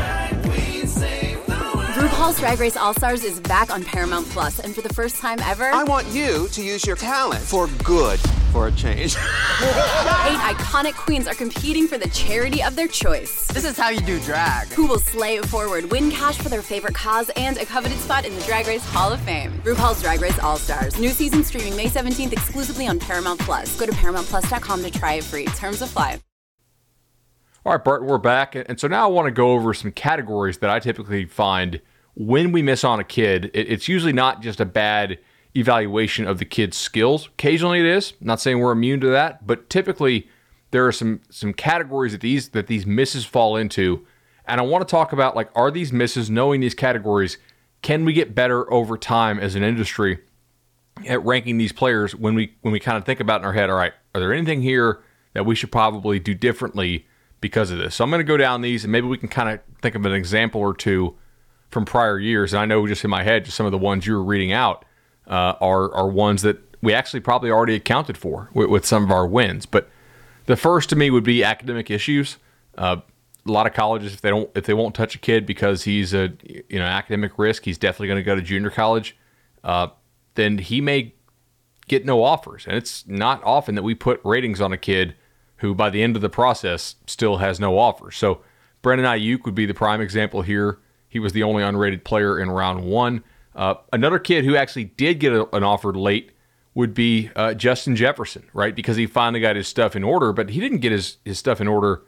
RuPaul's 2.13 2.39
Drag 2.39 2.61
Race 2.61 2.77
All 2.77 2.93
Stars 2.93 3.25
is 3.25 3.41
back 3.41 3.71
on 3.71 3.83
Paramount 3.83 4.29
Plus, 4.29 4.59
and 4.59 4.75
for 4.75 4.83
the 4.83 4.93
first 4.93 5.17
time 5.17 5.39
ever, 5.41 5.65
I 5.65 5.83
want 5.83 6.07
you 6.09 6.47
to 6.49 6.63
use 6.63 6.87
your 6.87 6.95
talent 6.95 7.43
for 7.43 7.69
good 7.83 8.21
for 8.53 8.67
a 8.67 8.73
change. 8.73 9.17
Eight 9.17 10.39
iconic 10.53 10.93
queens 10.93 11.27
are 11.27 11.33
competing 11.33 11.89
for 11.89 11.97
the 11.97 12.11
charity 12.11 12.63
of 12.63 12.77
their 12.77 12.87
choice. 12.87 13.47
This 13.47 13.65
is 13.65 13.79
how 13.79 13.89
you 13.89 14.03
do 14.03 14.21
drag. 14.21 14.69
Who 14.69 14.87
will 14.87 14.99
slay 14.99 15.37
it 15.37 15.47
forward, 15.47 15.91
win 15.91 16.11
cash 16.11 16.37
for 16.37 16.51
their 16.51 16.61
favorite 16.61 16.95
cause, 16.95 17.31
and 17.31 17.57
a 17.57 17.65
coveted 17.65 17.99
spot 17.99 18.27
in 18.27 18.35
the 18.35 18.43
Drag 18.43 18.67
Race 18.67 18.85
Hall 18.85 19.11
of 19.11 19.21
Fame. 19.23 19.51
RuPaul's 19.65 20.03
Drag 20.03 20.21
Race 20.21 20.39
All 20.41 20.59
Stars. 20.59 21.01
New 21.01 21.11
season 21.11 21.43
streaming 21.43 21.75
May 21.75 21.87
17th 21.87 22.33
exclusively 22.33 22.87
on 22.87 22.99
Paramount 22.99 23.41
Plus. 23.41 23.75
Go 23.79 23.87
to 23.87 23.93
ParamountPlus.com 23.93 24.83
to 24.83 24.91
try 24.91 25.15
it 25.15 25.25
free. 25.25 25.47
Terms 25.47 25.81
apply. 25.81 26.21
All 27.65 27.73
right, 27.73 27.83
Bart, 27.83 28.05
we're 28.05 28.19
back. 28.19 28.55
And 28.55 28.79
so 28.79 28.87
now 28.87 29.09
I 29.09 29.11
want 29.11 29.27
to 29.27 29.31
go 29.31 29.53
over 29.53 29.73
some 29.73 29.93
categories 29.93 30.59
that 30.59 30.69
I 30.69 30.79
typically 30.79 31.25
find 31.25 31.81
when 32.15 32.53
we 32.53 32.63
miss 32.63 32.85
on 32.85 33.01
a 33.01 33.05
kid. 33.05 33.51
It's 33.55 33.89
usually 33.89 34.13
not 34.13 34.43
just 34.43 34.61
a 34.61 34.65
bad 34.67 35.19
evaluation 35.57 36.27
of 36.27 36.39
the 36.39 36.45
kid's 36.45 36.77
skills. 36.77 37.27
Occasionally 37.27 37.81
it 37.81 37.87
is. 37.87 38.15
Not 38.21 38.41
saying 38.41 38.59
we're 38.59 38.73
immune 38.73 39.01
to 39.01 39.09
that, 39.09 39.47
but 39.47 39.69
typically 39.71 40.29
there 40.71 40.87
are 40.87 40.93
some 40.93 41.21
some 41.31 41.53
categories 41.53 42.13
that 42.13 42.21
these 42.21 42.51
that 42.51 42.67
these 42.67 42.87
misses 42.87 43.25
fall 43.25 43.57
into. 43.57 44.07
And 44.47 44.61
I 44.61 44.65
want 44.65 44.87
to 44.87 44.91
talk 44.91 45.13
about 45.13 45.37
like 45.37 45.51
are 45.55 45.71
these 45.71 45.93
misses 45.93 46.31
knowing 46.31 46.61
these 46.61 46.75
categories, 46.75 47.39
can 47.83 48.05
we 48.05 48.13
get 48.13 48.35
better 48.35 48.71
over 48.73 48.97
time 48.97 49.39
as 49.39 49.55
an 49.55 49.63
industry 49.63 50.21
at 51.07 51.25
ranking 51.25 51.59
these 51.59 51.73
players 51.73 52.15
when 52.15 52.35
we 52.35 52.55
when 52.63 52.73
we 52.73 52.81
kind 52.81 52.97
of 52.97 53.05
think 53.05 53.21
about 53.21 53.41
in 53.41 53.47
our 53.47 53.53
head, 53.53 53.71
all 53.71 53.77
right, 53.77 53.93
are 54.15 54.21
there 54.21 54.33
anything 54.33 54.63
here 54.63 55.03
that 55.35 55.45
we 55.45 55.55
should 55.55 55.73
probably 55.73 56.19
do 56.19 56.35
differently 56.35 57.07
because 57.41 57.71
of 57.71 57.79
this. 57.79 57.95
So 57.97 58.05
I'm 58.05 58.11
going 58.11 58.21
to 58.21 58.25
go 58.25 58.37
down 58.37 58.61
these 58.61 58.85
and 58.85 58.93
maybe 58.93 59.07
we 59.07 59.19
can 59.19 59.29
kind 59.29 59.49
of 59.49 59.61
think 59.81 59.95
of 59.95 60.07
an 60.07 60.13
example 60.13 60.61
or 60.61 60.75
two 60.75 61.17
from 61.73 61.85
prior 61.85 62.19
years. 62.19 62.53
And 62.53 62.61
I 62.61 62.67
know 62.67 62.87
just 62.87 63.03
in 63.03 63.11
my 63.11 63.25
head, 63.25 63.47
just 63.47 63.57
some 63.57 63.67
of 63.67 63.73
the 63.73 63.79
ones 63.79 64.07
you 64.07 64.13
were 64.13 64.23
reading 64.23 64.53
out 64.53 64.85
uh, 65.27 65.55
are 65.61 65.93
are 65.95 66.09
ones 66.09 66.43
that 66.43 66.59
we 66.83 66.93
actually 66.93 67.21
probably 67.21 67.51
already 67.51 67.75
accounted 67.75 68.19
for 68.19 68.51
with, 68.53 68.69
with, 68.69 68.85
some 68.85 69.05
of 69.05 69.11
our 69.11 69.27
wins. 69.27 69.67
But 69.67 69.89
the 70.47 70.57
first 70.57 70.91
to 70.91 70.97
me 70.97 71.11
would 71.11 71.25
be 71.25 71.45
academic 71.45 71.91
issues. 71.91 72.39
Uh, 72.77 72.97
a 73.47 73.51
lot 73.51 73.67
of 73.67 73.73
colleges, 73.73 74.13
if 74.13 74.21
they 74.21 74.31
don't, 74.31 74.51
if 74.55 74.67
they 74.67 74.75
won't 74.75 74.95
touch 74.95 75.15
a 75.15 75.19
kid 75.19 75.47
because 75.47 75.85
he's 75.85 76.13
a 76.15 76.33
you 76.69 76.79
know 76.79 76.85
academic 76.85 77.39
risk, 77.39 77.65
he's 77.65 77.79
definitely 77.79 78.09
going 78.09 78.19
to 78.19 78.23
go 78.23 78.37
to 78.37 78.43
junior 78.43 78.71
college. 78.71 79.17
Uh, 79.65 79.89
then 80.35 80.59
he 80.59 80.81
may 80.81 81.15
get 81.89 82.05
no 82.05 82.23
offers, 82.23 82.67
and 82.67 82.77
it's 82.77 83.07
not 83.07 83.43
often 83.45 83.75
that 83.75 83.83
we 83.83 83.95
put 83.95 84.21
ratings 84.25 84.61
on 84.61 84.73
a 84.73 84.79
kid 84.79 85.15
who 85.57 85.75
by 85.75 85.91
the 85.91 86.03
end 86.03 86.17
of 86.17 86.23
the 86.23 86.29
process 86.29 86.97
still 87.07 87.39
has 87.39 87.61
no 87.61 87.79
offers. 87.79 88.17
So 88.17 88.43
Brandon 88.83 89.07
Aiyuk 89.07 89.45
would 89.45 89.55
be 89.55 89.67
the 89.67 89.75
prime 89.75 90.01
example 90.01 90.43
here. 90.43 90.79
He 91.13 91.19
was 91.19 91.35
the 91.35 91.43
only 91.43 91.63
unrated 91.63 92.05
player 92.05 92.41
in 92.41 92.51
round 92.51 92.85
one. 92.87 93.23
Uh, 93.55 93.75
another 93.93 94.19
kid 94.19 94.47
who 94.47 94.57
actually 94.57 94.85
did 94.85 95.21
get 95.21 95.35
a, 95.35 95.55
an 95.55 95.63
offer 95.63 95.93
late 95.93 96.33
would 96.75 96.95
be 96.95 97.31
uh, 97.37 97.53
Justin 97.53 97.95
Jefferson, 97.95 98.45
right? 98.55 98.75
Because 98.75 98.97
he 98.97 99.07
finally 99.07 99.39
got 99.39 99.55
his 99.55 99.69
stuff 99.69 99.95
in 99.95 100.05
order, 100.05 100.33
but 100.33 100.49
he 100.49 100.59
didn't 100.59 100.79
get 100.79 100.91
his, 100.91 101.19
his 101.23 101.39
stuff 101.39 101.61
in 101.61 101.69
order 101.69 102.03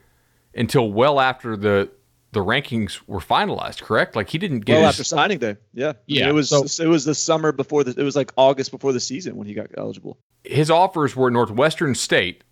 until 0.55 0.90
well 0.90 1.21
after 1.21 1.55
the 1.55 1.90
the 2.33 2.40
rankings 2.40 2.99
were 3.07 3.21
finalized. 3.21 3.83
Correct? 3.83 4.17
Like 4.17 4.31
he 4.31 4.38
didn't 4.38 4.61
get 4.61 4.77
well 4.77 4.87
his, 4.87 4.95
after 4.95 5.05
signing 5.05 5.38
day. 5.38 5.59
Yeah, 5.75 5.93
yeah. 6.07 6.31
It 6.31 6.33
was 6.33 6.49
so, 6.49 6.64
it 6.83 6.88
was 6.88 7.05
the 7.05 7.14
summer 7.14 7.53
before 7.53 7.85
the 7.85 7.95
it 8.01 8.05
was 8.05 8.17
like 8.17 8.33
August 8.37 8.71
before 8.71 8.95
the 8.95 9.01
season 9.01 9.37
when 9.37 9.47
he 9.47 9.53
got 9.53 9.67
eligible. 9.77 10.17
His 10.45 10.71
offers 10.71 11.14
were 11.14 11.31
Northwestern 11.31 11.95
State, 11.95 12.43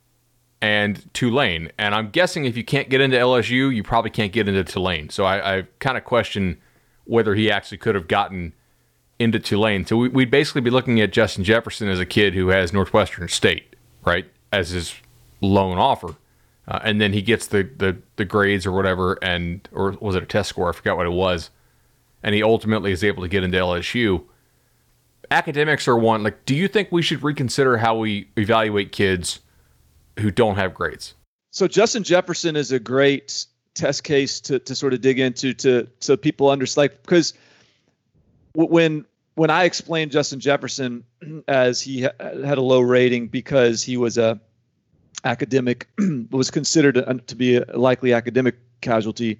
and 0.62 1.12
Tulane. 1.12 1.72
And 1.76 1.92
I'm 1.92 2.10
guessing 2.10 2.44
if 2.44 2.56
you 2.56 2.64
can't 2.64 2.88
get 2.88 3.00
into 3.00 3.16
LSU, 3.16 3.74
you 3.74 3.82
probably 3.82 4.12
can't 4.12 4.32
get 4.32 4.48
into 4.48 4.62
Tulane. 4.62 5.10
So 5.10 5.24
I, 5.24 5.58
I 5.58 5.62
kind 5.80 5.98
of 5.98 6.04
question 6.04 6.58
whether 7.04 7.34
he 7.34 7.50
actually 7.50 7.78
could 7.78 7.96
have 7.96 8.06
gotten 8.06 8.54
into 9.18 9.40
Tulane. 9.40 9.84
So 9.84 9.96
we, 9.96 10.08
would 10.08 10.30
basically 10.30 10.60
be 10.60 10.70
looking 10.70 11.00
at 11.00 11.12
Justin 11.12 11.42
Jefferson 11.42 11.88
as 11.88 11.98
a 11.98 12.06
kid 12.06 12.34
who 12.34 12.48
has 12.48 12.72
Northwestern 12.72 13.28
State, 13.28 13.74
right, 14.04 14.24
as 14.52 14.70
his 14.70 14.94
loan 15.40 15.78
offer. 15.78 16.14
Uh, 16.68 16.78
and 16.84 17.00
then 17.00 17.12
he 17.12 17.22
gets 17.22 17.48
the, 17.48 17.68
the, 17.76 17.98
the 18.14 18.24
grades 18.24 18.64
or 18.64 18.70
whatever, 18.70 19.18
and 19.20 19.68
or 19.72 19.96
was 20.00 20.14
it 20.14 20.22
a 20.22 20.26
test 20.26 20.48
score? 20.48 20.68
I 20.68 20.72
forgot 20.72 20.96
what 20.96 21.06
it 21.06 21.12
was. 21.12 21.50
And 22.22 22.36
he 22.36 22.42
ultimately 22.42 22.92
is 22.92 23.02
able 23.02 23.24
to 23.24 23.28
get 23.28 23.42
into 23.42 23.58
LSU. 23.58 24.22
Academics 25.28 25.88
are 25.88 25.96
one. 25.96 26.22
Like, 26.22 26.44
do 26.44 26.54
you 26.54 26.68
think 26.68 26.92
we 26.92 27.02
should 27.02 27.24
reconsider 27.24 27.78
how 27.78 27.96
we 27.96 28.28
evaluate 28.36 28.92
kids– 28.92 29.40
who 30.18 30.30
don't 30.30 30.56
have 30.56 30.74
grades. 30.74 31.14
So 31.50 31.68
Justin 31.68 32.02
Jefferson 32.02 32.56
is 32.56 32.72
a 32.72 32.78
great 32.78 33.46
test 33.74 34.04
case 34.04 34.40
to, 34.40 34.58
to 34.58 34.74
sort 34.74 34.92
of 34.92 35.00
dig 35.00 35.18
into 35.18 35.54
to 35.54 35.88
so 36.00 36.16
people 36.16 36.50
understand 36.50 36.76
like 36.76 37.02
because 37.02 37.32
when 38.54 39.06
when 39.34 39.48
I 39.48 39.64
explained 39.64 40.10
Justin 40.12 40.40
Jefferson 40.40 41.04
as 41.48 41.80
he 41.80 42.02
ha- 42.02 42.10
had 42.20 42.58
a 42.58 42.62
low 42.62 42.80
rating 42.80 43.28
because 43.28 43.82
he 43.82 43.96
was 43.96 44.18
a 44.18 44.40
academic 45.24 45.88
was 46.30 46.50
considered 46.50 47.26
to 47.26 47.36
be 47.36 47.56
a 47.56 47.64
likely 47.78 48.12
academic 48.12 48.56
casualty 48.80 49.38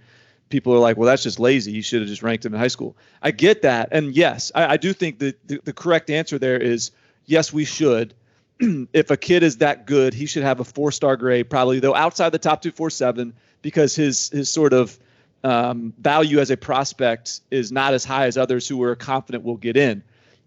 people 0.49 0.73
are 0.73 0.79
like 0.79 0.97
well 0.97 1.07
that's 1.07 1.23
just 1.23 1.39
lazy. 1.39 1.73
You 1.73 1.83
should 1.83 2.01
have 2.01 2.09
just 2.09 2.23
ranked 2.23 2.45
him 2.45 2.55
in 2.55 2.61
high 2.61 2.69
school. 2.69 2.97
I 3.23 3.33
get 3.33 3.63
that. 3.63 3.89
And 3.93 4.15
yes 4.15 4.53
i, 4.55 4.75
I 4.75 4.77
do 4.77 4.93
think 4.93 5.19
that 5.19 5.47
the, 5.47 5.61
the 5.65 5.73
correct 5.73 6.09
answer 6.09 6.39
there 6.39 6.59
is 6.59 6.91
yes 7.27 7.53
we 7.53 7.65
should 7.65 8.15
if 8.93 9.11
a 9.11 9.17
kid 9.17 9.43
is 9.43 9.59
that 9.59 9.87
good, 9.87 10.15
he 10.15 10.27
should 10.27 10.43
have 10.43 10.61
a 10.61 10.65
four 10.65 10.93
star 10.93 11.17
grade, 11.17 11.51
probably 11.51 11.81
though 11.81 11.95
outside 11.95 12.31
the 12.31 12.39
top 12.39 12.63
two 12.63 12.73
four 12.73 12.91
seven, 12.91 13.35
because 13.63 13.95
his 13.95 14.29
his 14.31 14.51
sort 14.51 14.73
of 14.73 14.99
um, 15.45 15.93
value 15.99 16.39
as 16.39 16.51
a 16.51 16.57
prospect 16.57 17.41
is 17.51 17.73
not 17.73 17.95
as 17.95 18.05
high 18.05 18.27
as 18.27 18.37
others 18.37 18.67
who 18.69 18.83
are 18.83 18.95
confident 18.95 19.45
will 19.45 19.57
get 19.57 19.77
in. 19.77 20.03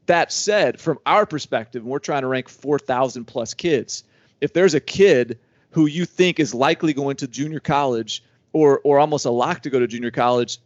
That 0.05 0.31
said, 0.31 0.79
from 0.79 0.99
our 1.05 1.25
perspective, 1.25 1.83
we're 1.83 1.99
trying 1.99 2.21
to 2.21 2.27
rank 2.27 2.47
4,000 2.47 3.25
plus 3.25 3.53
kids, 3.53 4.03
if 4.39 4.53
there's 4.53 4.73
a 4.73 4.79
kid 4.79 5.39
who 5.71 5.87
you 5.87 6.05
think 6.05 6.39
is 6.39 6.53
likely 6.53 6.93
going 6.93 7.17
to 7.17 7.27
junior 7.27 7.59
college 7.59 8.23
or 8.53 8.79
or 8.83 8.99
almost 8.99 9.25
a 9.25 9.29
lock 9.29 9.61
to 9.63 9.69
go 9.69 9.79
to 9.79 9.87
junior 9.87 10.11
college, 10.11 10.59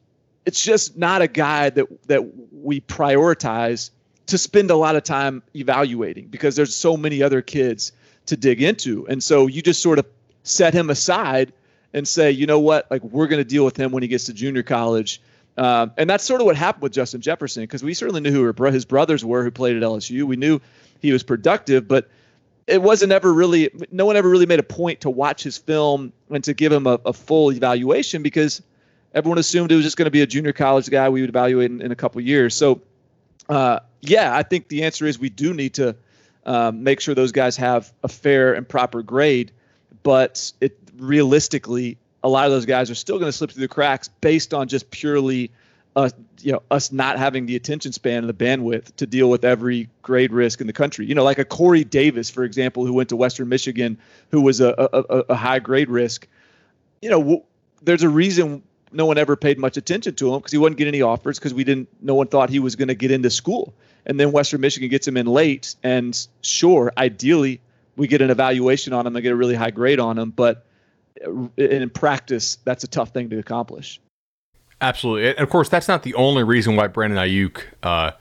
it's 0.45 0.63
just 0.63 0.97
not 0.97 1.21
a 1.21 1.27
guy 1.27 1.69
that 1.69 2.07
that 2.07 2.23
we 2.53 2.81
prioritize 2.81 3.91
to 4.29 4.37
spend 4.37 4.71
a 4.71 4.75
lot 4.75 4.95
of 4.95 5.03
time 5.03 5.43
evaluating 5.55 6.27
because 6.27 6.55
there's 6.55 6.75
so 6.75 6.95
many 6.95 7.21
other 7.21 7.41
kids 7.41 7.91
to 8.27 8.37
dig 8.37 8.61
into. 8.61 9.07
And 9.07 9.23
so 9.23 9.47
you 9.47 9.61
just 9.61 9.81
sort 9.81 9.99
of 9.99 10.05
set 10.43 10.73
him 10.73 10.89
aside 10.89 11.51
and 11.93 12.07
say, 12.07 12.31
you 12.31 12.45
know 12.45 12.59
what, 12.59 12.89
like 12.91 13.03
we're 13.03 13.27
going 13.27 13.41
to 13.41 13.49
deal 13.49 13.65
with 13.65 13.75
him 13.75 13.91
when 13.91 14.03
he 14.03 14.07
gets 14.07 14.25
to 14.25 14.33
junior 14.33 14.63
college 14.63 15.21
Um, 15.57 15.91
and 15.97 16.09
that's 16.09 16.23
sort 16.23 16.39
of 16.41 16.45
what 16.45 16.55
happened 16.55 16.83
with 16.83 16.93
Justin 16.93 17.21
Jefferson 17.21 17.63
because 17.63 17.83
we 17.83 17.93
certainly 17.93 18.21
knew 18.21 18.31
who 18.31 18.65
his 18.71 18.85
brothers 18.85 19.25
were 19.25 19.43
who 19.43 19.51
played 19.51 19.75
at 19.75 19.83
LSU. 19.83 20.23
We 20.23 20.37
knew 20.37 20.61
he 21.01 21.11
was 21.11 21.23
productive, 21.23 21.87
but 21.87 22.07
it 22.67 22.81
wasn't 22.81 23.11
ever 23.11 23.33
really, 23.33 23.69
no 23.91 24.05
one 24.05 24.15
ever 24.15 24.29
really 24.29 24.45
made 24.45 24.59
a 24.59 24.63
point 24.63 25.01
to 25.01 25.09
watch 25.09 25.43
his 25.43 25.57
film 25.57 26.13
and 26.29 26.43
to 26.43 26.53
give 26.53 26.71
him 26.71 26.85
a, 26.85 26.99
a 27.05 27.13
full 27.13 27.51
evaluation 27.51 28.21
because 28.21 28.61
everyone 29.13 29.39
assumed 29.39 29.71
it 29.71 29.75
was 29.75 29.83
just 29.83 29.97
going 29.97 30.05
to 30.05 30.11
be 30.11 30.21
a 30.21 30.27
junior 30.27 30.53
college 30.53 30.89
guy 30.89 31.09
we 31.09 31.21
would 31.21 31.29
evaluate 31.29 31.71
in, 31.71 31.81
in 31.81 31.91
a 31.91 31.95
couple 31.95 32.21
years. 32.21 32.53
So, 32.53 32.81
uh, 33.49 33.79
yeah, 34.01 34.35
I 34.35 34.43
think 34.43 34.67
the 34.67 34.83
answer 34.83 35.05
is 35.05 35.19
we 35.19 35.29
do 35.29 35.53
need 35.53 35.75
to 35.75 35.95
um, 36.45 36.83
make 36.83 36.99
sure 36.99 37.15
those 37.15 37.31
guys 37.31 37.57
have 37.57 37.91
a 38.03 38.07
fair 38.07 38.53
and 38.53 38.67
proper 38.67 39.01
grade. 39.03 39.51
But 40.03 40.51
it 40.61 40.77
realistically, 40.97 41.97
a 42.23 42.29
lot 42.29 42.45
of 42.45 42.51
those 42.51 42.65
guys 42.65 42.89
are 42.89 42.95
still 42.95 43.19
going 43.19 43.29
to 43.29 43.37
slip 43.37 43.51
through 43.51 43.61
the 43.61 43.67
cracks 43.67 44.07
based 44.21 44.53
on 44.53 44.67
just 44.67 44.89
purely, 44.91 45.51
uh, 45.95 46.09
you 46.41 46.53
know, 46.53 46.63
us 46.71 46.91
not 46.91 47.17
having 47.17 47.45
the 47.45 47.55
attention 47.55 47.91
span 47.91 48.23
and 48.23 48.29
the 48.29 48.33
bandwidth 48.33 48.95
to 48.97 49.05
deal 49.05 49.29
with 49.29 49.43
every 49.43 49.89
grade 50.01 50.31
risk 50.31 50.61
in 50.61 50.67
the 50.67 50.73
country. 50.73 51.05
You 51.05 51.15
know, 51.15 51.23
like 51.23 51.39
a 51.39 51.45
Corey 51.45 51.83
Davis, 51.83 52.29
for 52.29 52.43
example, 52.43 52.85
who 52.85 52.93
went 52.93 53.09
to 53.09 53.15
Western 53.15 53.49
Michigan, 53.49 53.97
who 54.31 54.41
was 54.41 54.61
a, 54.61 54.73
a, 54.77 54.99
a 55.29 55.35
high 55.35 55.59
grade 55.59 55.89
risk. 55.89 56.27
You 57.01 57.09
know, 57.09 57.19
w- 57.19 57.43
there's 57.81 58.03
a 58.03 58.09
reason 58.09 58.63
no 58.91 59.05
one 59.05 59.17
ever 59.17 59.35
paid 59.35 59.59
much 59.59 59.77
attention 59.77 60.15
to 60.15 60.33
him 60.33 60.39
because 60.39 60.51
he 60.51 60.57
wouldn't 60.57 60.77
get 60.77 60.87
any 60.87 61.01
offers 61.01 61.37
because 61.37 61.53
we 61.53 61.63
didn't. 61.63 61.89
No 62.01 62.15
one 62.15 62.27
thought 62.27 62.49
he 62.49 62.59
was 62.59 62.75
going 62.75 62.87
to 62.87 62.95
get 62.95 63.11
into 63.11 63.29
school. 63.29 63.73
And 64.05 64.19
then 64.19 64.31
Western 64.31 64.61
Michigan 64.61 64.89
gets 64.89 65.07
him 65.07 65.17
in 65.17 65.27
late, 65.27 65.75
and 65.83 66.27
sure, 66.41 66.91
ideally 66.97 67.61
we 67.95 68.07
get 68.07 68.21
an 68.21 68.29
evaluation 68.29 68.93
on 68.93 69.05
him 69.05 69.15
and 69.15 69.21
get 69.21 69.31
a 69.31 69.35
really 69.35 69.55
high 69.55 69.71
grade 69.71 69.99
on 69.99 70.17
him, 70.17 70.31
but 70.31 70.65
in 71.57 71.89
practice, 71.89 72.57
that's 72.63 72.83
a 72.83 72.87
tough 72.87 73.09
thing 73.09 73.29
to 73.29 73.39
accomplish. 73.39 73.99
Absolutely, 74.81 75.29
and 75.29 75.39
of 75.39 75.49
course, 75.49 75.67
that's 75.67 75.89
not 75.89 76.03
the 76.03 76.15
only 76.15 76.43
reason 76.43 76.77
why 76.77 76.87
Brandon 76.87 77.19
Aiyuk 77.19 77.61
uh, 77.83 78.11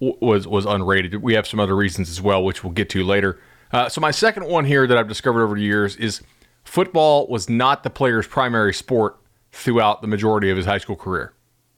was 0.00 0.46
was 0.46 0.66
unrated. 0.66 1.22
We 1.22 1.34
have 1.34 1.46
some 1.46 1.58
other 1.58 1.74
reasons 1.74 2.10
as 2.10 2.20
well, 2.20 2.44
which 2.44 2.62
we'll 2.62 2.74
get 2.74 2.90
to 2.90 3.02
later. 3.02 3.40
Uh, 3.72 3.88
so 3.88 4.00
my 4.00 4.10
second 4.10 4.46
one 4.46 4.66
here 4.66 4.86
that 4.86 4.98
I've 4.98 5.08
discovered 5.08 5.42
over 5.42 5.54
the 5.54 5.62
years 5.62 5.96
is 5.96 6.22
football 6.64 7.26
was 7.28 7.48
not 7.48 7.82
the 7.82 7.90
player's 7.90 8.26
primary 8.26 8.74
sport 8.74 9.18
throughout 9.52 10.02
the 10.02 10.08
majority 10.08 10.50
of 10.50 10.58
his 10.58 10.66
high 10.66 10.78
school 10.78 10.96
career, 10.96 11.32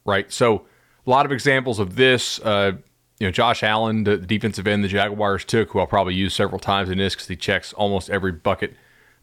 right? 0.04 0.32
So 0.32 0.66
a 1.06 1.10
lot 1.10 1.24
of 1.24 1.32
examples 1.32 1.78
of 1.78 1.94
this. 1.94 2.40
Uh, 2.40 2.72
you 3.20 3.26
know, 3.26 3.30
Josh 3.30 3.62
Allen, 3.62 4.04
the 4.04 4.16
defensive 4.16 4.66
end 4.66 4.82
the 4.82 4.88
Jaguars 4.88 5.44
took, 5.44 5.70
who 5.70 5.78
I'll 5.78 5.86
probably 5.86 6.14
use 6.14 6.34
several 6.34 6.58
times 6.58 6.88
in 6.88 6.96
this 6.96 7.14
because 7.14 7.28
he 7.28 7.36
checks 7.36 7.74
almost 7.74 8.08
every 8.08 8.32
bucket. 8.32 8.74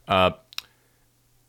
Uh, 0.07 0.31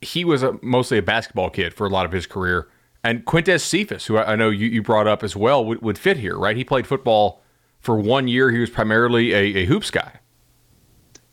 he 0.01 0.25
was 0.25 0.43
a, 0.43 0.59
mostly 0.63 0.97
a 0.97 1.03
basketball 1.03 1.51
kid 1.51 1.75
for 1.75 1.87
a 1.87 1.91
lot 1.91 2.07
of 2.07 2.13
his 2.13 2.27
career. 2.27 2.67
And 3.05 3.25
Quintez 3.27 3.61
Cephus, 3.61 4.07
who 4.07 4.17
I, 4.17 4.35
know 4.35 4.49
you, 4.49 4.67
you 4.67 4.83
brought 4.83 5.07
up 5.07 5.23
as 5.23 5.37
well, 5.37 5.65
would, 5.67 5.83
would 5.83 5.99
fit 5.99 6.17
here, 6.17 6.37
right? 6.37 6.57
He 6.57 6.65
played 6.65 6.87
football 6.87 7.43
for 7.81 7.99
one 8.01 8.29
year. 8.29 8.51
He 8.51 8.59
was 8.59 8.71
primarily 8.71 9.33
a, 9.33 9.59
a 9.59 9.65
hoops 9.67 9.91
guy. 9.91 10.15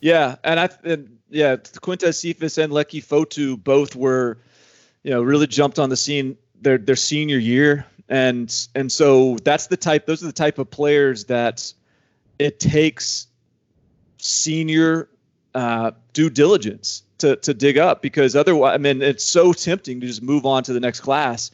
Yeah, 0.02 0.36
and 0.44 0.60
I 0.60 0.70
and 0.84 1.18
yeah, 1.30 1.56
Quintez 1.56 2.16
Cephus 2.16 2.58
and 2.58 2.72
Leki 2.72 3.04
Fotu 3.04 3.62
both 3.62 3.96
were, 3.96 4.38
you 5.02 5.12
know, 5.12 5.24
really 5.24 5.48
jumped 5.48 5.80
on 5.80 5.90
the 5.90 5.98
scene 5.98 6.38
their 6.62 6.78
their 6.78 6.96
senior 6.96 7.40
year 7.40 7.86
and 8.10 8.68
and 8.76 8.92
so 8.92 9.38
that's 9.44 9.68
the 9.68 9.78
type 9.78 10.06
those 10.06 10.24
are 10.24 10.28
the 10.28 10.34
type 10.34 10.60
of 10.60 10.70
players 10.70 11.26
that 11.26 11.74
it 12.38 12.60
takes 12.60 13.28
senior 14.18 15.10
uh, 15.54 15.92
due 16.14 16.30
diligence 16.30 17.04
to 17.18 17.36
to 17.38 17.54
dig 17.54 17.78
up 17.78 18.02
because 18.02 18.36
otherwise 18.36 18.76
I 18.76 18.78
mean 18.78 19.02
it's 19.02 19.24
so 19.24 19.54
tempting 19.54 20.02
to 20.02 20.08
just 20.08 20.22
move 20.22 20.46
on 20.46 20.64
to 20.64 20.74
the 20.74 20.80
next 20.80 21.00
class. 21.00 21.52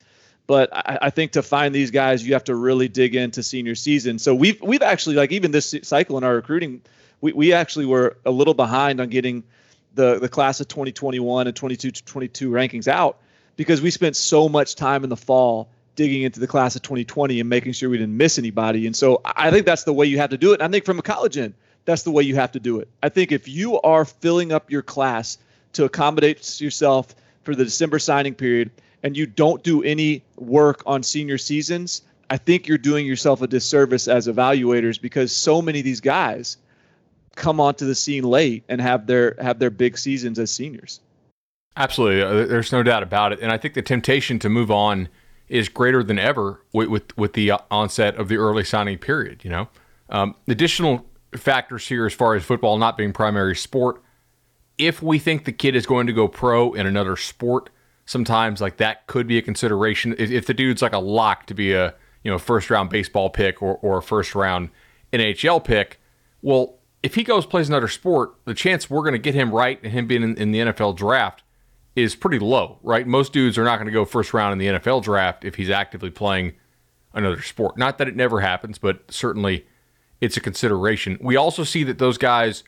But 0.48 0.76
I, 0.76 0.98
I, 1.04 1.10
think 1.12 1.34
to 1.34 1.44
find 1.44 1.74
these 1.74 1.92
guys 1.92 2.28
you 2.28 2.34
have 2.34 2.44
to 2.46 2.56
really 2.56 2.90
dig 2.90 3.16
into 3.16 3.42
senior 3.42 3.76
season. 3.76 4.20
So 4.20 4.36
we've 4.36 4.62
we've 4.62 4.82
actually 4.82 5.16
like 5.16 5.32
even 5.32 5.52
this 5.52 5.76
cycle 5.84 6.18
in 6.18 6.24
our 6.24 6.36
recruiting 6.36 6.82
we, 7.22 7.32
we 7.32 7.54
actually 7.54 7.86
were 7.86 8.18
a 8.26 8.32
little 8.32 8.56
behind 8.56 9.00
on 9.00 9.10
getting 9.10 9.44
the 9.94 10.20
the 10.20 10.28
class 10.28 10.60
of 10.60 10.68
2021 10.68 11.48
and 11.48 11.56
22 11.56 11.92
to 11.92 12.04
22 12.04 12.50
rankings 12.50 12.88
out 12.88 13.20
because 13.56 13.82
we 13.82 13.92
spent 13.92 14.16
so 14.16 14.50
much 14.50 14.76
time 14.76 15.04
in 15.04 15.10
the 15.10 15.18
fall 15.18 15.70
digging 15.96 16.24
into 16.24 16.40
the 16.40 16.48
class 16.48 16.76
of 16.76 16.82
2020 16.82 17.40
and 17.40 17.50
making 17.50 17.74
sure 17.74 17.90
we 17.90 17.98
didn't 17.98 18.16
miss 18.16 18.38
anybody. 18.38 18.86
And 18.88 18.96
so 18.96 19.22
I 19.26 19.52
think 19.52 19.66
that's 19.66 19.84
the 19.84 19.94
way 19.94 20.06
you 20.06 20.18
have 20.18 20.30
to 20.30 20.38
do 20.38 20.54
it. 20.54 20.62
I 20.62 20.68
think 20.68 20.86
from 20.86 21.00
a 21.00 21.02
college 21.02 21.38
end, 21.38 21.54
that's 21.86 22.04
the 22.04 22.12
way 22.12 22.24
you 22.24 22.36
have 22.36 22.52
to 22.54 22.60
do 22.60 22.80
it. 22.80 22.88
I 23.04 23.10
think 23.10 23.32
if 23.32 23.48
you 23.48 23.82
are 23.82 24.06
filling 24.06 24.52
up 24.52 24.72
your 24.72 24.82
class 24.82 25.38
to 25.74 25.84
accommodate 25.84 26.62
yourself 26.62 27.16
for 27.44 27.56
the 27.56 27.64
December 27.64 28.00
signing 28.00 28.36
period 28.36 28.72
and 29.04 29.18
you 29.18 29.26
don't 29.26 29.64
do 29.64 29.84
any 29.84 30.24
work 30.38 30.84
on 30.86 31.04
senior 31.04 31.38
seasons, 31.38 32.04
I 32.30 32.38
think 32.38 32.68
you're 32.68 32.78
doing 32.78 33.06
yourself 33.06 33.42
a 33.42 33.48
disservice 33.48 34.08
as 34.08 34.28
evaluators 34.28 35.02
because 35.02 35.36
so 35.36 35.62
many 35.62 35.80
of 35.80 35.86
these 35.86 36.00
guys 36.00 36.58
come 37.36 37.60
onto 37.60 37.86
the 37.86 37.96
scene 37.96 38.24
late 38.24 38.64
and 38.70 38.80
have 38.80 39.08
their 39.08 39.36
have 39.40 39.60
their 39.60 39.70
big 39.70 39.98
seasons 39.98 40.40
as 40.40 40.52
seniors. 40.52 41.00
Absolutely, 41.76 42.22
uh, 42.22 42.46
there's 42.46 42.72
no 42.72 42.84
doubt 42.84 43.04
about 43.04 43.34
it. 43.34 43.40
And 43.42 43.52
I 43.52 43.58
think 43.58 43.74
the 43.74 43.82
temptation 43.82 44.40
to 44.40 44.50
move 44.50 44.72
on 44.72 45.10
is 45.52 45.68
greater 45.68 46.02
than 46.02 46.18
ever 46.18 46.64
with 46.74 46.88
with, 46.88 47.18
with 47.18 47.34
the 47.34 47.52
onset 47.70 48.16
of 48.16 48.30
the 48.30 48.38
early 48.38 48.64
signing 48.64 48.98
period. 48.98 49.44
You 49.44 49.52
know, 49.52 49.68
um, 50.10 50.36
additional 50.48 51.06
factors 51.36 51.88
here 51.88 52.06
as 52.06 52.14
far 52.14 52.36
as 52.36 52.44
football 52.44 52.78
not 52.78 52.98
being 52.98 53.12
primary 53.12 53.56
sport. 53.56 54.02
If 54.78 55.04
we 55.04 55.20
think 55.20 55.44
the 55.44 55.52
kid 55.52 55.76
is 55.76 55.86
going 55.86 56.08
to 56.08 56.14
go 56.14 56.28
pro 56.28 56.74
in 56.74 56.88
another 56.88 57.18
sport, 57.18 57.70
sometimes 58.06 58.62
like 58.62 58.78
that 58.78 59.06
could 59.08 59.28
be 59.28 59.38
a 59.38 59.42
consideration. 59.42 60.16
If, 60.18 60.32
if 60.32 60.48
the 60.48 60.54
dude's 60.54 60.82
like 60.82 60.94
a 60.94 61.00
lock 61.00 61.46
to 61.48 61.54
be 61.54 61.74
a 61.74 61.94
you 62.24 62.32
know 62.32 62.40
first 62.40 62.70
round 62.70 62.90
baseball 62.90 63.30
pick 63.30 63.62
or 63.62 63.76
or 63.82 63.98
a 63.98 64.02
first 64.02 64.34
round 64.34 64.70
NHL 65.12 65.62
pick, 65.64 66.00
well, 66.42 66.80
if 67.04 67.16
he 67.16 67.24
goes 67.26 67.46
plays 67.46 67.68
another 67.68 67.90
sport, 67.90 68.36
the 68.46 68.54
chance 68.54 68.90
we're 68.90 69.02
going 69.02 69.12
to 69.12 69.20
get 69.20 69.36
him 69.36 69.52
right 69.52 69.80
and 69.84 69.92
him 69.92 70.08
being 70.08 70.24
in, 70.24 70.38
in 70.38 70.52
the 70.52 70.60
NFL 70.60 70.96
draft 70.96 71.44
is 71.96 72.16
pretty 72.16 72.40
low, 72.40 72.80
right? 72.84 73.06
Most 73.06 73.34
dudes 73.34 73.58
are 73.58 73.64
not 73.64 73.78
going 73.78 73.88
to 73.88 73.92
go 73.92 74.06
first 74.06 74.34
round 74.34 74.54
in 74.54 74.60
the 74.60 74.80
NFL 74.80 75.04
draft 75.04 75.44
if 75.44 75.56
he's 75.56 75.70
actively 75.70 76.10
playing 76.10 76.54
another 77.14 77.42
sport. 77.42 77.78
Not 77.78 77.98
that 77.98 78.08
it 78.08 78.16
never 78.16 78.40
happens, 78.40 78.78
but 78.78 79.12
certainly 79.12 79.66
it's 80.22 80.38
a 80.38 80.42
consideration. 80.42 81.18
We 81.22 81.36
also 81.36 81.64
see 81.64 81.84
that 81.84 81.98
those 81.98 82.18
guys 82.18 82.64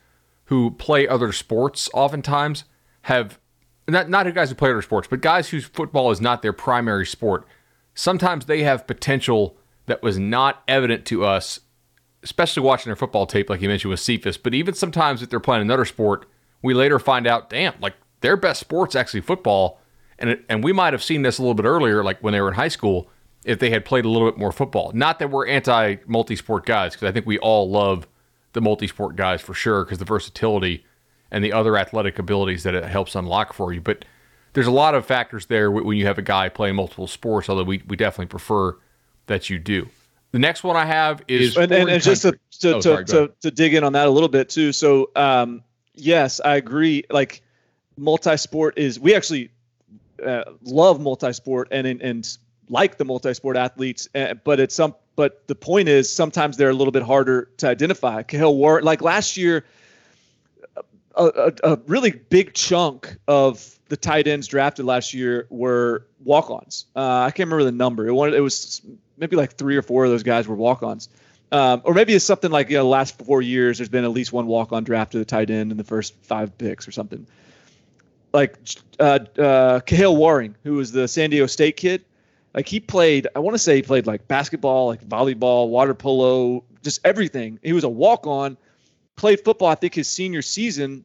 who 0.45 0.71
play 0.71 1.07
other 1.07 1.31
sports 1.31 1.89
oftentimes 1.93 2.65
have 3.03 3.39
not 3.87 4.09
not 4.09 4.33
guys 4.33 4.49
who 4.49 4.55
play 4.55 4.69
other 4.69 4.81
sports, 4.81 5.07
but 5.07 5.21
guys 5.21 5.49
whose 5.49 5.65
football 5.65 6.11
is 6.11 6.21
not 6.21 6.41
their 6.41 6.53
primary 6.53 7.05
sport. 7.05 7.45
Sometimes 7.93 8.45
they 8.45 8.63
have 8.63 8.87
potential 8.87 9.57
that 9.85 10.01
was 10.01 10.17
not 10.17 10.63
evident 10.67 11.05
to 11.05 11.25
us, 11.25 11.59
especially 12.23 12.63
watching 12.63 12.89
their 12.89 12.95
football 12.95 13.25
tape, 13.25 13.49
like 13.49 13.61
you 13.61 13.67
mentioned 13.67 13.91
with 13.91 13.99
Cephus. 13.99 14.37
But 14.37 14.53
even 14.53 14.73
sometimes 14.73 15.21
if 15.21 15.29
they're 15.29 15.39
playing 15.39 15.61
another 15.61 15.85
sport, 15.85 16.25
we 16.61 16.73
later 16.73 16.97
find 16.97 17.27
out, 17.27 17.49
damn, 17.49 17.73
like 17.81 17.95
their 18.23 18.37
best 18.37 18.59
sport's 18.59 18.95
actually 18.95 19.21
football. 19.21 19.79
And, 20.17 20.31
it, 20.31 20.45
and 20.49 20.63
we 20.63 20.73
might 20.73 20.93
have 20.93 21.03
seen 21.03 21.21
this 21.21 21.37
a 21.37 21.41
little 21.41 21.53
bit 21.53 21.65
earlier, 21.65 22.03
like 22.03 22.19
when 22.21 22.31
they 22.31 22.41
were 22.41 22.47
in 22.47 22.53
high 22.55 22.69
school, 22.69 23.09
if 23.43 23.59
they 23.59 23.69
had 23.69 23.83
played 23.83 24.05
a 24.05 24.09
little 24.09 24.31
bit 24.31 24.39
more 24.39 24.51
football. 24.51 24.91
Not 24.93 25.19
that 25.19 25.29
we're 25.29 25.45
anti 25.45 25.97
multi 26.07 26.35
sport 26.35 26.65
guys, 26.65 26.93
because 26.93 27.07
I 27.07 27.11
think 27.11 27.25
we 27.25 27.37
all 27.39 27.69
love 27.69 28.07
the 28.53 28.61
multi 28.61 28.87
sport 28.87 29.15
guys 29.15 29.41
for 29.41 29.53
sure, 29.53 29.83
because 29.83 29.97
the 29.97 30.05
versatility 30.05 30.85
and 31.29 31.43
the 31.43 31.51
other 31.51 31.77
athletic 31.77 32.17
abilities 32.17 32.63
that 32.63 32.73
it 32.73 32.85
helps 32.85 33.15
unlock 33.15 33.53
for 33.53 33.73
you. 33.73 33.81
But 33.81 34.05
there's 34.53 34.67
a 34.67 34.71
lot 34.71 34.95
of 34.95 35.05
factors 35.05 35.47
there 35.47 35.69
when 35.69 35.97
you 35.97 36.05
have 36.05 36.17
a 36.17 36.23
guy 36.23 36.47
playing 36.47 36.75
multiple 36.75 37.07
sports, 37.07 37.49
although 37.49 37.63
we, 37.63 37.83
we 37.87 37.97
definitely 37.97 38.27
prefer 38.27 38.77
that 39.25 39.49
you 39.49 39.59
do. 39.59 39.89
The 40.31 40.39
next 40.39 40.63
one 40.63 40.75
I 40.75 40.85
have 40.85 41.21
is 41.27 41.57
and, 41.57 41.71
and, 41.71 41.89
and 41.89 42.01
just 42.01 42.21
to 42.21 42.39
to, 42.59 42.75
oh, 42.75 42.79
sorry, 42.79 43.05
to, 43.05 43.13
to, 43.13 43.33
to, 43.41 43.51
dig 43.51 43.73
in 43.73 43.83
on 43.83 43.93
that 43.93 44.07
a 44.07 44.09
little 44.09 44.29
bit 44.29 44.49
too. 44.49 44.71
So 44.71 45.11
um, 45.15 45.63
yes, 45.93 46.39
I 46.43 46.55
agree. 46.55 47.03
Like 47.09 47.43
multi-sport 47.97 48.77
is 48.77 48.99
we 48.99 49.15
actually 49.15 49.49
uh, 50.23 50.43
love 50.63 51.01
multi-sport 51.01 51.67
and, 51.71 51.87
and 51.87 52.37
like 52.69 52.97
the 52.97 53.05
multi-sport 53.05 53.57
athletes, 53.57 54.07
uh, 54.15 54.33
but 54.43 54.59
it's 54.59 54.75
some. 54.75 54.95
But 55.15 55.47
the 55.47 55.53
point 55.53 55.89
is, 55.89 56.11
sometimes 56.11 56.57
they're 56.57 56.71
a 56.71 56.73
little 56.73 56.91
bit 56.91 57.03
harder 57.03 57.49
to 57.57 57.67
identify. 57.67 58.23
Kahale 58.23 58.55
War, 58.55 58.81
like 58.81 59.03
last 59.03 59.37
year, 59.37 59.63
a, 61.15 61.25
a, 61.25 61.73
a, 61.73 61.79
really 61.85 62.09
big 62.09 62.55
chunk 62.55 63.15
of 63.27 63.77
the 63.89 63.97
tight 63.97 64.27
ends 64.27 64.47
drafted 64.47 64.85
last 64.85 65.13
year 65.13 65.45
were 65.51 66.07
walk-ons. 66.23 66.85
Uh, 66.95 67.19
I 67.27 67.29
can't 67.29 67.47
remember 67.47 67.63
the 67.63 67.71
number. 67.71 68.07
It, 68.07 68.13
wanted, 68.13 68.33
it 68.33 68.41
was 68.41 68.81
maybe 69.17 69.35
like 69.35 69.53
three 69.53 69.77
or 69.77 69.83
four 69.83 70.05
of 70.05 70.09
those 70.09 70.23
guys 70.23 70.47
were 70.47 70.55
walk-ons. 70.55 71.09
Um, 71.51 71.83
or 71.83 71.93
maybe 71.93 72.15
it's 72.15 72.25
something 72.25 72.49
like 72.49 72.71
you 72.71 72.77
know, 72.77 72.83
the 72.83 72.89
last 72.89 73.19
four 73.19 73.43
years, 73.43 73.77
there's 73.77 73.89
been 73.89 74.05
at 74.05 74.09
least 74.09 74.33
one 74.33 74.47
walk-on 74.47 74.83
draft 74.83 75.11
to 75.11 75.19
the 75.19 75.25
tight 75.25 75.51
end 75.51 75.69
in 75.69 75.77
the 75.77 75.83
first 75.83 76.15
five 76.23 76.57
picks 76.57 76.87
or 76.87 76.91
something 76.91 77.27
like 78.33 78.57
uh, 78.99 79.19
uh, 79.37 79.79
Kahale 79.81 80.15
Warring, 80.15 80.55
who 80.63 80.73
was 80.73 80.91
the 80.91 81.07
San 81.07 81.29
Diego 81.29 81.47
State 81.47 81.77
kid. 81.77 82.03
Like 82.53 82.67
he 82.67 82.79
played, 82.79 83.27
I 83.35 83.39
want 83.39 83.55
to 83.55 83.59
say 83.59 83.77
he 83.77 83.81
played 83.81 84.05
like 84.05 84.27
basketball, 84.27 84.87
like 84.87 85.07
volleyball, 85.07 85.69
water 85.69 85.93
polo, 85.93 86.63
just 86.83 86.99
everything. 87.03 87.59
He 87.63 87.73
was 87.73 87.83
a 87.83 87.89
walk 87.89 88.27
on, 88.27 88.57
played 89.15 89.43
football, 89.43 89.69
I 89.69 89.75
think 89.75 89.95
his 89.95 90.07
senior 90.07 90.41
season. 90.41 91.03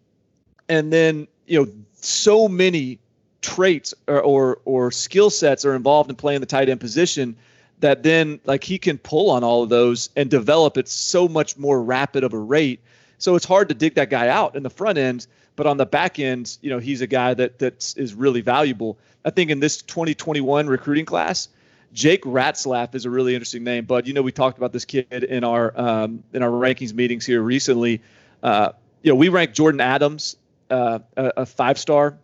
And 0.69 0.93
then, 0.93 1.27
you 1.47 1.63
know, 1.63 1.73
so 1.95 2.49
many 2.49 2.99
traits 3.41 3.95
or 4.07 4.21
or, 4.21 4.61
or 4.65 4.91
skill 4.91 5.31
sets 5.31 5.65
are 5.65 5.75
involved 5.75 6.11
in 6.11 6.17
playing 6.17 6.41
the 6.41 6.47
tight 6.47 6.69
end 6.69 6.81
position 6.81 7.37
that 7.81 8.03
then 8.03 8.41
like 8.45 8.65
he 8.65 8.79
can 8.79 8.99
pull 8.99 9.31
on 9.31 9.45
all 9.45 9.63
of 9.63 9.69
those 9.69 10.11
and 10.17 10.29
develop 10.31 10.77
at 10.77 10.89
so 10.89 11.29
much 11.29 11.57
more 11.57 11.83
rapid 11.83 12.25
of 12.25 12.33
a 12.33 12.39
rate. 12.39 12.81
So 13.19 13.37
it's 13.37 13.45
hard 13.45 13.69
to 13.69 13.75
dig 13.75 13.95
that 13.95 14.11
guy 14.11 14.29
out 14.29 14.57
in 14.57 14.63
the 14.63 14.71
front 14.71 14.99
end, 14.99 15.27
but 15.59 15.67
on 15.67 15.77
the 15.77 15.85
back 15.85 16.21
end, 16.21 16.57
you 16.63 16.71
know, 16.71 16.79
he's 16.79 17.01
a 17.01 17.07
guy 17.09 17.35
that 17.35 17.59
that 17.59 17.93
is 17.97 18.15
really 18.15 18.43
valuable. 18.43 18.97
I 19.25 19.31
think 19.31 19.51
in 19.51 19.59
this 19.59 19.83
2021 19.83 20.69
recruiting 20.69 21.05
class, 21.05 21.49
Jake 21.93 22.23
Ratzlaff 22.23 22.95
is 22.95 23.07
a 23.07 23.11
really 23.11 23.35
interesting 23.35 23.65
name. 23.65 23.85
But 23.85 24.07
you 24.07 24.13
know, 24.13 24.23
we 24.23 24.31
talked 24.31 24.57
about 24.57 24.73
this 24.73 24.85
kid 24.85 25.25
in 25.25 25.43
our 25.43 25.73
um, 25.75 26.23
in 26.33 26.45
our 26.45 26.51
rankings 26.51 26.95
meetings 26.95 27.27
here 27.27 27.43
recently. 27.43 28.01
Uh, 28.41 28.71
you 29.03 29.11
know, 29.11 29.17
we 29.17 29.31
ranked 29.31 29.57
Jordan 29.57 29.81
Adams 29.81 30.37
uh, 30.71 31.01
a, 31.17 31.45
five 31.45 31.77
star 31.77 32.17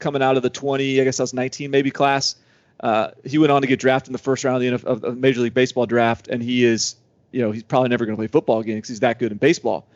coming 0.00 0.20
out 0.20 0.36
of 0.36 0.42
the 0.42 0.50
20, 0.50 1.00
I 1.00 1.04
guess 1.04 1.18
that 1.18 1.22
was 1.22 1.34
19 1.34 1.70
maybe 1.70 1.92
class. 1.92 2.34
Uh, 2.80 3.12
he 3.24 3.38
went 3.38 3.52
on 3.52 3.62
to 3.62 3.68
get 3.68 3.78
drafted 3.78 4.08
in 4.08 4.12
the 4.12 4.18
first 4.18 4.42
round 4.42 4.64
of 4.64 4.82
the, 4.82 4.88
of 4.88 5.00
the 5.02 5.12
Major 5.12 5.40
League 5.40 5.54
Baseball 5.54 5.86
draft, 5.86 6.26
and 6.26 6.42
he 6.42 6.64
is, 6.64 6.96
you 7.30 7.42
know, 7.42 7.52
he's 7.52 7.62
probably 7.62 7.90
never 7.90 8.04
going 8.04 8.16
to 8.16 8.20
play 8.20 8.26
football 8.26 8.58
again 8.58 8.76
because 8.76 8.88
he's 8.88 9.00
that 9.00 9.20
good 9.20 9.30
in 9.30 9.38
baseball. 9.38 9.86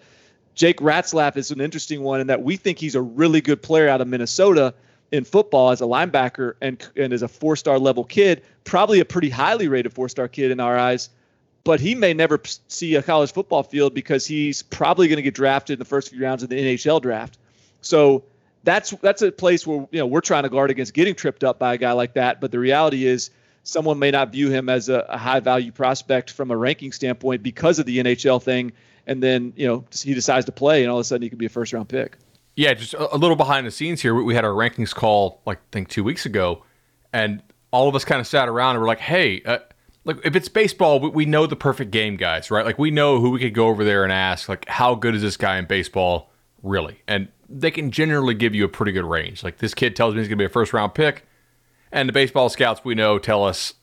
Jake 0.56 0.78
Ratzlaff 0.78 1.36
is 1.36 1.50
an 1.50 1.60
interesting 1.60 2.02
one 2.02 2.20
in 2.20 2.26
that 2.26 2.42
we 2.42 2.56
think 2.56 2.78
he's 2.78 2.94
a 2.94 3.02
really 3.02 3.40
good 3.40 3.62
player 3.62 3.88
out 3.88 4.00
of 4.00 4.08
Minnesota 4.08 4.74
in 5.12 5.22
football 5.22 5.70
as 5.70 5.80
a 5.80 5.84
linebacker 5.84 6.54
and 6.60 6.84
and 6.96 7.12
as 7.12 7.22
a 7.22 7.28
four 7.28 7.54
star 7.56 7.78
level 7.78 8.02
kid, 8.02 8.42
probably 8.64 8.98
a 8.98 9.04
pretty 9.04 9.30
highly 9.30 9.68
rated 9.68 9.92
four 9.92 10.08
star 10.08 10.26
kid 10.26 10.50
in 10.50 10.58
our 10.58 10.76
eyes. 10.76 11.10
But 11.62 11.80
he 11.80 11.94
may 11.94 12.14
never 12.14 12.40
see 12.68 12.94
a 12.94 13.02
college 13.02 13.32
football 13.32 13.62
field 13.62 13.92
because 13.92 14.26
he's 14.26 14.62
probably 14.62 15.08
going 15.08 15.16
to 15.16 15.22
get 15.22 15.34
drafted 15.34 15.74
in 15.74 15.78
the 15.78 15.84
first 15.84 16.10
few 16.10 16.22
rounds 16.22 16.42
of 16.42 16.48
the 16.48 16.56
NHL 16.56 17.02
draft. 17.02 17.38
So 17.82 18.24
that's 18.64 18.90
that's 19.02 19.20
a 19.20 19.30
place 19.30 19.66
where 19.66 19.86
you 19.90 19.98
know 19.98 20.06
we're 20.06 20.20
trying 20.22 20.44
to 20.44 20.48
guard 20.48 20.70
against 20.70 20.94
getting 20.94 21.14
tripped 21.14 21.44
up 21.44 21.58
by 21.58 21.74
a 21.74 21.78
guy 21.78 21.92
like 21.92 22.14
that. 22.14 22.40
But 22.40 22.50
the 22.50 22.58
reality 22.58 23.04
is, 23.04 23.30
someone 23.62 23.98
may 23.98 24.10
not 24.10 24.32
view 24.32 24.48
him 24.48 24.70
as 24.70 24.88
a, 24.88 25.04
a 25.08 25.18
high 25.18 25.40
value 25.40 25.72
prospect 25.72 26.30
from 26.30 26.50
a 26.50 26.56
ranking 26.56 26.92
standpoint 26.92 27.42
because 27.42 27.78
of 27.78 27.84
the 27.84 27.98
NHL 27.98 28.42
thing, 28.42 28.72
and 29.06 29.22
then 29.22 29.52
you 29.56 29.66
know 29.66 29.84
he 30.02 30.14
decides 30.14 30.46
to 30.46 30.52
play, 30.52 30.82
and 30.82 30.90
all 30.90 30.98
of 30.98 31.02
a 31.02 31.04
sudden 31.04 31.22
he 31.22 31.28
could 31.28 31.38
be 31.38 31.46
a 31.46 31.50
first 31.50 31.72
round 31.72 31.88
pick. 31.88 32.16
Yeah, 32.54 32.74
just 32.74 32.94
a, 32.94 33.16
little 33.16 33.36
behind 33.36 33.66
the 33.66 33.70
scenes 33.70 34.00
here. 34.00 34.14
We 34.14 34.34
had 34.34 34.44
our 34.44 34.52
rankings 34.52 34.94
call 34.94 35.40
like 35.46 35.58
I 35.58 35.68
think 35.72 35.88
two 35.88 36.04
weeks 36.04 36.26
ago, 36.26 36.64
and 37.12 37.42
all 37.70 37.88
of 37.88 37.94
us 37.94 38.04
kind 38.04 38.20
of 38.20 38.26
sat 38.26 38.48
around 38.48 38.76
and 38.76 38.80
we're 38.82 38.88
like, 38.88 39.00
hey. 39.00 39.42
Uh, 39.42 39.58
like 40.04 40.24
if 40.24 40.36
it's 40.36 40.48
baseball, 40.48 41.00
we, 41.00 41.08
we 41.08 41.24
know 41.24 41.46
the 41.46 41.56
perfect 41.56 41.90
game 41.90 42.16
guys, 42.16 42.48
right? 42.48 42.64
Like 42.64 42.78
we 42.78 42.92
know 42.92 43.18
who 43.18 43.30
we 43.30 43.40
could 43.40 43.54
go 43.54 43.66
over 43.66 43.82
there 43.82 44.04
and 44.04 44.12
ask, 44.12 44.48
like, 44.48 44.64
how 44.68 44.94
good 44.94 45.16
is 45.16 45.22
this 45.22 45.36
guy 45.36 45.58
in 45.58 45.64
baseball, 45.64 46.30
really? 46.62 47.02
And 47.08 47.26
they 47.48 47.72
can 47.72 47.90
generally 47.90 48.34
give 48.34 48.54
you 48.54 48.64
a 48.64 48.68
pretty 48.68 48.92
good 48.92 49.04
range. 49.04 49.42
Like 49.42 49.58
this 49.58 49.74
kid 49.74 49.96
tells 49.96 50.14
me 50.14 50.20
he's 50.20 50.28
going 50.28 50.38
to 50.38 50.42
be 50.42 50.46
a 50.46 50.48
first 50.48 50.72
round 50.72 50.94
pick, 50.94 51.26
and 51.90 52.08
the 52.08 52.12
baseball 52.12 52.48
scouts 52.48 52.82
we 52.84 52.94
know 52.94 53.18
tell 53.18 53.44
us 53.44 53.74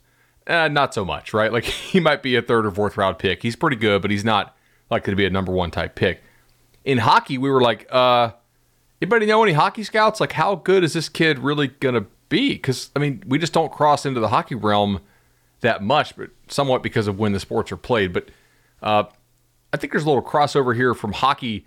eh, 0.47 0.67
not 0.69 0.93
so 0.93 1.05
much, 1.05 1.33
right? 1.33 1.51
Like 1.51 1.63
he 1.91 1.99
might 1.99 2.23
be 2.23 2.35
a 2.35 2.41
third 2.41 2.65
or 2.65 2.71
fourth 2.71 2.97
round 2.97 3.19
pick. 3.19 3.43
He's 3.43 3.55
pretty 3.55 3.77
good, 3.77 4.01
but 4.01 4.09
he's 4.11 4.25
not 4.25 4.55
likely 4.89 5.11
to 5.11 5.15
be 5.15 5.25
a 5.25 5.29
number 5.29 5.51
one 5.51 5.71
type 5.71 5.95
pick. 5.95 6.21
In 6.85 6.97
hockey, 6.97 7.37
we 7.37 7.49
were 7.49 7.61
like, 7.61 7.87
uh, 7.91 8.31
anybody 9.01 9.25
know 9.25 9.43
any 9.43 9.53
hockey 9.53 9.83
scouts? 9.83 10.19
Like, 10.19 10.33
how 10.33 10.55
good 10.55 10.83
is 10.83 10.93
this 10.93 11.09
kid 11.09 11.39
really 11.39 11.67
going 11.67 11.95
to 11.95 12.05
be? 12.29 12.49
Because, 12.53 12.89
I 12.95 12.99
mean, 12.99 13.23
we 13.25 13.37
just 13.37 13.53
don't 13.53 13.71
cross 13.71 14.05
into 14.05 14.19
the 14.19 14.29
hockey 14.29 14.55
realm 14.55 14.99
that 15.61 15.81
much, 15.81 16.15
but 16.15 16.29
somewhat 16.47 16.83
because 16.83 17.07
of 17.07 17.17
when 17.17 17.31
the 17.31 17.39
sports 17.39 17.71
are 17.71 17.77
played. 17.77 18.13
But 18.13 18.29
uh, 18.81 19.05
I 19.71 19.77
think 19.77 19.91
there's 19.93 20.03
a 20.03 20.07
little 20.07 20.23
crossover 20.23 20.75
here 20.75 20.93
from 20.93 21.13
hockey 21.13 21.65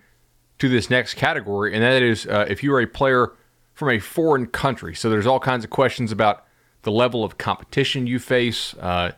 to 0.59 0.69
this 0.69 0.89
next 0.89 1.15
category, 1.15 1.75
and 1.75 1.83
that 1.83 2.03
is 2.03 2.27
uh, 2.27 2.47
if 2.49 2.63
you 2.63 2.73
are 2.75 2.81
a 2.81 2.87
player 2.87 3.33
from 3.75 3.91
a 3.91 3.99
foreign 3.99 4.47
country. 4.47 4.95
So 4.95 5.11
there's 5.11 5.27
all 5.27 5.41
kinds 5.41 5.65
of 5.65 5.71
questions 5.71 6.13
about 6.13 6.45
the 6.83 6.91
level 6.91 7.25
of 7.25 7.37
competition 7.37 8.07
you 8.07 8.19
face. 8.19 8.75
Uh, 8.75 9.13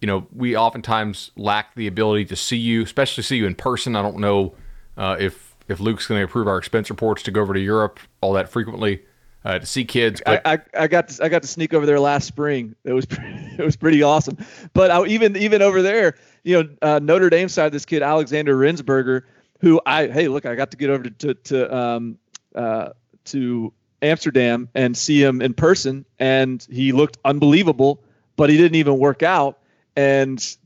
you 0.00 0.06
know, 0.06 0.26
we 0.32 0.56
oftentimes 0.56 1.30
lack 1.36 1.74
the 1.74 1.86
ability 1.86 2.26
to 2.26 2.36
see 2.36 2.56
you, 2.56 2.82
especially 2.82 3.22
see 3.22 3.36
you 3.36 3.46
in 3.46 3.54
person. 3.54 3.96
I 3.96 4.02
don't 4.02 4.18
know 4.18 4.54
uh, 4.96 5.16
if 5.18 5.56
if 5.68 5.80
Luke's 5.80 6.06
going 6.06 6.20
to 6.20 6.24
approve 6.24 6.48
our 6.48 6.58
expense 6.58 6.88
reports 6.88 7.22
to 7.24 7.30
go 7.30 7.42
over 7.42 7.52
to 7.52 7.60
Europe 7.60 8.00
all 8.20 8.32
that 8.32 8.48
frequently 8.48 9.02
uh, 9.44 9.58
to 9.58 9.66
see 9.66 9.84
kids. 9.84 10.22
But 10.24 10.40
I, 10.46 10.54
I, 10.54 10.58
I, 10.74 10.86
got 10.86 11.08
to, 11.08 11.24
I 11.24 11.28
got 11.28 11.42
to 11.42 11.48
sneak 11.48 11.74
over 11.74 11.84
there 11.84 12.00
last 12.00 12.26
spring. 12.26 12.74
It 12.84 12.92
was 12.92 13.06
it 13.10 13.64
was 13.64 13.76
pretty 13.76 14.02
awesome. 14.02 14.38
But 14.72 14.90
I, 14.90 15.04
even 15.06 15.36
even 15.36 15.62
over 15.62 15.82
there, 15.82 16.16
you 16.44 16.62
know, 16.62 16.68
uh, 16.82 17.00
Notre 17.00 17.30
Dame 17.30 17.48
side, 17.48 17.72
this 17.72 17.84
kid 17.84 18.02
Alexander 18.02 18.56
Ehrensberger 18.56 19.22
who 19.60 19.80
I 19.86 20.06
hey 20.08 20.28
look 20.28 20.46
I 20.46 20.54
got 20.54 20.70
to 20.70 20.76
get 20.76 20.90
over 20.90 21.04
to 21.04 21.10
to, 21.10 21.34
to 21.34 21.76
um 21.76 22.18
uh 22.54 22.90
to 23.26 23.72
Amsterdam 24.00 24.68
and 24.74 24.96
see 24.96 25.22
him 25.22 25.42
in 25.42 25.54
person 25.54 26.04
and 26.18 26.66
he 26.70 26.92
looked 26.92 27.18
unbelievable 27.24 28.02
but 28.36 28.50
he 28.50 28.56
didn't 28.56 28.76
even 28.76 28.98
work 28.98 29.22
out 29.22 29.58
and 29.98 30.56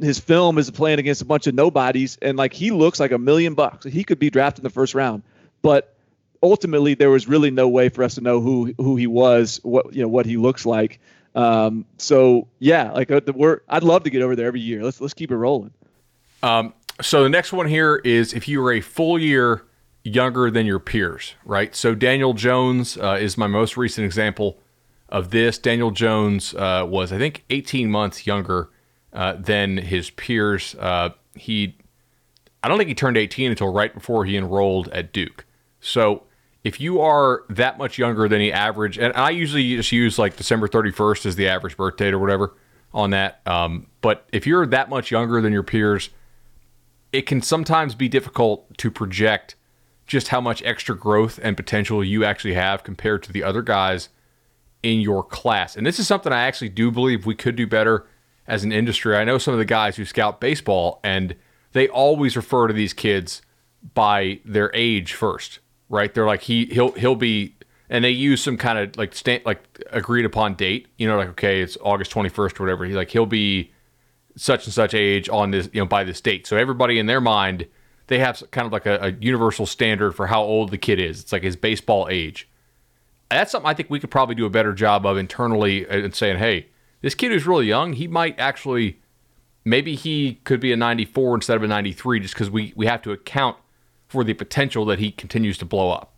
his 0.00 0.18
film 0.18 0.58
is 0.58 0.68
playing 0.68 0.98
against 0.98 1.22
a 1.22 1.24
bunch 1.24 1.46
of 1.46 1.54
nobodies 1.54 2.18
and 2.22 2.36
like 2.36 2.52
he 2.52 2.72
looks 2.72 2.98
like 2.98 3.12
a 3.12 3.18
million 3.18 3.54
bucks. 3.54 3.84
He 3.84 4.02
could 4.02 4.18
be 4.18 4.30
drafted 4.30 4.60
in 4.60 4.64
the 4.64 4.70
first 4.70 4.94
round. 4.94 5.22
But 5.62 5.94
ultimately 6.42 6.94
there 6.94 7.10
was 7.10 7.28
really 7.28 7.52
no 7.52 7.68
way 7.68 7.88
for 7.88 8.02
us 8.02 8.16
to 8.16 8.20
know 8.20 8.40
who 8.40 8.74
who 8.78 8.96
he 8.96 9.06
was 9.06 9.60
what 9.62 9.94
you 9.94 10.02
know 10.02 10.08
what 10.08 10.26
he 10.26 10.36
looks 10.36 10.66
like. 10.66 10.98
Um 11.36 11.84
so 11.98 12.48
yeah 12.58 12.90
like 12.90 13.12
uh, 13.12 13.20
we're 13.32 13.60
I'd 13.68 13.84
love 13.84 14.02
to 14.04 14.10
get 14.10 14.22
over 14.22 14.34
there 14.34 14.48
every 14.48 14.60
year. 14.60 14.82
Let's 14.82 15.00
let's 15.00 15.14
keep 15.14 15.30
it 15.30 15.36
rolling. 15.36 15.70
Um 16.42 16.74
so 17.00 17.22
the 17.22 17.28
next 17.28 17.52
one 17.52 17.68
here 17.68 18.00
is 18.04 18.32
if 18.32 18.48
you 18.48 18.60
were 18.60 18.72
a 18.72 18.80
full 18.80 19.20
year 19.20 19.64
younger 20.02 20.50
than 20.50 20.66
your 20.66 20.80
peers, 20.80 21.34
right? 21.44 21.76
So 21.76 21.94
Daniel 21.94 22.34
Jones 22.34 22.96
uh, 22.96 23.18
is 23.20 23.38
my 23.38 23.46
most 23.46 23.76
recent 23.76 24.04
example 24.04 24.58
of 25.08 25.30
this. 25.30 25.58
Daniel 25.58 25.90
Jones 25.90 26.54
uh, 26.54 26.86
was, 26.88 27.12
I 27.12 27.18
think, 27.18 27.44
18 27.50 27.90
months 27.90 28.26
younger 28.26 28.70
uh, 29.12 29.34
than 29.34 29.76
his 29.76 30.10
peers. 30.10 30.74
Uh, 30.78 31.10
he, 31.34 31.76
I 32.62 32.68
don't 32.68 32.78
think 32.78 32.88
he 32.88 32.94
turned 32.94 33.16
18 33.16 33.50
until 33.50 33.72
right 33.72 33.92
before 33.92 34.24
he 34.24 34.36
enrolled 34.36 34.88
at 34.88 35.12
Duke. 35.12 35.44
So 35.80 36.24
if 36.62 36.80
you 36.80 37.00
are 37.00 37.44
that 37.48 37.78
much 37.78 37.98
younger 37.98 38.28
than 38.28 38.38
the 38.38 38.52
average, 38.52 38.98
and 38.98 39.12
I 39.14 39.30
usually 39.30 39.76
just 39.76 39.92
use 39.92 40.18
like 40.18 40.36
December 40.36 40.68
31st 40.68 41.26
as 41.26 41.36
the 41.36 41.48
average 41.48 41.76
birth 41.76 41.96
date 41.96 42.12
or 42.12 42.18
whatever 42.18 42.54
on 42.92 43.10
that. 43.10 43.40
Um, 43.46 43.86
but 44.00 44.26
if 44.32 44.46
you're 44.46 44.66
that 44.66 44.88
much 44.88 45.10
younger 45.10 45.40
than 45.40 45.52
your 45.52 45.62
peers, 45.62 46.10
it 47.12 47.22
can 47.22 47.40
sometimes 47.40 47.94
be 47.94 48.08
difficult 48.08 48.76
to 48.78 48.90
project 48.90 49.56
just 50.06 50.28
how 50.28 50.40
much 50.40 50.62
extra 50.64 50.96
growth 50.96 51.38
and 51.42 51.56
potential 51.56 52.02
you 52.04 52.24
actually 52.24 52.54
have 52.54 52.82
compared 52.82 53.22
to 53.22 53.32
the 53.32 53.42
other 53.42 53.62
guys 53.62 54.08
in 54.82 55.00
your 55.00 55.22
class. 55.22 55.76
And 55.76 55.86
this 55.86 55.98
is 55.98 56.06
something 56.06 56.32
I 56.32 56.42
actually 56.42 56.70
do 56.70 56.90
believe 56.90 57.26
we 57.26 57.34
could 57.34 57.56
do 57.56 57.66
better 57.66 58.06
as 58.46 58.64
an 58.64 58.72
industry. 58.72 59.16
I 59.16 59.24
know 59.24 59.38
some 59.38 59.54
of 59.54 59.58
the 59.58 59.64
guys 59.64 59.96
who 59.96 60.04
scout 60.04 60.40
baseball 60.40 61.00
and 61.04 61.36
they 61.72 61.88
always 61.88 62.36
refer 62.36 62.66
to 62.66 62.74
these 62.74 62.92
kids 62.92 63.42
by 63.94 64.40
their 64.44 64.70
age 64.74 65.14
first, 65.14 65.60
right? 65.88 66.12
They're 66.12 66.26
like 66.26 66.42
he 66.42 66.66
he'll 66.66 66.92
he'll 66.92 67.14
be 67.14 67.54
and 67.88 68.04
they 68.04 68.10
use 68.10 68.42
some 68.42 68.56
kind 68.56 68.78
of 68.78 68.96
like 68.96 69.14
like 69.44 69.62
agreed 69.90 70.24
upon 70.24 70.54
date, 70.54 70.88
you 70.98 71.08
know, 71.08 71.16
like 71.16 71.28
okay, 71.30 71.60
it's 71.60 71.76
August 71.82 72.12
21st 72.12 72.60
or 72.60 72.64
whatever. 72.64 72.84
He 72.84 72.94
like 72.94 73.10
he'll 73.10 73.26
be 73.26 73.72
such 74.36 74.66
and 74.66 74.72
such 74.72 74.94
age 74.94 75.28
on 75.28 75.50
this, 75.50 75.68
you 75.72 75.80
know, 75.80 75.86
by 75.86 76.04
this 76.04 76.20
date. 76.20 76.46
So 76.46 76.56
everybody 76.56 76.98
in 76.98 77.06
their 77.06 77.20
mind, 77.20 77.66
they 78.06 78.18
have 78.18 78.42
kind 78.50 78.66
of 78.66 78.72
like 78.72 78.86
a, 78.86 78.98
a 79.00 79.10
universal 79.12 79.66
standard 79.66 80.12
for 80.12 80.26
how 80.28 80.42
old 80.42 80.70
the 80.70 80.78
kid 80.78 80.98
is. 80.98 81.20
It's 81.20 81.32
like 81.32 81.42
his 81.42 81.56
baseball 81.56 82.08
age. 82.10 82.48
That's 83.30 83.52
something 83.52 83.68
I 83.68 83.74
think 83.74 83.90
we 83.90 84.00
could 84.00 84.10
probably 84.10 84.34
do 84.34 84.46
a 84.46 84.50
better 84.50 84.72
job 84.72 85.06
of 85.06 85.16
internally 85.16 85.86
uh, 85.86 85.98
and 85.98 86.14
saying, 86.14 86.38
hey, 86.38 86.66
this 87.00 87.14
kid 87.14 87.32
who's 87.32 87.46
really 87.46 87.66
young, 87.66 87.94
he 87.94 88.06
might 88.06 88.38
actually, 88.38 89.00
maybe 89.64 89.94
he 89.94 90.34
could 90.44 90.60
be 90.60 90.72
a 90.72 90.76
94 90.76 91.36
instead 91.36 91.56
of 91.56 91.62
a 91.62 91.68
93 91.68 92.20
just 92.20 92.34
because 92.34 92.50
we, 92.50 92.72
we 92.76 92.86
have 92.86 93.02
to 93.02 93.12
account 93.12 93.56
for 94.08 94.24
the 94.24 94.34
potential 94.34 94.84
that 94.86 94.98
he 94.98 95.10
continues 95.10 95.56
to 95.58 95.64
blow 95.64 95.90
up. 95.90 96.12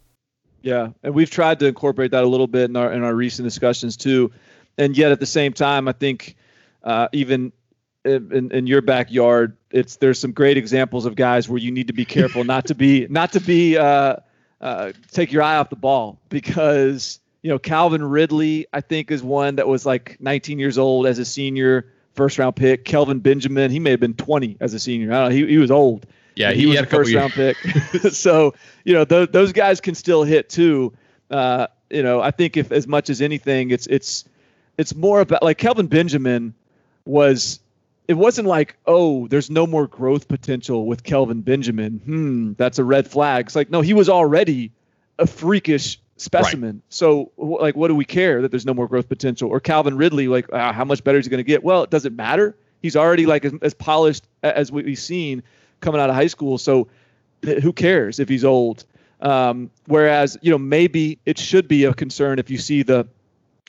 Yeah, 0.63 0.91
and 1.03 1.15
we've 1.15 1.31
tried 1.31 1.59
to 1.61 1.67
incorporate 1.67 2.13
that 2.13 2.25
a 2.25 2.27
little 2.27 2.47
bit 2.47 2.71
in 2.71 2.77
our 2.77 2.93
in 2.93 3.03
our 3.03 3.15
recent 3.15 3.45
discussions 3.45 3.97
too, 3.97 4.31
and 4.79 4.97
yet 4.97 5.11
at 5.11 5.19
the 5.19 5.27
same 5.27 5.53
time, 5.53 5.89
I 5.89 5.93
think 5.93 6.37
uh, 6.85 7.09
even 7.13 7.53
in, 8.05 8.51
in 8.53 8.67
your 8.67 8.81
backyard, 8.81 9.57
it's 9.71 9.97
there's 9.97 10.19
some 10.19 10.33
great 10.33 10.57
examples 10.57 11.05
of 11.05 11.17
guys 11.17 11.49
where 11.49 11.59
you 11.59 11.71
need 11.71 11.89
to 11.89 11.93
be 11.93 12.05
careful 12.05 12.45
not 12.45 12.67
to 12.67 12.75
be 12.75 13.07
not 13.11 13.33
to 13.33 13.41
be 13.41 13.77
uh, 13.77 14.17
uh, 14.61 14.93
take 15.11 15.33
your 15.33 15.43
eye 15.43 15.57
off 15.57 15.69
the 15.69 15.77
ball 15.77 16.21
because 16.29 17.19
you 17.43 17.51
know 17.51 17.59
Calvin 17.59 18.03
Ridley 18.03 18.67
I 18.73 18.81
think 18.81 19.11
is 19.11 19.23
one 19.23 19.57
that 19.57 19.69
was 19.69 19.85
like 19.85 20.17
19 20.21 20.59
years 20.59 20.79
old 20.79 21.07
as 21.07 21.19
a 21.19 21.25
senior, 21.25 21.93
first 22.15 22.39
round 22.39 22.57
pick. 22.57 22.85
Kelvin 22.85 23.21
Benjamin 23.21 23.71
he 23.71 23.79
may 23.79 23.91
have 23.91 24.01
been 24.01 24.15
20 24.15 24.57
as 24.61 24.75
a 24.75 24.79
senior. 24.79 25.13
I 25.13 25.21
don't 25.21 25.29
know, 25.31 25.35
he 25.35 25.47
he 25.47 25.59
was 25.59 25.71
old. 25.71 26.07
Yeah, 26.35 26.53
he, 26.53 26.61
he 26.63 26.67
was 26.67 26.81
a 26.81 26.87
first 26.87 27.15
round 27.15 27.33
pick. 27.33 27.57
so 28.11 28.55
you 28.85 28.95
know 28.95 29.05
th- 29.05 29.33
those 29.33 29.53
guys 29.53 29.81
can 29.81 29.95
still 29.95 30.25
hit 30.25 30.49
too. 30.49 30.93
Uh, 31.31 31.67
you 31.91 32.03
know 32.03 32.21
I 32.21 32.31
think 32.31 32.57
if 32.57 32.73
as 32.73 32.87
much 32.87 33.11
as 33.11 33.21
anything 33.21 33.71
it's 33.71 33.87
it's 33.87 34.25
it's 34.79 34.95
more 34.95 35.21
about 35.21 35.43
like 35.43 35.59
Kelvin 35.59 35.89
Benjamin 35.89 36.55
was 37.05 37.61
it 38.09 38.15
wasn't 38.15 38.49
like, 38.49 38.77
oh, 38.87 39.29
there's 39.29 39.51
no 39.51 39.67
more 39.67 39.87
growth 39.87 40.29
potential 40.29 40.87
with 40.87 41.05
Kelvin 41.05 41.41
Benjamin. 41.43 42.01
Hmm, 42.05 42.53
that's 42.55 42.79
a 42.79 42.85
red 42.85 43.09
flag. 43.09 43.47
It's 43.47 43.57
like, 43.57 43.71
no, 43.71 43.81
he 43.81 43.95
was 43.95 44.09
already 44.09 44.73
a 45.19 45.27
freakish 45.27 46.01
specimen. 46.17 46.77
Right. 46.77 46.83
So, 46.89 47.33
like, 47.37 47.77
what 47.77 47.89
do 47.89 47.95
we 47.95 48.05
care 48.05 48.43
that 48.43 48.51
there's 48.51 48.67
no 48.67 48.75
more 48.75 48.89
growth 48.89 49.09
potential? 49.09 49.51
Or 49.51 49.61
Calvin 49.61 49.97
Ridley, 49.97 50.29
like, 50.29 50.53
uh, 50.53 50.73
how 50.73 50.85
much 50.85 51.03
better 51.05 51.19
is 51.19 51.27
he 51.27 51.31
going 51.31 51.39
to 51.39 51.45
get? 51.45 51.63
Well, 51.63 51.83
it 51.83 51.91
doesn't 51.91 52.17
matter. 52.17 52.57
He's 52.81 52.97
already 52.97 53.27
like 53.27 53.45
as, 53.45 53.53
as 53.63 53.75
polished 53.75 54.25
as 54.43 54.73
we've 54.73 54.99
seen 54.99 55.43
coming 55.81 56.01
out 56.01 56.11
of 56.11 56.17
high 56.17 56.27
school. 56.27 56.59
So, 56.59 56.89
who 57.43 57.73
cares 57.73 58.19
if 58.21 58.29
he's 58.29 58.45
old? 58.45 58.85
Um, 59.21 59.71
whereas, 59.87 60.37
you 60.43 60.51
know, 60.51 60.59
maybe 60.59 61.19
it 61.25 61.39
should 61.39 61.69
be 61.69 61.85
a 61.85 61.95
concern 61.95 62.39
if 62.39 62.51
you 62.51 62.59
see 62.59 62.83
the, 62.83 63.07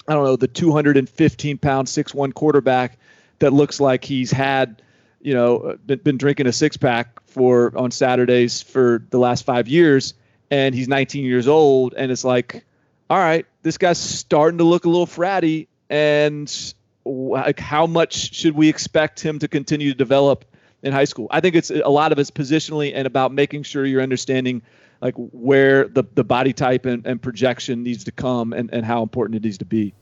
I 0.08 0.14
don't 0.14 0.24
know, 0.24 0.36
the 0.36 0.48
215 0.48 1.58
pound 1.60 1.88
six 1.88 2.14
one 2.14 2.32
quarterback 2.32 2.98
that 3.40 3.54
looks 3.54 3.80
like 3.80 4.04
he's 4.04 4.32
had, 4.32 4.82
you 5.22 5.34
know, 5.34 5.78
been, 5.86 6.00
been 6.00 6.18
drinking 6.18 6.48
a 6.48 6.52
six 6.52 6.76
pack 6.76 7.20
for 7.28 7.72
on 7.78 7.92
Saturdays 7.92 8.64
for 8.64 9.06
the 9.12 9.20
last 9.20 9.46
five 9.46 9.68
years 9.68 10.16
and 10.52 10.74
he's 10.76 10.88
19 10.88 11.26
years 11.26 11.48
old, 11.48 11.94
and 11.96 12.12
it's 12.12 12.24
like, 12.24 12.66
all 13.10 13.18
right, 13.18 13.46
this 13.62 13.78
guy's 13.78 13.98
starting 13.98 14.58
to 14.58 14.64
look 14.64 14.86
a 14.86 14.90
little 14.90 15.08
fratty, 15.08 15.68
and 15.90 16.74
like 17.06 17.60
how 17.60 17.86
much 17.86 18.34
should 18.34 18.56
we 18.56 18.70
expect 18.70 19.20
him 19.20 19.40
to 19.40 19.48
continue 19.48 19.92
to 19.92 19.98
develop 19.98 20.46
in 20.84 20.94
high 20.94 21.06
school? 21.06 21.28
I 21.32 21.40
think 21.40 21.56
it's 21.56 21.70
a 21.70 21.90
lot 21.90 22.12
of 22.12 22.20
it's 22.20 22.32
positionally 22.32 22.92
and 22.94 23.06
about 23.06 23.32
making 23.32 23.64
sure 23.64 23.86
you're 23.86 24.02
understanding 24.02 24.62
like 25.02 25.16
where 25.18 25.88
the, 25.88 26.04
the 26.14 26.24
body 26.24 26.54
type 26.54 26.86
and, 26.86 27.06
and 27.06 27.22
projection 27.22 27.84
needs 27.84 28.06
to 28.06 28.12
come 28.12 28.54
and, 28.54 28.70
and 28.72 28.86
how 28.86 29.04
important 29.04 29.36
it 29.36 29.44
needs 29.44 29.58
to 29.58 29.66
be. 29.66 29.94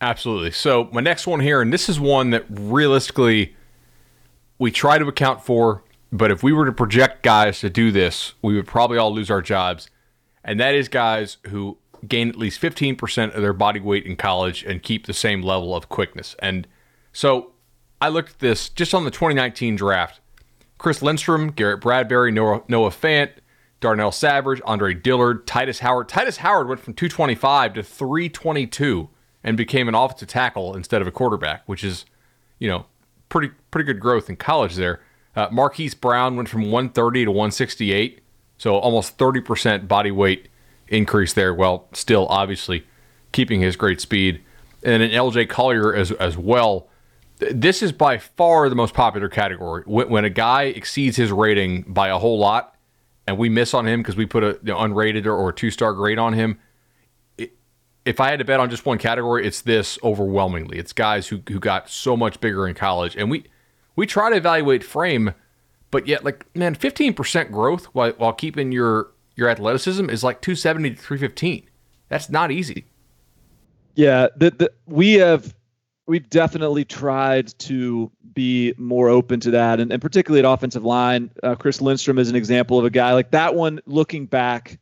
Absolutely. 0.00 0.52
So 0.52 0.88
my 0.92 1.00
next 1.00 1.26
one 1.26 1.40
here, 1.40 1.60
and 1.60 1.72
this 1.72 1.88
is 1.88 1.98
one 1.98 2.30
that 2.30 2.44
realistically 2.48 3.56
we 4.58 4.70
try 4.70 4.98
to 4.98 5.06
account 5.06 5.42
for, 5.42 5.82
but 6.14 6.30
if 6.30 6.42
we 6.42 6.52
were 6.52 6.64
to 6.64 6.72
project 6.72 7.22
guys 7.22 7.60
to 7.60 7.68
do 7.68 7.90
this, 7.90 8.34
we 8.40 8.54
would 8.54 8.66
probably 8.66 8.96
all 8.96 9.12
lose 9.12 9.30
our 9.30 9.42
jobs 9.42 9.90
and 10.44 10.60
that 10.60 10.74
is 10.74 10.88
guys 10.88 11.38
who 11.48 11.78
gain 12.06 12.28
at 12.28 12.36
least 12.36 12.60
15% 12.60 13.34
of 13.34 13.40
their 13.40 13.54
body 13.54 13.80
weight 13.80 14.04
in 14.04 14.14
college 14.14 14.62
and 14.62 14.82
keep 14.82 15.06
the 15.06 15.14
same 15.14 15.42
level 15.42 15.74
of 15.74 15.88
quickness. 15.88 16.36
And 16.40 16.68
so 17.12 17.52
I 18.00 18.10
looked 18.10 18.32
at 18.32 18.38
this 18.40 18.68
just 18.68 18.94
on 18.94 19.04
the 19.04 19.10
2019 19.10 19.76
draft. 19.76 20.20
Chris 20.76 21.00
Lindstrom, 21.00 21.50
Garrett 21.50 21.80
Bradbury, 21.80 22.30
Noah, 22.30 22.62
Noah 22.68 22.90
Fant, 22.90 23.30
Darnell 23.80 24.12
Savage, 24.12 24.60
Andre 24.66 24.92
Dillard, 24.92 25.46
Tytus 25.46 25.78
Howard. 25.78 26.08
Tytus 26.08 26.38
Howard 26.38 26.68
went 26.68 26.80
from 26.80 26.92
225 26.92 27.74
to 27.74 27.82
322 27.82 29.08
and 29.42 29.56
became 29.56 29.88
an 29.88 29.94
offensive 29.94 30.28
tackle 30.28 30.76
instead 30.76 31.00
of 31.00 31.08
a 31.08 31.10
quarterback, 31.10 31.62
which 31.66 31.82
is, 31.82 32.04
you 32.58 32.68
know, 32.68 32.86
pretty 33.30 33.50
pretty 33.70 33.86
good 33.86 34.00
growth 34.00 34.28
in 34.28 34.36
college 34.36 34.74
there. 34.74 35.00
Uh, 35.36 35.48
Marquise 35.50 35.94
Brown 35.94 36.36
went 36.36 36.48
from 36.48 36.62
130 36.62 37.24
to 37.24 37.30
168. 37.30 38.20
So 38.56 38.76
almost 38.76 39.18
30% 39.18 39.88
body 39.88 40.10
weight 40.10 40.48
increase 40.88 41.32
there, 41.32 41.52
while 41.52 41.88
still 41.92 42.26
obviously 42.28 42.86
keeping 43.32 43.60
his 43.60 43.76
great 43.76 44.00
speed. 44.00 44.40
And 44.82 45.02
an 45.02 45.10
LJ 45.10 45.48
Collier 45.48 45.94
as, 45.94 46.12
as 46.12 46.36
well. 46.36 46.88
This 47.38 47.82
is 47.82 47.90
by 47.90 48.18
far 48.18 48.68
the 48.68 48.76
most 48.76 48.94
popular 48.94 49.28
category. 49.28 49.82
When, 49.86 50.08
when 50.08 50.24
a 50.24 50.30
guy 50.30 50.64
exceeds 50.64 51.16
his 51.16 51.32
rating 51.32 51.82
by 51.82 52.08
a 52.08 52.18
whole 52.18 52.38
lot, 52.38 52.76
and 53.26 53.38
we 53.38 53.48
miss 53.48 53.74
on 53.74 53.88
him 53.88 54.00
because 54.00 54.16
we 54.16 54.26
put 54.26 54.44
a 54.44 54.58
you 54.62 54.72
know, 54.72 54.76
unrated 54.76 55.26
or, 55.26 55.34
or 55.34 55.50
two 55.52 55.70
star 55.70 55.94
grade 55.94 56.18
on 56.18 56.34
him, 56.34 56.58
if 58.04 58.20
I 58.20 58.28
had 58.28 58.38
to 58.38 58.44
bet 58.44 58.60
on 58.60 58.68
just 58.68 58.84
one 58.84 58.98
category, 58.98 59.46
it's 59.46 59.62
this 59.62 59.98
overwhelmingly. 60.02 60.78
It's 60.78 60.92
guys 60.92 61.28
who, 61.28 61.40
who 61.48 61.58
got 61.58 61.88
so 61.88 62.16
much 62.16 62.38
bigger 62.40 62.68
in 62.68 62.74
college. 62.74 63.16
And 63.16 63.30
we 63.30 63.44
we 63.96 64.06
try 64.06 64.30
to 64.30 64.36
evaluate 64.36 64.84
frame 64.84 65.34
but 65.94 66.08
yet, 66.08 66.24
like 66.24 66.44
man, 66.56 66.74
fifteen 66.74 67.14
percent 67.14 67.52
growth 67.52 67.84
while 67.92 68.10
while 68.14 68.32
keeping 68.32 68.72
your 68.72 69.12
your 69.36 69.48
athleticism 69.48 70.10
is 70.10 70.24
like 70.24 70.40
two 70.40 70.56
seventy 70.56 70.90
to 70.90 70.96
three 70.96 71.18
fifteen. 71.18 71.70
That's 72.08 72.28
not 72.28 72.50
easy. 72.50 72.86
Yeah, 73.94 74.26
the, 74.36 74.50
the, 74.50 74.72
we 74.86 75.12
have 75.12 75.54
we've 76.08 76.28
definitely 76.28 76.84
tried 76.84 77.56
to 77.60 78.10
be 78.34 78.74
more 78.76 79.08
open 79.08 79.38
to 79.38 79.52
that, 79.52 79.78
and, 79.78 79.92
and 79.92 80.02
particularly 80.02 80.44
at 80.44 80.52
offensive 80.52 80.84
line. 80.84 81.30
Uh, 81.44 81.54
Chris 81.54 81.80
Lindstrom 81.80 82.18
is 82.18 82.28
an 82.28 82.34
example 82.34 82.76
of 82.76 82.84
a 82.84 82.90
guy 82.90 83.12
like 83.12 83.30
that 83.30 83.54
one. 83.54 83.80
Looking 83.86 84.26
back, 84.26 84.80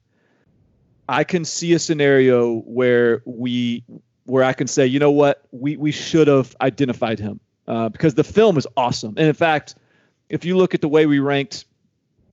I 1.11 1.25
can 1.25 1.45
see 1.45 1.75
a 1.75 1.79
scenario 1.79 2.61
where 2.61 3.21
we 3.27 3.85
where 4.25 4.45
I 4.45 4.55
can 4.55 4.67
say, 4.67 4.87
you 4.87 4.99
know 4.99 5.11
what, 5.11 5.45
we 5.51 5.77
we 5.77 5.93
should 5.93 6.29
have 6.29 6.57
identified 6.63 7.19
him 7.19 7.39
uh, 7.67 7.89
because 7.89 8.15
the 8.15 8.25
film 8.25 8.57
is 8.59 8.67
awesome, 8.77 9.15
and 9.17 9.27
in 9.27 9.35
fact 9.35 9.75
if 10.33 10.47
you 10.47 10.57
look 10.57 10.75
at 10.75 10.81
the 10.81 10.89
way 10.89 11.07
we 11.07 11.19
ranked 11.19 11.67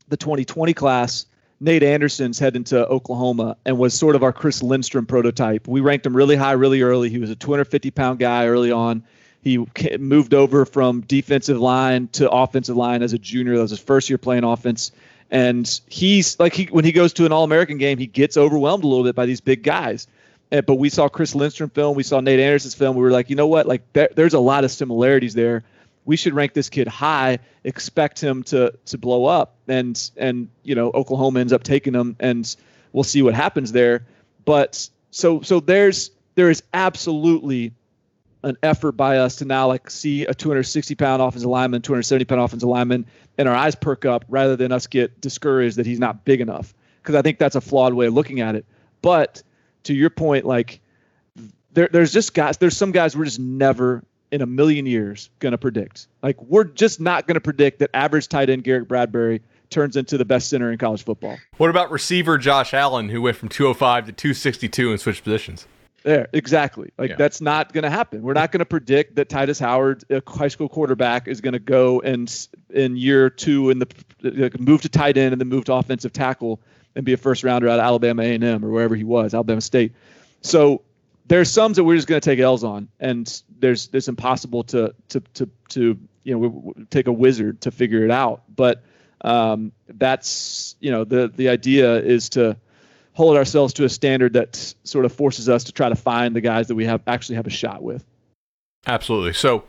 the 0.08 0.18
2020 0.18 0.74
class, 0.74 1.26
Nate 1.60 1.84
Anderson's 1.84 2.40
heading 2.40 2.64
to 2.66 2.88
Oklahoma 2.88 3.58
and 3.66 3.78
was 3.78 3.94
sort 3.94 4.16
of 4.16 4.24
our 4.24 4.32
Chris 4.32 4.64
Lindstrom 4.64 5.06
prototype. 5.06 5.68
We 5.68 5.82
ranked 5.82 6.06
him 6.06 6.16
really 6.16 6.38
high, 6.38 6.54
really 6.54 6.82
early. 6.82 7.10
He 7.10 7.20
was 7.20 7.30
a 7.30 7.36
250 7.36 7.92
pound 7.92 8.20
guy 8.20 8.48
early 8.48 8.72
on. 8.72 9.04
He 9.42 9.66
moved 10.00 10.34
over 10.34 10.66
from 10.66 11.02
defensive 11.02 11.60
line 11.60 12.08
to 12.14 12.30
offensive 12.30 12.78
line 12.78 13.04
as 13.04 13.12
a 13.12 13.20
junior. 13.20 13.56
That 13.56 13.64
was 13.64 13.72
his 13.72 13.80
first 13.80 14.10
year 14.10 14.18
playing 14.18 14.46
offense. 14.46 14.94
And 15.30 15.80
he's 15.88 16.40
like 16.40 16.54
he 16.54 16.66
when 16.66 16.86
he 16.86 16.94
goes 16.94 17.14
to 17.14 17.26
an 17.26 17.34
All 17.34 17.44
American 17.44 17.78
game, 17.78 17.98
he 17.98 18.08
gets 18.08 18.38
overwhelmed 18.38 18.86
a 18.86 18.88
little 18.88 19.04
bit 19.04 19.16
by 19.16 19.26
these 19.26 19.42
big 19.42 19.64
guys. 19.64 20.08
And, 20.52 20.66
but 20.66 20.76
we 20.76 20.90
saw 20.90 21.08
Chris 21.10 21.36
Lindstrom 21.36 21.70
film, 21.70 21.96
we 21.96 22.04
saw 22.04 22.20
Nate 22.20 22.40
Anderson's 22.40 22.76
film. 22.76 22.96
We 22.96 23.04
were 23.04 23.12
like, 23.12 23.30
you 23.30 23.36
know 23.36 23.48
what? 23.48 23.68
Like 23.68 23.82
there, 23.94 24.10
there's 24.16 24.34
a 24.34 24.40
lot 24.40 24.64
of 24.64 24.72
similarities 24.72 25.34
there 25.34 25.64
we 26.10 26.18
should 26.18 26.34
rank 26.34 26.54
this 26.54 26.70
kid 26.70 26.88
high, 26.88 27.38
expect 27.64 28.20
him 28.20 28.42
to 28.42 28.74
to 28.88 28.98
blow 28.98 29.26
up, 29.26 29.58
and 29.68 30.10
and 30.18 30.50
you 30.64 30.74
know 30.74 30.90
Oklahoma 30.90 31.40
ends 31.40 31.54
up 31.54 31.62
taking 31.62 31.94
him, 31.94 32.16
and 32.20 32.56
we'll 32.94 33.04
see 33.04 33.22
what 33.22 33.36
happens 33.36 33.72
there. 33.74 34.08
But 34.44 34.90
so 35.12 35.42
so 35.42 35.60
there's 35.60 36.10
there 36.34 36.50
is 36.50 36.64
absolutely 36.74 37.74
an 38.42 38.58
effort 38.64 38.94
by 38.94 39.18
us 39.18 39.36
to 39.36 39.46
now 39.46 39.68
like 39.68 39.88
see 39.92 40.26
a 40.26 40.34
260 40.34 40.96
pound 40.96 41.22
offensive 41.22 41.48
lineman, 41.48 41.84
270 41.84 42.26
pound 42.26 42.42
offensive 42.42 42.70
lineman, 42.70 43.06
and 43.38 43.48
our 43.48 43.56
eyes 43.56 43.76
perk 43.76 44.04
up 44.04 44.26
rather 44.30 44.56
than 44.56 44.72
us 44.72 44.88
get 44.88 45.22
discouraged 45.22 45.76
that 45.76 45.86
he's 45.86 46.00
not 46.00 46.26
big 46.26 46.42
enough. 46.42 46.74
Because 47.04 47.14
I 47.14 47.22
think 47.22 47.38
that's 47.38 47.56
a 47.56 47.62
flawed 47.62 47.94
way 47.94 48.08
of 48.08 48.16
looking 48.16 48.42
at 48.42 48.56
it. 48.56 48.66
But 49.04 49.44
to 49.84 49.94
your 49.94 50.10
point, 50.10 50.46
like 50.46 50.82
there, 51.74 51.90
there's 51.92 52.12
just 52.12 52.34
guys, 52.34 52.58
there's 52.58 52.78
some 52.78 52.92
guys 52.92 53.16
we're 53.16 53.26
just 53.26 53.40
never 53.40 54.04
in 54.32 54.42
a 54.42 54.46
million 54.46 54.86
years 54.86 55.30
going 55.40 55.52
to 55.52 55.58
predict. 55.58 56.08
Like 56.22 56.42
we're 56.42 56.66
just 56.66 57.00
not 57.00 57.28
going 57.28 57.36
to 57.36 57.42
predict 57.42 57.80
that 57.80 57.90
average 57.94 58.28
tight 58.28 58.50
end 58.50 58.64
Garrett 58.64 58.88
Bradbury 58.88 59.42
turns 59.70 59.96
into 59.96 60.18
the 60.18 60.26
best 60.26 60.50
center 60.50 60.72
in 60.72 60.78
college 60.78 61.04
football. 61.04 61.38
What 61.58 61.70
about 61.70 61.92
receiver 61.92 62.38
Josh 62.38 62.74
Allen, 62.74 63.10
who 63.10 63.22
went 63.22 63.38
from 63.38 63.50
205 63.50 64.08
to 64.08 64.12
262 64.12 64.92
and 64.92 65.00
switched 65.00 65.24
positions? 65.24 65.68
There, 66.04 66.30
exactly. 66.32 66.92
Like 66.98 67.12
yeah. 67.12 67.16
that's 67.18 67.42
not 67.42 67.74
going 67.74 67.84
to 67.84 67.90
happen. 67.90 68.22
We're 68.22 68.34
not 68.34 68.52
going 68.52 68.60
to 68.60 68.66
predict 68.66 69.16
that 69.16 69.30
Tytus 69.30 69.60
Howard, 69.60 70.04
a 70.10 70.22
high 70.26 70.48
school 70.48 70.70
quarterback, 70.70 71.28
is 71.28 71.42
going 71.42 71.54
to 71.54 71.60
go 71.60 72.00
and 72.02 72.48
in 72.70 72.96
year 72.96 73.30
two 73.30 73.70
in 73.70 73.80
the 73.80 74.52
move 74.60 74.82
to 74.84 74.90
tight 74.90 75.18
end 75.18 75.34
and 75.34 75.42
then 75.42 75.50
move 75.50 75.66
to 75.66 75.74
offensive 75.74 76.14
tackle 76.14 76.62
and 76.96 77.06
be 77.06 77.14
a 77.14 77.18
first 77.18 77.44
rounder 77.44 77.70
out 77.70 77.80
of 77.80 77.86
Alabama 77.86 78.24
A&M 78.24 78.64
or 78.66 78.70
wherever 78.70 78.96
he 78.96 79.04
was, 79.04 79.34
Alabama 79.34 79.62
State. 79.62 79.94
So 80.42 80.82
there's 81.28 81.52
some 81.52 81.74
that 81.74 81.84
we're 81.84 81.96
just 81.96 82.08
going 82.08 82.20
to 82.20 82.26
take 82.26 82.40
L's 82.40 82.64
on, 82.64 82.90
and 83.00 83.42
there's 83.60 83.88
there's 83.88 84.08
impossible 84.08 84.64
to 84.66 84.94
to 85.10 85.22
to 85.36 85.50
to 85.70 86.00
you 86.24 86.38
know 86.38 86.74
take 86.90 87.08
a 87.08 87.12
wizard 87.12 87.62
to 87.62 87.72
figure 87.72 88.04
it 88.04 88.12
out. 88.12 88.44
But 88.54 88.84
um, 89.22 89.72
that's 89.88 90.76
you 90.80 90.92
know 90.92 91.04
the 91.04 91.32
the 91.34 91.50
idea 91.50 91.98
is 91.98 92.30
to 92.30 92.58
hold 93.14 93.38
ourselves 93.38 93.74
to 93.74 93.84
a 93.84 93.90
standard 93.90 94.34
that 94.34 94.74
sort 94.84 95.06
of 95.06 95.14
forces 95.14 95.50
us 95.50 95.66
to 95.66 95.72
try 95.72 95.90
to 95.90 95.96
find 95.96 96.36
the 96.36 96.42
guys 96.42 96.68
that 96.68 96.76
we 96.76 96.86
have 96.86 97.02
actually 97.06 97.36
have 97.36 97.48
a 97.48 97.52
shot 97.52 97.84
with. 97.84 98.06
Absolutely. 98.88 99.34
So 99.34 99.66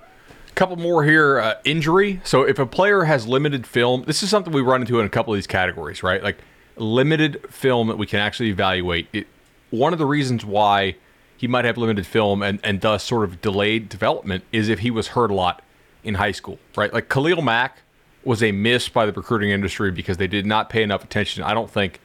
a 0.49 0.53
couple 0.55 0.77
more 0.77 1.05
here. 1.05 1.41
Uh, 1.41 1.55
injury. 1.65 2.21
So 2.25 2.43
if 2.43 2.59
a 2.59 2.67
player 2.67 3.05
has 3.05 3.27
limited 3.27 3.67
film, 3.67 4.05
this 4.07 4.23
is 4.23 4.31
something 4.31 4.53
we 4.53 4.63
run 4.63 4.81
into 4.81 4.99
in 5.01 5.07
a 5.07 5.11
couple 5.11 5.33
of 5.33 5.37
these 5.37 5.47
categories, 5.47 6.03
right? 6.03 6.23
Like 6.23 6.39
limited 6.81 7.45
film 7.51 7.89
that 7.89 7.99
we 7.99 8.07
can 8.07 8.19
actually 8.19 8.49
evaluate. 8.49 9.07
It, 9.13 9.27
one 9.71 9.93
of 9.93 9.99
the 9.99 10.07
reasons 10.07 10.45
why 10.45 10.97
he 11.37 11.47
might 11.47 11.65
have 11.65 11.79
limited 11.79 12.07
film 12.07 12.43
and, 12.43 12.61
and 12.65 12.81
thus 12.81 13.05
sort 13.05 13.25
of 13.25 13.41
delayed 13.41 13.89
development 13.89 14.45
is 14.53 14.69
if 14.69 14.81
he 14.81 14.91
was 14.91 15.09
hurt 15.09 15.31
a 15.31 15.35
lot 15.35 15.63
in 16.03 16.15
high 16.15 16.33
school, 16.33 16.59
right? 16.77 16.93
Like 16.93 17.09
Khalil 17.09 17.43
Mack 17.43 17.79
was 18.25 18.43
a 18.43 18.53
miss 18.53 18.89
by 18.89 19.07
the 19.07 19.13
recruiting 19.13 19.51
industry 19.51 19.91
because 19.91 20.17
they 20.17 20.27
did 20.27 20.45
not 20.45 20.69
pay 20.69 20.83
enough 20.83 21.05
attention, 21.05 21.43
I 21.43 21.55
don't 21.55 21.71
think, 21.71 22.01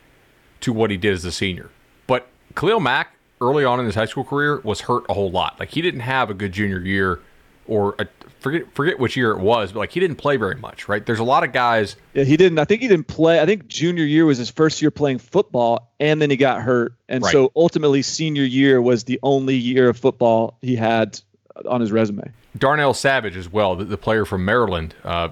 to 0.62 0.72
what 0.72 0.90
he 0.90 0.98
did 0.98 1.14
as 1.14 1.26
a 1.26 1.32
senior. 1.32 1.70
But 2.08 2.28
Khalil 2.56 2.80
Mack, 2.80 3.16
early 3.42 3.66
on 3.66 3.80
in 3.80 3.86
his 3.86 3.96
high 3.96 4.06
school 4.06 4.24
career, 4.24 4.62
was 4.64 4.82
hurt 4.82 5.06
a 5.10 5.14
whole 5.14 5.32
lot. 5.32 5.60
Like 5.60 5.70
he 5.70 5.82
didn't 5.82 6.02
have 6.02 6.30
a 6.30 6.34
good 6.34 6.52
junior 6.52 6.80
year 6.80 7.20
or 7.68 7.96
a, 8.00 8.08
forget 8.40 8.72
forget 8.74 9.00
which 9.00 9.18
year 9.18 9.32
it 9.32 9.40
was, 9.40 9.72
but 9.72 9.80
like 9.80 9.92
he 9.92 10.00
didn't 10.00 10.18
play 10.18 10.38
very 10.38 10.56
much, 10.56 10.88
right? 10.88 11.06
There's 11.06 11.20
a 11.20 11.24
lot 11.24 11.44
of 11.44 11.52
guys. 11.52 11.96
Yeah, 12.14 12.24
he 12.24 12.38
didn't. 12.38 12.60
I 12.60 12.66
think 12.66 12.82
he 12.82 12.88
didn't 12.88 13.08
play. 13.08 13.42
I 13.42 13.46
think 13.46 13.68
junior 13.68 14.04
year 14.04 14.26
was 14.26 14.38
his 14.38 14.50
first 14.50 14.82
year 14.82 14.92
playing 14.92 15.18
football, 15.18 15.92
and 16.00 16.22
then 16.22 16.30
he 16.30 16.38
got 16.38 16.62
hurt, 16.62 16.94
and 17.10 17.24
right. 17.24 17.32
so 17.32 17.52
ultimately 17.56 18.02
senior 18.02 18.44
year 18.44 18.82
was 18.82 19.06
the 19.06 19.20
only 19.24 19.56
year 19.56 19.90
of 19.90 19.98
football 19.98 20.58
he 20.62 20.76
had 20.76 21.20
on 21.68 21.82
his 21.82 21.92
resume. 21.92 22.32
Darnell 22.58 22.94
Savage 22.94 23.36
as 23.36 23.52
well, 23.52 23.76
the, 23.76 23.86
the 23.86 23.98
player 23.98 24.26
from 24.26 24.46
Maryland, 24.46 24.96
uh, 25.04 25.30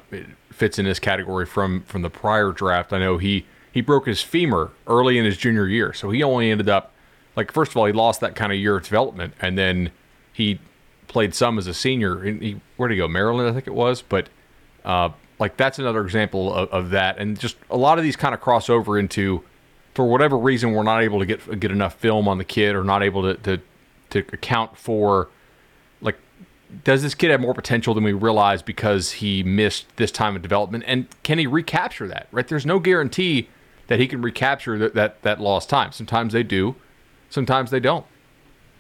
fits 0.52 0.80
in 0.80 0.86
this 0.86 1.00
category 1.00 1.46
from 1.46 1.82
from 1.84 2.02
the 2.02 2.10
prior 2.10 2.52
draft. 2.52 2.94
I 2.94 3.00
know 3.00 3.18
he 3.18 3.46
he 3.72 3.82
broke 3.82 4.08
his 4.08 4.22
femur 4.22 4.72
early 4.88 5.18
in 5.18 5.26
his 5.26 5.38
junior 5.38 5.68
year, 5.68 5.94
so 5.94 6.10
he 6.10 6.24
only 6.24 6.50
ended 6.50 6.70
up 6.70 6.94
Like 7.36 7.52
first 7.52 7.72
of 7.72 7.78
all, 7.78 7.86
he 7.86 7.94
lost 7.94 8.22
that 8.22 8.36
kind 8.36 8.52
of 8.52 8.58
year 8.58 8.78
of 8.78 8.84
development, 8.84 9.34
and 9.40 9.58
then 9.58 9.92
he 10.32 10.60
played 11.08 11.34
some 11.36 11.58
as 11.58 11.68
a 11.68 11.74
senior. 11.74 12.24
He, 12.24 12.60
where 12.78 12.90
did 12.90 12.96
he 12.96 13.00
go? 13.00 13.08
Maryland, 13.08 13.50
I 13.50 13.54
think 13.54 13.68
it 13.68 13.74
was. 13.74 14.02
But 14.02 14.30
uh, 14.86 15.10
like 15.40 15.58
that's 15.58 15.80
another 15.80 16.04
example 16.04 16.54
of, 16.54 16.70
of 16.70 16.90
that, 16.92 17.18
and 17.18 17.40
just 17.40 17.58
a 17.70 17.78
lot 17.78 17.98
of 17.98 18.04
these 18.04 18.16
kind 18.16 18.34
of 18.34 18.42
cross 18.42 18.70
over 18.70 18.98
into, 18.98 19.44
for 19.94 20.06
whatever 20.06 20.38
reason, 20.38 20.72
we're 20.72 20.84
not 20.84 21.02
able 21.02 21.20
to 21.20 21.26
get 21.26 21.60
get 21.60 21.72
enough 21.72 21.96
film 21.96 22.28
on 22.28 22.38
the 22.38 22.44
kid, 22.44 22.76
or 22.76 22.84
not 22.84 23.04
able 23.04 23.22
to 23.24 23.36
to, 23.36 23.62
to 24.12 24.20
account 24.34 24.78
for 24.78 25.30
like 26.02 26.18
does 26.84 27.04
this 27.04 27.16
kid 27.16 27.32
have 27.32 27.42
more 27.42 27.54
potential 27.54 27.94
than 27.94 28.04
we 28.04 28.14
realize 28.14 28.62
because 28.62 29.14
he 29.14 29.44
missed 29.44 29.86
this 29.98 30.12
time 30.12 30.36
of 30.36 30.42
development 30.42 30.84
and 30.88 31.08
can 31.24 31.38
he 31.38 31.48
recapture 31.48 32.08
that 32.08 32.28
right 32.32 32.48
there's 32.48 32.66
no 32.66 32.80
guarantee 32.80 33.48
that 33.88 34.00
he 34.00 34.08
can 34.08 34.22
recapture 34.22 34.78
that 34.80 34.96
that, 34.96 35.22
that 35.22 35.40
lost 35.40 35.70
time 35.70 35.92
sometimes 35.92 36.34
they 36.34 36.44
do 36.44 36.76
sometimes 37.30 37.70
they 37.70 37.80
don't 37.80 38.06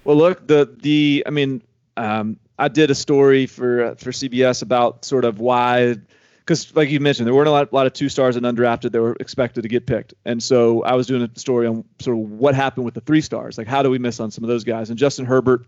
well 0.03 0.15
look 0.15 0.47
the 0.47 0.75
the 0.81 1.23
i 1.27 1.29
mean 1.29 1.61
um, 1.97 2.37
i 2.59 2.67
did 2.67 2.91
a 2.91 2.95
story 2.95 3.45
for 3.45 3.83
uh, 3.83 3.95
for 3.95 4.11
cbs 4.11 4.61
about 4.61 5.05
sort 5.05 5.25
of 5.25 5.39
why 5.39 5.95
because 6.39 6.75
like 6.75 6.89
you 6.89 6.99
mentioned 6.99 7.25
there 7.25 7.33
weren't 7.33 7.47
a 7.47 7.51
lot, 7.51 7.71
a 7.71 7.75
lot 7.75 7.85
of 7.85 7.93
two 7.93 8.09
stars 8.09 8.35
and 8.35 8.45
undrafted 8.45 8.91
that 8.91 9.01
were 9.01 9.15
expected 9.19 9.61
to 9.61 9.67
get 9.67 9.85
picked 9.85 10.13
and 10.25 10.41
so 10.41 10.83
i 10.83 10.93
was 10.93 11.07
doing 11.07 11.21
a 11.21 11.39
story 11.39 11.67
on 11.67 11.83
sort 11.99 12.17
of 12.17 12.23
what 12.23 12.55
happened 12.55 12.85
with 12.85 12.93
the 12.93 13.01
three 13.01 13.21
stars 13.21 13.57
like 13.57 13.67
how 13.67 13.81
do 13.81 13.89
we 13.89 13.99
miss 13.99 14.19
on 14.19 14.31
some 14.31 14.43
of 14.43 14.47
those 14.47 14.63
guys 14.63 14.89
and 14.89 14.97
justin 14.97 15.25
herbert 15.25 15.65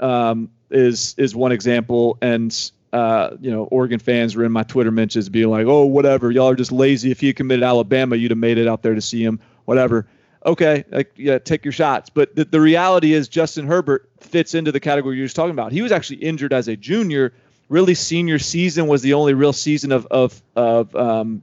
um, 0.00 0.48
is 0.70 1.14
is 1.18 1.34
one 1.34 1.52
example 1.52 2.16
and 2.22 2.70
uh, 2.92 3.36
you 3.40 3.50
know, 3.50 3.64
Oregon 3.64 3.98
fans 3.98 4.34
were 4.34 4.44
in 4.44 4.52
my 4.52 4.62
Twitter 4.64 4.90
mentions 4.90 5.28
being 5.28 5.48
like, 5.48 5.66
"Oh, 5.66 5.86
whatever, 5.86 6.30
y'all 6.30 6.48
are 6.48 6.56
just 6.56 6.72
lazy. 6.72 7.10
If 7.10 7.22
you 7.22 7.32
committed 7.32 7.62
Alabama, 7.62 8.16
you'd 8.16 8.32
have 8.32 8.38
made 8.38 8.58
it 8.58 8.66
out 8.66 8.82
there 8.82 8.94
to 8.94 9.00
see 9.00 9.22
him. 9.22 9.40
Whatever." 9.64 10.06
Okay, 10.44 10.84
like, 10.90 11.12
yeah, 11.16 11.38
take 11.38 11.64
your 11.64 11.72
shots. 11.72 12.08
But 12.08 12.34
the, 12.34 12.44
the 12.46 12.60
reality 12.60 13.12
is, 13.12 13.28
Justin 13.28 13.66
Herbert 13.66 14.08
fits 14.20 14.54
into 14.54 14.72
the 14.72 14.80
category 14.80 15.16
you're 15.16 15.26
just 15.26 15.36
talking 15.36 15.52
about. 15.52 15.72
He 15.72 15.82
was 15.82 15.92
actually 15.92 16.18
injured 16.18 16.52
as 16.52 16.68
a 16.68 16.76
junior. 16.76 17.34
Really, 17.68 17.94
senior 17.94 18.38
season 18.38 18.86
was 18.86 19.02
the 19.02 19.14
only 19.14 19.34
real 19.34 19.52
season 19.52 19.92
of 19.92 20.06
of 20.06 20.42
of 20.56 20.96
um, 20.96 21.42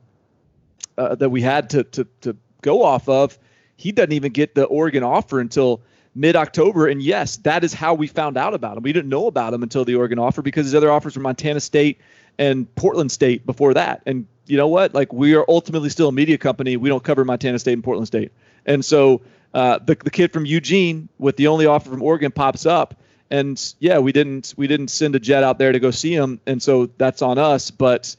uh, 0.98 1.16
that 1.16 1.30
we 1.30 1.42
had 1.42 1.70
to 1.72 1.84
to 1.84 2.08
to 2.22 2.36
go 2.62 2.84
off 2.84 3.08
of. 3.08 3.38
He 3.76 3.92
doesn't 3.92 4.12
even 4.12 4.32
get 4.32 4.56
the 4.56 4.66
Oregon 4.66 5.04
offer 5.04 5.40
until 5.40 5.82
mid 6.16 6.36
October. 6.36 6.88
And 6.88 7.02
yes, 7.02 7.38
that 7.38 7.64
is 7.64 7.74
how 7.74 7.94
we 7.94 8.08
found 8.08 8.38
out 8.38 8.54
about 8.54 8.76
him. 8.76 8.84
We 8.84 8.92
didn't 8.92 9.10
know 9.10 9.28
about 9.28 9.54
him 9.54 9.64
until 9.64 9.86
the 9.86 9.96
Oregon 9.96 10.20
offer 10.20 10.42
because 10.42 10.66
his 10.66 10.76
other 10.76 10.92
offers 10.92 11.16
were 11.16 11.22
Montana 11.22 11.60
State 11.60 12.02
and 12.40 12.74
Portland 12.76 13.12
State 13.12 13.46
before 13.46 13.76
that. 13.76 14.02
And 14.06 14.28
you 14.50 14.58
know 14.58 14.68
what? 14.68 14.94
Like 14.94 15.14
we 15.14 15.36
are 15.36 15.46
ultimately 15.48 15.90
still 15.90 16.10
a 16.10 16.12
media 16.12 16.38
company. 16.38 16.78
We 16.78 16.90
don't 16.90 17.04
cover 17.04 17.26
Montana 17.26 17.60
State 17.60 17.74
and 17.74 17.84
Portland 17.84 18.08
State. 18.08 18.32
And 18.66 18.84
so 18.84 19.22
uh, 19.54 19.80
the 19.80 19.96
the 19.96 20.10
kid 20.10 20.32
from 20.34 20.46
Eugene 20.46 21.10
with 21.18 21.38
the 21.38 21.48
only 21.48 21.66
offer 21.66 21.90
from 21.90 22.02
Oregon 22.02 22.32
pops 22.32 22.66
up. 22.66 22.96
And 23.30 23.62
yeah, 23.80 24.00
we 24.00 24.12
didn't 24.12 24.54
we 24.58 24.68
didn't 24.68 24.90
send 24.90 25.16
a 25.16 25.20
jet 25.20 25.44
out 25.44 25.58
there 25.58 25.72
to 25.72 25.80
go 25.80 25.92
see 25.92 26.14
him, 26.14 26.40
and 26.46 26.62
so 26.62 26.90
that's 26.98 27.22
on 27.22 27.38
us. 27.38 27.72
But 27.72 28.16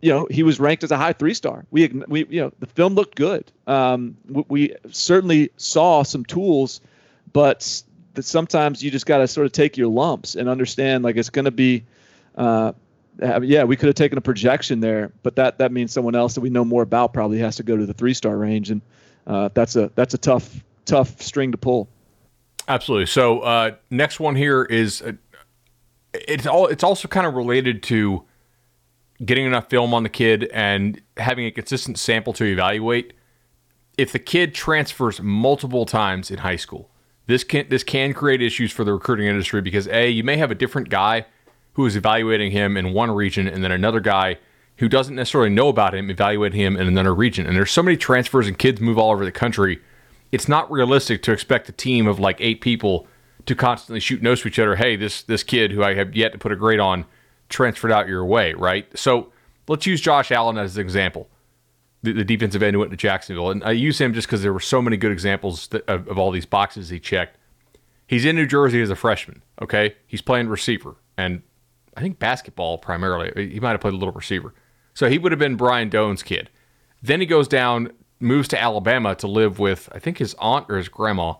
you 0.00 0.10
know, 0.10 0.26
he 0.30 0.42
was 0.42 0.60
ranked 0.60 0.84
as 0.84 0.90
a 0.90 0.96
high 0.96 1.12
three 1.12 1.34
star. 1.34 1.66
We, 1.70 1.88
we, 2.06 2.24
you 2.30 2.40
know, 2.40 2.52
the 2.60 2.66
film 2.66 2.94
looked 2.94 3.16
good. 3.16 3.50
Um, 3.66 4.16
we, 4.28 4.44
we 4.48 4.76
certainly 4.90 5.50
saw 5.56 6.04
some 6.04 6.24
tools 6.24 6.80
but 7.32 7.82
that 8.14 8.24
sometimes 8.24 8.82
you 8.82 8.90
just 8.90 9.06
got 9.06 9.18
to 9.18 9.28
sort 9.28 9.46
of 9.46 9.52
take 9.52 9.76
your 9.76 9.88
lumps 9.88 10.34
and 10.34 10.48
understand 10.48 11.04
like 11.04 11.16
it's 11.16 11.30
going 11.30 11.44
to 11.44 11.50
be 11.50 11.84
uh, 12.36 12.72
yeah 13.42 13.64
we 13.64 13.76
could 13.76 13.86
have 13.86 13.96
taken 13.96 14.16
a 14.16 14.20
projection 14.20 14.80
there 14.80 15.12
but 15.22 15.34
that 15.36 15.58
that 15.58 15.72
means 15.72 15.92
someone 15.92 16.14
else 16.14 16.34
that 16.34 16.40
we 16.40 16.50
know 16.50 16.64
more 16.64 16.82
about 16.82 17.12
probably 17.12 17.38
has 17.38 17.56
to 17.56 17.62
go 17.62 17.76
to 17.76 17.84
the 17.84 17.94
three 17.94 18.14
star 18.14 18.36
range 18.36 18.70
and 18.70 18.80
uh, 19.28 19.50
that's 19.54 19.76
a 19.76 19.90
that's 19.94 20.14
a 20.14 20.18
tough 20.18 20.64
tough 20.88 21.20
string 21.22 21.52
to 21.52 21.58
pull. 21.58 21.88
Absolutely. 22.66 23.06
So 23.06 23.40
uh, 23.40 23.72
next 23.90 24.18
one 24.18 24.34
here 24.34 24.64
is 24.64 25.02
uh, 25.02 25.12
it's 26.12 26.46
all 26.46 26.66
it's 26.66 26.82
also 26.82 27.06
kind 27.06 27.26
of 27.26 27.34
related 27.34 27.82
to 27.84 28.24
getting 29.24 29.46
enough 29.46 29.68
film 29.68 29.94
on 29.94 30.02
the 30.02 30.08
kid 30.08 30.48
and 30.52 31.00
having 31.16 31.44
a 31.46 31.50
consistent 31.50 31.98
sample 31.98 32.32
to 32.32 32.44
evaluate. 32.44 33.12
If 33.96 34.12
the 34.12 34.18
kid 34.18 34.54
transfers 34.54 35.20
multiple 35.20 35.84
times 35.84 36.30
in 36.30 36.38
high 36.38 36.56
school 36.56 36.90
this 37.26 37.44
can 37.44 37.68
this 37.68 37.84
can 37.84 38.14
create 38.14 38.40
issues 38.40 38.72
for 38.72 38.84
the 38.84 38.92
recruiting 38.92 39.26
industry 39.26 39.60
because 39.60 39.86
a 39.88 40.08
you 40.08 40.24
may 40.24 40.36
have 40.36 40.50
a 40.50 40.54
different 40.54 40.88
guy 40.88 41.26
who 41.78 41.86
is 41.86 41.94
evaluating 41.94 42.50
him 42.50 42.76
in 42.76 42.92
one 42.92 43.08
region 43.08 43.46
and 43.46 43.62
then 43.62 43.70
another 43.70 44.00
guy 44.00 44.36
who 44.78 44.88
doesn't 44.88 45.14
necessarily 45.14 45.48
know 45.48 45.68
about 45.68 45.94
him 45.94 46.10
evaluating 46.10 46.60
him 46.60 46.76
in 46.76 46.88
another 46.88 47.14
region. 47.14 47.46
And 47.46 47.54
there's 47.54 47.70
so 47.70 47.84
many 47.84 47.96
transfers 47.96 48.48
and 48.48 48.58
kids 48.58 48.80
move 48.80 48.98
all 48.98 49.12
over 49.12 49.24
the 49.24 49.30
country. 49.30 49.80
It's 50.32 50.48
not 50.48 50.68
realistic 50.72 51.22
to 51.22 51.32
expect 51.32 51.68
a 51.68 51.72
team 51.72 52.08
of 52.08 52.18
like 52.18 52.36
eight 52.40 52.60
people 52.60 53.06
to 53.46 53.54
constantly 53.54 54.00
shoot 54.00 54.20
notes 54.20 54.42
to 54.42 54.48
each 54.48 54.58
other. 54.58 54.74
Hey, 54.74 54.96
this 54.96 55.22
this 55.22 55.44
kid 55.44 55.70
who 55.70 55.84
I 55.84 55.94
have 55.94 56.16
yet 56.16 56.32
to 56.32 56.38
put 56.38 56.50
a 56.50 56.56
grade 56.56 56.80
on 56.80 57.04
transferred 57.48 57.92
out 57.92 58.08
your 58.08 58.24
way, 58.24 58.54
right? 58.54 58.86
So 58.98 59.30
let's 59.68 59.86
use 59.86 60.00
Josh 60.00 60.32
Allen 60.32 60.58
as 60.58 60.76
an 60.76 60.80
example 60.80 61.28
the, 62.02 62.10
the, 62.10 62.24
defensive 62.24 62.60
end 62.60 62.74
who 62.74 62.80
went 62.80 62.90
to 62.90 62.96
Jacksonville. 62.96 63.50
And 63.52 63.62
I 63.62 63.70
use 63.70 64.00
him 64.00 64.14
just 64.14 64.26
because 64.26 64.42
there 64.42 64.52
were 64.52 64.58
so 64.58 64.82
many 64.82 64.96
good 64.96 65.12
examples 65.12 65.68
that, 65.68 65.88
of, 65.88 66.08
of 66.08 66.18
all 66.18 66.32
these 66.32 66.44
boxes 66.44 66.88
he 66.88 66.98
checked. 66.98 67.38
He's 68.04 68.24
in 68.24 68.34
New 68.34 68.46
Jersey 68.46 68.82
as 68.82 68.90
a 68.90 68.96
freshman. 68.96 69.44
Okay, 69.62 69.94
he's 70.08 70.22
playing 70.22 70.48
receiver 70.48 70.96
and 71.16 71.42
I 71.98 72.00
think 72.00 72.20
basketball 72.20 72.78
primarily. 72.78 73.50
He 73.50 73.58
might 73.58 73.72
have 73.72 73.80
played 73.80 73.94
a 73.94 73.96
little 73.96 74.12
receiver. 74.12 74.54
So 74.94 75.08
he 75.08 75.18
would 75.18 75.32
have 75.32 75.38
been 75.38 75.56
Brian 75.56 75.88
Dohn's 75.88 76.22
kid. 76.22 76.48
Then 77.02 77.18
he 77.18 77.26
goes 77.26 77.48
down, 77.48 77.92
moves 78.20 78.46
to 78.48 78.62
Alabama 78.62 79.16
to 79.16 79.26
live 79.26 79.58
with 79.58 79.88
I 79.90 79.98
think 79.98 80.18
his 80.18 80.34
aunt 80.38 80.66
or 80.68 80.76
his 80.76 80.88
grandma, 80.88 81.34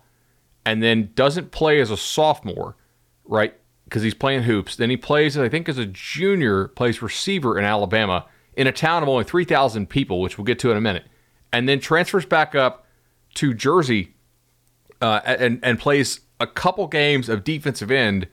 and 0.66 0.82
then 0.82 1.12
doesn't 1.14 1.52
play 1.52 1.80
as 1.80 1.92
a 1.92 1.96
sophomore, 1.96 2.76
right? 3.24 3.54
Because 3.84 4.02
he's 4.02 4.14
playing 4.14 4.42
hoops. 4.42 4.74
Then 4.74 4.90
he 4.90 4.96
plays, 4.96 5.38
I 5.38 5.48
think, 5.48 5.68
as 5.68 5.78
a 5.78 5.86
junior, 5.86 6.68
plays 6.68 7.00
receiver 7.00 7.56
in 7.56 7.64
Alabama 7.64 8.26
in 8.54 8.66
a 8.66 8.72
town 8.72 9.04
of 9.04 9.08
only 9.08 9.22
3,000 9.22 9.88
people, 9.88 10.20
which 10.20 10.36
we'll 10.36 10.44
get 10.44 10.58
to 10.58 10.72
in 10.72 10.76
a 10.76 10.80
minute, 10.80 11.04
and 11.52 11.68
then 11.68 11.78
transfers 11.78 12.26
back 12.26 12.56
up 12.56 12.84
to 13.34 13.54
Jersey 13.54 14.16
uh, 15.00 15.20
and, 15.24 15.60
and 15.62 15.78
plays 15.78 16.20
a 16.40 16.48
couple 16.48 16.88
games 16.88 17.28
of 17.28 17.44
defensive 17.44 17.92
end 17.92 18.26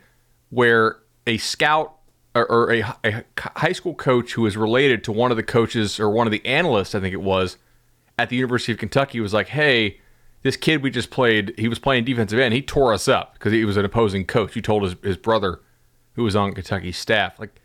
where 0.49 0.97
a 1.27 1.37
scout 1.37 1.94
or, 2.35 2.51
or 2.51 2.73
a, 2.73 2.95
a, 3.03 3.23
high 3.37 3.71
school 3.71 3.95
coach 3.95 4.33
who 4.33 4.45
is 4.45 4.57
related 4.57 5.03
to 5.05 5.11
one 5.11 5.31
of 5.31 5.37
the 5.37 5.43
coaches 5.43 5.99
or 5.99 6.09
one 6.09 6.27
of 6.27 6.31
the 6.31 6.45
analysts, 6.45 6.93
I 6.93 6.99
think 6.99 7.13
it 7.13 7.21
was, 7.21 7.57
at 8.19 8.29
the 8.29 8.35
University 8.35 8.71
of 8.71 8.77
Kentucky 8.77 9.19
was 9.19 9.33
like, 9.33 9.47
hey, 9.47 9.99
this 10.43 10.57
kid 10.57 10.83
we 10.83 10.91
just 10.91 11.09
played, 11.09 11.53
he 11.57 11.67
was 11.67 11.79
playing 11.79 12.05
defensive 12.05 12.37
end. 12.37 12.53
He 12.53 12.61
tore 12.61 12.93
us 12.93 13.07
up 13.07 13.33
because 13.33 13.51
he 13.51 13.65
was 13.65 13.77
an 13.77 13.85
opposing 13.85 14.25
coach. 14.25 14.53
He 14.53 14.61
told 14.61 14.83
his, 14.83 14.95
his 15.01 15.17
brother 15.17 15.61
who 16.13 16.23
was 16.23 16.35
on 16.35 16.53
Kentucky's 16.53 16.97
staff. 16.97 17.39
Like, 17.39 17.59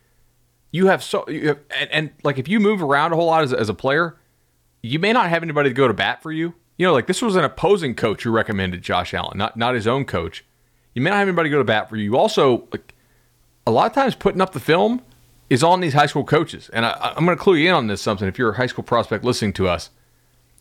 you 0.72 0.86
have 0.86 1.02
so 1.02 1.28
you 1.28 1.48
have, 1.48 1.58
and, 1.78 1.90
and, 1.90 2.10
like 2.22 2.38
if 2.38 2.48
you 2.48 2.60
move 2.60 2.82
around 2.82 3.12
a 3.12 3.16
whole 3.16 3.26
lot 3.26 3.42
as, 3.42 3.52
as 3.52 3.68
a 3.68 3.74
player, 3.74 4.16
you 4.82 4.98
may 4.98 5.12
not 5.12 5.28
have 5.28 5.42
anybody 5.42 5.68
to 5.70 5.74
go 5.74 5.88
to 5.88 5.94
bat 5.94 6.22
for 6.22 6.32
you. 6.32 6.54
You 6.78 6.86
know, 6.86 6.92
like 6.92 7.06
this 7.06 7.20
was 7.20 7.36
an 7.36 7.44
opposing 7.44 7.94
coach 7.94 8.22
who 8.22 8.30
recommended 8.30 8.82
Josh 8.82 9.12
Allen, 9.12 9.36
not 9.36 9.56
not 9.56 9.74
his 9.74 9.86
own 9.86 10.04
coach. 10.04 10.44
You 10.94 11.02
may 11.02 11.10
not 11.10 11.16
have 11.16 11.28
anybody 11.28 11.48
to 11.48 11.54
go 11.54 11.58
to 11.58 11.64
bat 11.64 11.88
for 11.88 11.96
you. 11.96 12.04
You 12.04 12.16
also 12.16 12.68
like 12.72 12.94
a 13.70 13.72
lot 13.72 13.86
of 13.86 13.92
times 13.92 14.14
putting 14.14 14.40
up 14.40 14.52
the 14.52 14.60
film 14.60 15.02
is 15.48 15.62
on 15.62 15.80
these 15.80 15.94
high 15.94 16.06
school 16.06 16.24
coaches. 16.24 16.70
And 16.72 16.84
I, 16.84 17.14
I'm 17.16 17.24
going 17.24 17.36
to 17.36 17.42
clue 17.42 17.54
you 17.54 17.68
in 17.68 17.74
on 17.74 17.86
this 17.86 18.02
something. 18.02 18.28
If 18.28 18.38
you're 18.38 18.50
a 18.50 18.56
high 18.56 18.66
school 18.66 18.84
prospect 18.84 19.24
listening 19.24 19.52
to 19.54 19.68
us, 19.68 19.90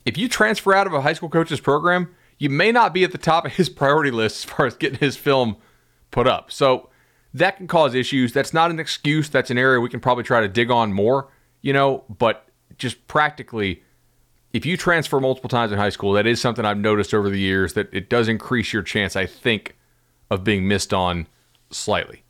if 0.05 0.17
you 0.17 0.29
transfer 0.29 0.73
out 0.73 0.87
of 0.87 0.93
a 0.93 1.01
high 1.01 1.13
school 1.13 1.29
coach's 1.29 1.59
program, 1.59 2.15
you 2.37 2.49
may 2.49 2.71
not 2.71 2.93
be 2.93 3.03
at 3.03 3.11
the 3.11 3.17
top 3.17 3.45
of 3.45 3.53
his 3.53 3.69
priority 3.69 4.11
list 4.11 4.45
as 4.45 4.51
far 4.51 4.65
as 4.65 4.75
getting 4.75 4.99
his 4.99 5.17
film 5.17 5.57
put 6.11 6.27
up. 6.27 6.51
So 6.51 6.89
that 7.33 7.57
can 7.57 7.67
cause 7.67 7.93
issues. 7.93 8.31
That's 8.33 8.53
not 8.53 8.71
an 8.71 8.79
excuse. 8.79 9.29
That's 9.29 9.51
an 9.51 9.57
area 9.57 9.79
we 9.79 9.89
can 9.89 9.99
probably 9.99 10.23
try 10.23 10.41
to 10.41 10.47
dig 10.47 10.71
on 10.71 10.93
more, 10.93 11.27
you 11.61 11.73
know, 11.73 12.03
but 12.09 12.47
just 12.77 13.07
practically, 13.07 13.83
if 14.53 14.65
you 14.65 14.77
transfer 14.77 15.19
multiple 15.19 15.49
times 15.49 15.71
in 15.71 15.77
high 15.77 15.89
school, 15.89 16.13
that 16.13 16.25
is 16.25 16.39
something 16.41 16.65
I've 16.65 16.77
noticed 16.77 17.13
over 17.13 17.29
the 17.29 17.39
years 17.39 17.73
that 17.73 17.93
it 17.93 18.09
does 18.09 18.27
increase 18.27 18.73
your 18.73 18.81
chance, 18.81 19.15
I 19.15 19.25
think, 19.25 19.75
of 20.31 20.43
being 20.43 20.67
missed 20.67 20.93
on 20.93 21.27
slightly. 21.69 22.23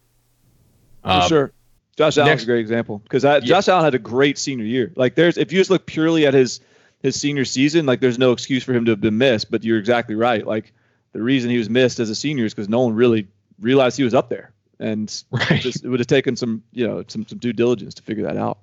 For 1.01 1.09
uh, 1.09 1.27
sure. 1.27 1.53
Josh 1.97 2.17
Allen's 2.17 2.31
next, 2.31 2.43
a 2.43 2.45
great 2.45 2.61
example 2.61 2.99
because 2.99 3.25
yeah. 3.25 3.39
Josh 3.41 3.67
Allen 3.67 3.83
had 3.83 3.93
a 3.93 3.99
great 3.99 4.37
senior 4.37 4.65
year. 4.65 4.93
Like 4.95 5.15
there's, 5.15 5.37
if 5.37 5.51
you 5.51 5.59
just 5.59 5.69
look 5.69 5.85
purely 5.85 6.25
at 6.25 6.33
his 6.33 6.61
his 7.01 7.19
senior 7.19 7.43
season, 7.45 7.85
like 7.85 7.99
there's 7.99 8.17
no 8.17 8.31
excuse 8.31 8.63
for 8.63 8.73
him 8.73 8.85
to 8.85 8.91
have 8.91 9.01
been 9.01 9.17
missed. 9.17 9.51
But 9.51 9.65
you're 9.65 9.77
exactly 9.77 10.15
right. 10.15 10.47
Like 10.47 10.71
the 11.11 11.21
reason 11.21 11.49
he 11.49 11.57
was 11.57 11.69
missed 11.69 11.99
as 11.99 12.09
a 12.09 12.15
senior 12.15 12.45
is 12.45 12.53
because 12.53 12.69
no 12.69 12.81
one 12.81 12.93
really 12.93 13.27
realized 13.59 13.97
he 13.97 14.03
was 14.03 14.13
up 14.13 14.29
there 14.29 14.53
and 14.79 15.23
right. 15.31 15.61
just, 15.61 15.83
it 15.83 15.89
would 15.89 15.99
have 15.99 16.07
taken 16.07 16.35
some 16.35 16.63
you 16.71 16.87
know 16.87 17.03
some, 17.07 17.27
some 17.27 17.37
due 17.37 17.53
diligence 17.53 17.93
to 17.95 18.03
figure 18.03 18.23
that 18.23 18.37
out. 18.37 18.59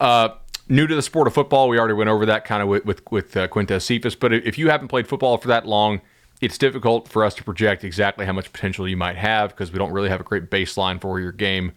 Uh, 0.00 0.30
new 0.68 0.86
to 0.86 0.94
the 0.94 1.02
sport 1.02 1.26
of 1.26 1.34
football, 1.34 1.68
we 1.68 1.78
already 1.78 1.94
went 1.94 2.10
over 2.10 2.26
that 2.26 2.44
kind 2.44 2.62
of 2.62 2.68
with 2.68 2.84
with, 2.84 3.02
with 3.10 3.36
uh, 3.36 3.48
Quintez 3.48 3.82
Cephus. 3.82 4.14
But 4.14 4.32
if 4.32 4.58
you 4.58 4.70
haven't 4.70 4.88
played 4.88 5.06
football 5.06 5.38
for 5.38 5.48
that 5.48 5.66
long, 5.66 6.00
it's 6.42 6.58
difficult 6.58 7.08
for 7.08 7.24
us 7.24 7.34
to 7.36 7.44
project 7.44 7.84
exactly 7.84 8.26
how 8.26 8.32
much 8.32 8.52
potential 8.52 8.86
you 8.88 8.96
might 8.96 9.16
have 9.16 9.50
because 9.50 9.72
we 9.72 9.78
don't 9.78 9.92
really 9.92 10.08
have 10.08 10.20
a 10.20 10.24
great 10.24 10.50
baseline 10.50 11.00
for 11.00 11.12
where 11.12 11.20
your 11.20 11.32
game 11.32 11.72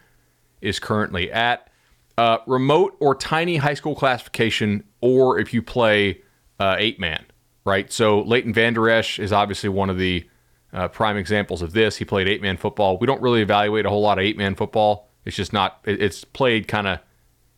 is 0.60 0.80
currently 0.80 1.32
at. 1.32 1.70
Uh, 2.18 2.40
remote 2.48 2.98
or 3.00 3.14
tiny 3.14 3.58
high 3.58 3.76
school 3.76 3.96
classification, 3.96 4.84
or 5.02 5.38
if 5.38 5.54
you 5.54 5.62
play 5.62 6.20
uh, 6.60 6.76
eight 6.80 7.00
man, 7.00 7.24
right? 7.64 7.92
So 7.92 8.22
Leighton 8.22 8.54
Vander 8.54 8.90
Esch 8.90 9.20
is 9.20 9.32
obviously 9.32 9.70
one 9.70 9.92
of 9.92 10.00
the 10.00 10.28
uh, 10.74 10.88
prime 10.88 11.16
examples 11.16 11.62
of 11.62 11.74
this. 11.74 11.98
He 11.98 12.06
played 12.06 12.28
eight 12.28 12.42
man 12.42 12.58
football. 12.58 12.98
We 12.98 13.06
don't 13.06 13.22
really 13.22 13.42
evaluate 13.42 13.86
a 13.86 13.90
whole 13.90 14.02
lot 14.02 14.18
of 14.18 14.24
eight 14.24 14.38
man 14.38 14.56
football. 14.56 15.10
It's 15.26 15.36
just 15.36 15.54
not. 15.54 15.80
It's 15.84 16.24
played 16.24 16.68
kind 16.68 16.88
of 16.88 17.00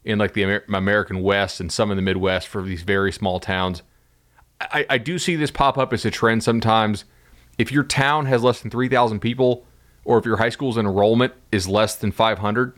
in 0.03 0.19
like 0.19 0.33
the 0.33 0.43
Amer- 0.43 0.65
American 0.73 1.21
West 1.21 1.61
and 1.61 1.71
some 1.71 1.89
in 1.89 1.95
the 1.95 2.03
Midwest 2.03 2.47
for 2.47 2.61
these 2.63 2.81
very 2.81 3.13
small 3.13 3.39
towns. 3.39 3.81
I, 4.59 4.85
I 4.89 4.97
do 4.97 5.19
see 5.19 5.35
this 5.35 5.51
pop 5.51 5.77
up 5.77 5.93
as 5.93 6.05
a 6.05 6.11
trend 6.11 6.43
sometimes. 6.43 7.05
If 7.57 7.71
your 7.71 7.83
town 7.83 8.25
has 8.27 8.43
less 8.43 8.61
than 8.61 8.71
3,000 8.71 9.19
people, 9.19 9.65
or 10.03 10.17
if 10.17 10.25
your 10.25 10.37
high 10.37 10.49
school's 10.49 10.77
enrollment 10.77 11.33
is 11.51 11.67
less 11.67 11.95
than 11.95 12.11
500, 12.11 12.77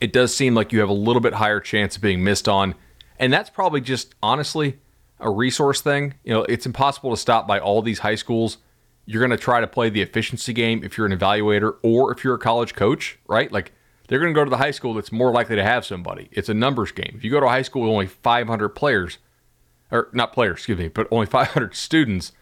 it 0.00 0.12
does 0.12 0.34
seem 0.34 0.54
like 0.54 0.72
you 0.72 0.80
have 0.80 0.88
a 0.88 0.94
little 0.94 1.20
bit 1.20 1.34
higher 1.34 1.60
chance 1.60 1.96
of 1.96 2.02
being 2.02 2.24
missed 2.24 2.48
on. 2.48 2.74
And 3.18 3.32
that's 3.32 3.50
probably 3.50 3.80
just 3.80 4.14
honestly 4.22 4.78
a 5.20 5.30
resource 5.30 5.80
thing. 5.80 6.14
You 6.24 6.34
know, 6.34 6.42
it's 6.44 6.66
impossible 6.66 7.10
to 7.10 7.16
stop 7.16 7.46
by 7.46 7.60
all 7.60 7.82
these 7.82 8.00
high 8.00 8.16
schools. 8.16 8.58
You're 9.06 9.20
going 9.20 9.30
to 9.30 9.36
try 9.36 9.60
to 9.60 9.66
play 9.66 9.90
the 9.90 10.02
efficiency 10.02 10.52
game 10.52 10.82
if 10.82 10.98
you're 10.98 11.06
an 11.06 11.16
evaluator 11.16 11.76
or 11.82 12.12
if 12.12 12.24
you're 12.24 12.34
a 12.34 12.38
college 12.38 12.74
coach, 12.74 13.18
right? 13.28 13.52
Like 13.52 13.72
they're 14.08 14.18
going 14.18 14.34
to 14.34 14.38
go 14.38 14.44
to 14.44 14.50
the 14.50 14.56
high 14.56 14.72
school 14.72 14.94
that's 14.94 15.12
more 15.12 15.30
likely 15.30 15.56
to 15.56 15.62
have 15.62 15.86
somebody. 15.86 16.28
It's 16.32 16.48
a 16.48 16.54
numbers 16.54 16.90
game. 16.90 17.14
If 17.16 17.24
you 17.24 17.30
go 17.30 17.40
to 17.40 17.46
a 17.46 17.50
high 17.50 17.62
school 17.62 17.82
with 17.82 17.90
only 17.90 18.06
500 18.06 18.70
players, 18.70 19.18
or 19.90 20.08
not 20.12 20.32
player, 20.32 20.52
excuse 20.52 20.78
me, 20.78 20.88
but 20.88 21.08
only 21.10 21.26
500 21.40 21.74
students, 21.74 22.32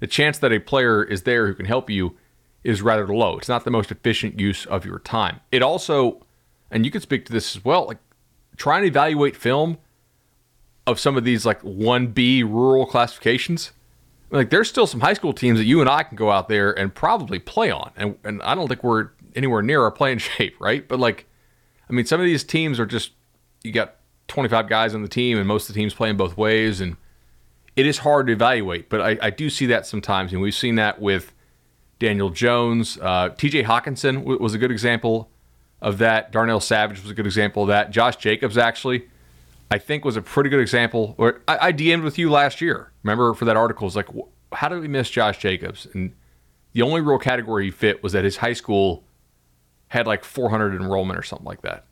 the 0.00 0.06
chance 0.06 0.38
that 0.38 0.52
a 0.52 0.60
player 0.60 1.02
is 1.02 1.22
there 1.22 1.46
who 1.46 1.54
can 1.54 1.66
help 1.66 1.90
you 1.90 2.16
is 2.62 2.80
rather 2.80 3.06
low. 3.06 3.36
It's 3.38 3.48
not 3.48 3.64
the 3.64 3.70
most 3.70 3.90
efficient 3.92 4.40
use 4.40 4.64
of 4.66 4.84
your 4.86 4.98
time. 4.98 5.40
It 5.52 5.62
also, 5.62 6.24
and 6.70 6.84
you 6.84 6.90
can 6.90 7.02
speak 7.02 7.26
to 7.26 7.32
this 7.32 7.54
as 7.54 7.64
well, 7.64 7.86
like 7.86 7.98
trying 8.56 8.82
to 8.82 8.88
evaluate 8.88 9.36
film 9.36 9.78
of 10.86 11.00
some 11.00 11.16
of 11.16 11.24
these 11.24 11.46
like 11.46 11.62
1B 11.62 12.42
rural 12.44 12.86
classifications. 12.86 13.72
Like 14.30 14.50
there's 14.50 14.68
still 14.68 14.86
some 14.86 15.00
high 15.00 15.14
school 15.14 15.32
teams 15.32 15.58
that 15.58 15.64
you 15.64 15.80
and 15.80 15.88
I 15.88 16.02
can 16.02 16.16
go 16.16 16.30
out 16.30 16.48
there 16.48 16.76
and 16.76 16.94
probably 16.94 17.38
play 17.38 17.70
on. 17.70 17.92
And 17.96 18.16
and 18.24 18.42
I 18.42 18.54
don't 18.54 18.68
think 18.68 18.82
we're 18.82 19.10
anywhere 19.34 19.62
near 19.62 19.82
our 19.82 19.92
playing 19.92 20.18
shape, 20.18 20.56
right? 20.60 20.86
But 20.86 20.98
like 20.98 21.26
I 21.88 21.92
mean 21.92 22.06
some 22.06 22.20
of 22.20 22.26
these 22.26 22.44
teams 22.44 22.80
are 22.80 22.86
just 22.86 23.12
you 23.62 23.72
got 23.72 23.96
25 24.28 24.68
guys 24.68 24.94
on 24.94 25.02
the 25.02 25.08
team 25.08 25.38
and 25.38 25.46
most 25.46 25.68
of 25.68 25.74
the 25.74 25.80
teams 25.80 25.94
playing 25.94 26.16
both 26.16 26.36
ways 26.36 26.80
and 26.80 26.96
it 27.76 27.86
is 27.86 27.98
hard 27.98 28.28
to 28.28 28.32
evaluate, 28.32 28.88
but 28.88 29.00
I, 29.00 29.18
I 29.20 29.30
do 29.30 29.50
see 29.50 29.66
that 29.66 29.86
sometimes, 29.86 30.32
and 30.32 30.40
we've 30.40 30.54
seen 30.54 30.76
that 30.76 31.00
with 31.00 31.32
Daniel 31.98 32.30
Jones. 32.30 32.98
Uh, 33.00 33.30
TJ 33.30 33.64
Hockenson 33.64 34.20
w- 34.20 34.38
was 34.38 34.54
a 34.54 34.58
good 34.58 34.70
example 34.70 35.28
of 35.82 35.98
that. 35.98 36.30
Darnell 36.30 36.60
Savage 36.60 37.02
was 37.02 37.10
a 37.10 37.14
good 37.14 37.26
example 37.26 37.62
of 37.62 37.68
that. 37.68 37.90
Josh 37.90 38.16
Jacobs, 38.16 38.56
actually, 38.56 39.08
I 39.70 39.78
think 39.78 40.04
was 40.04 40.16
a 40.16 40.22
pretty 40.22 40.50
good 40.50 40.60
example. 40.60 41.14
Or 41.18 41.40
I, 41.48 41.68
I 41.68 41.72
DM'd 41.72 42.04
with 42.04 42.16
you 42.16 42.30
last 42.30 42.60
year. 42.60 42.92
Remember 43.02 43.34
for 43.34 43.44
that 43.44 43.56
article? 43.56 43.88
It's 43.88 43.96
like, 43.96 44.08
how 44.52 44.68
did 44.68 44.80
we 44.80 44.88
miss 44.88 45.10
Josh 45.10 45.38
Jacobs? 45.38 45.88
And 45.94 46.12
the 46.74 46.82
only 46.82 47.00
real 47.00 47.18
category 47.18 47.64
he 47.66 47.70
fit 47.72 48.02
was 48.04 48.12
that 48.12 48.22
his 48.22 48.36
high 48.36 48.52
school 48.52 49.02
had 49.88 50.06
like 50.06 50.24
400 50.24 50.80
enrollment 50.80 51.18
or 51.18 51.22
something 51.22 51.46
like 51.46 51.62
that. 51.62 51.86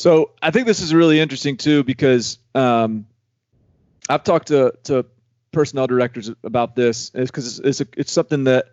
So 0.00 0.30
I 0.40 0.50
think 0.50 0.66
this 0.66 0.80
is 0.80 0.94
really 0.94 1.20
interesting 1.20 1.58
too 1.58 1.84
because 1.84 2.38
um, 2.54 3.06
I've 4.08 4.24
talked 4.24 4.48
to 4.48 4.72
to 4.84 5.04
personnel 5.52 5.86
directors 5.86 6.30
about 6.42 6.74
this 6.74 7.10
because 7.10 7.58
it's 7.58 7.80
it's, 7.80 7.80
a, 7.82 8.00
it's 8.00 8.10
something 8.10 8.44
that 8.44 8.70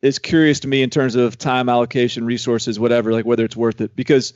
is 0.00 0.20
curious 0.20 0.60
to 0.60 0.68
me 0.68 0.84
in 0.84 0.90
terms 0.90 1.16
of 1.16 1.36
time 1.38 1.68
allocation, 1.68 2.24
resources, 2.24 2.78
whatever, 2.78 3.12
like 3.12 3.24
whether 3.24 3.44
it's 3.44 3.56
worth 3.56 3.80
it. 3.80 3.96
Because 3.96 4.32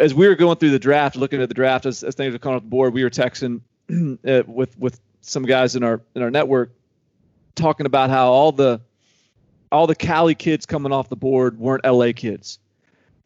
as 0.00 0.12
we 0.12 0.26
were 0.26 0.34
going 0.34 0.56
through 0.56 0.70
the 0.70 0.78
draft, 0.80 1.14
looking 1.14 1.40
at 1.40 1.48
the 1.48 1.54
draft 1.54 1.86
as, 1.86 2.02
as 2.02 2.16
things 2.16 2.32
were 2.32 2.40
coming 2.40 2.56
off 2.56 2.64
the 2.64 2.68
board, 2.68 2.92
we 2.92 3.04
were 3.04 3.10
texting 3.10 3.60
uh, 4.26 4.42
with 4.48 4.76
with 4.76 4.98
some 5.20 5.44
guys 5.44 5.76
in 5.76 5.84
our 5.84 6.00
in 6.16 6.22
our 6.22 6.32
network 6.32 6.72
talking 7.54 7.86
about 7.86 8.10
how 8.10 8.26
all 8.26 8.50
the 8.50 8.80
all 9.70 9.86
the 9.86 9.94
Cali 9.94 10.34
kids 10.34 10.66
coming 10.66 10.90
off 10.90 11.08
the 11.08 11.14
board 11.14 11.60
weren't 11.60 11.84
LA 11.84 12.10
kids. 12.10 12.58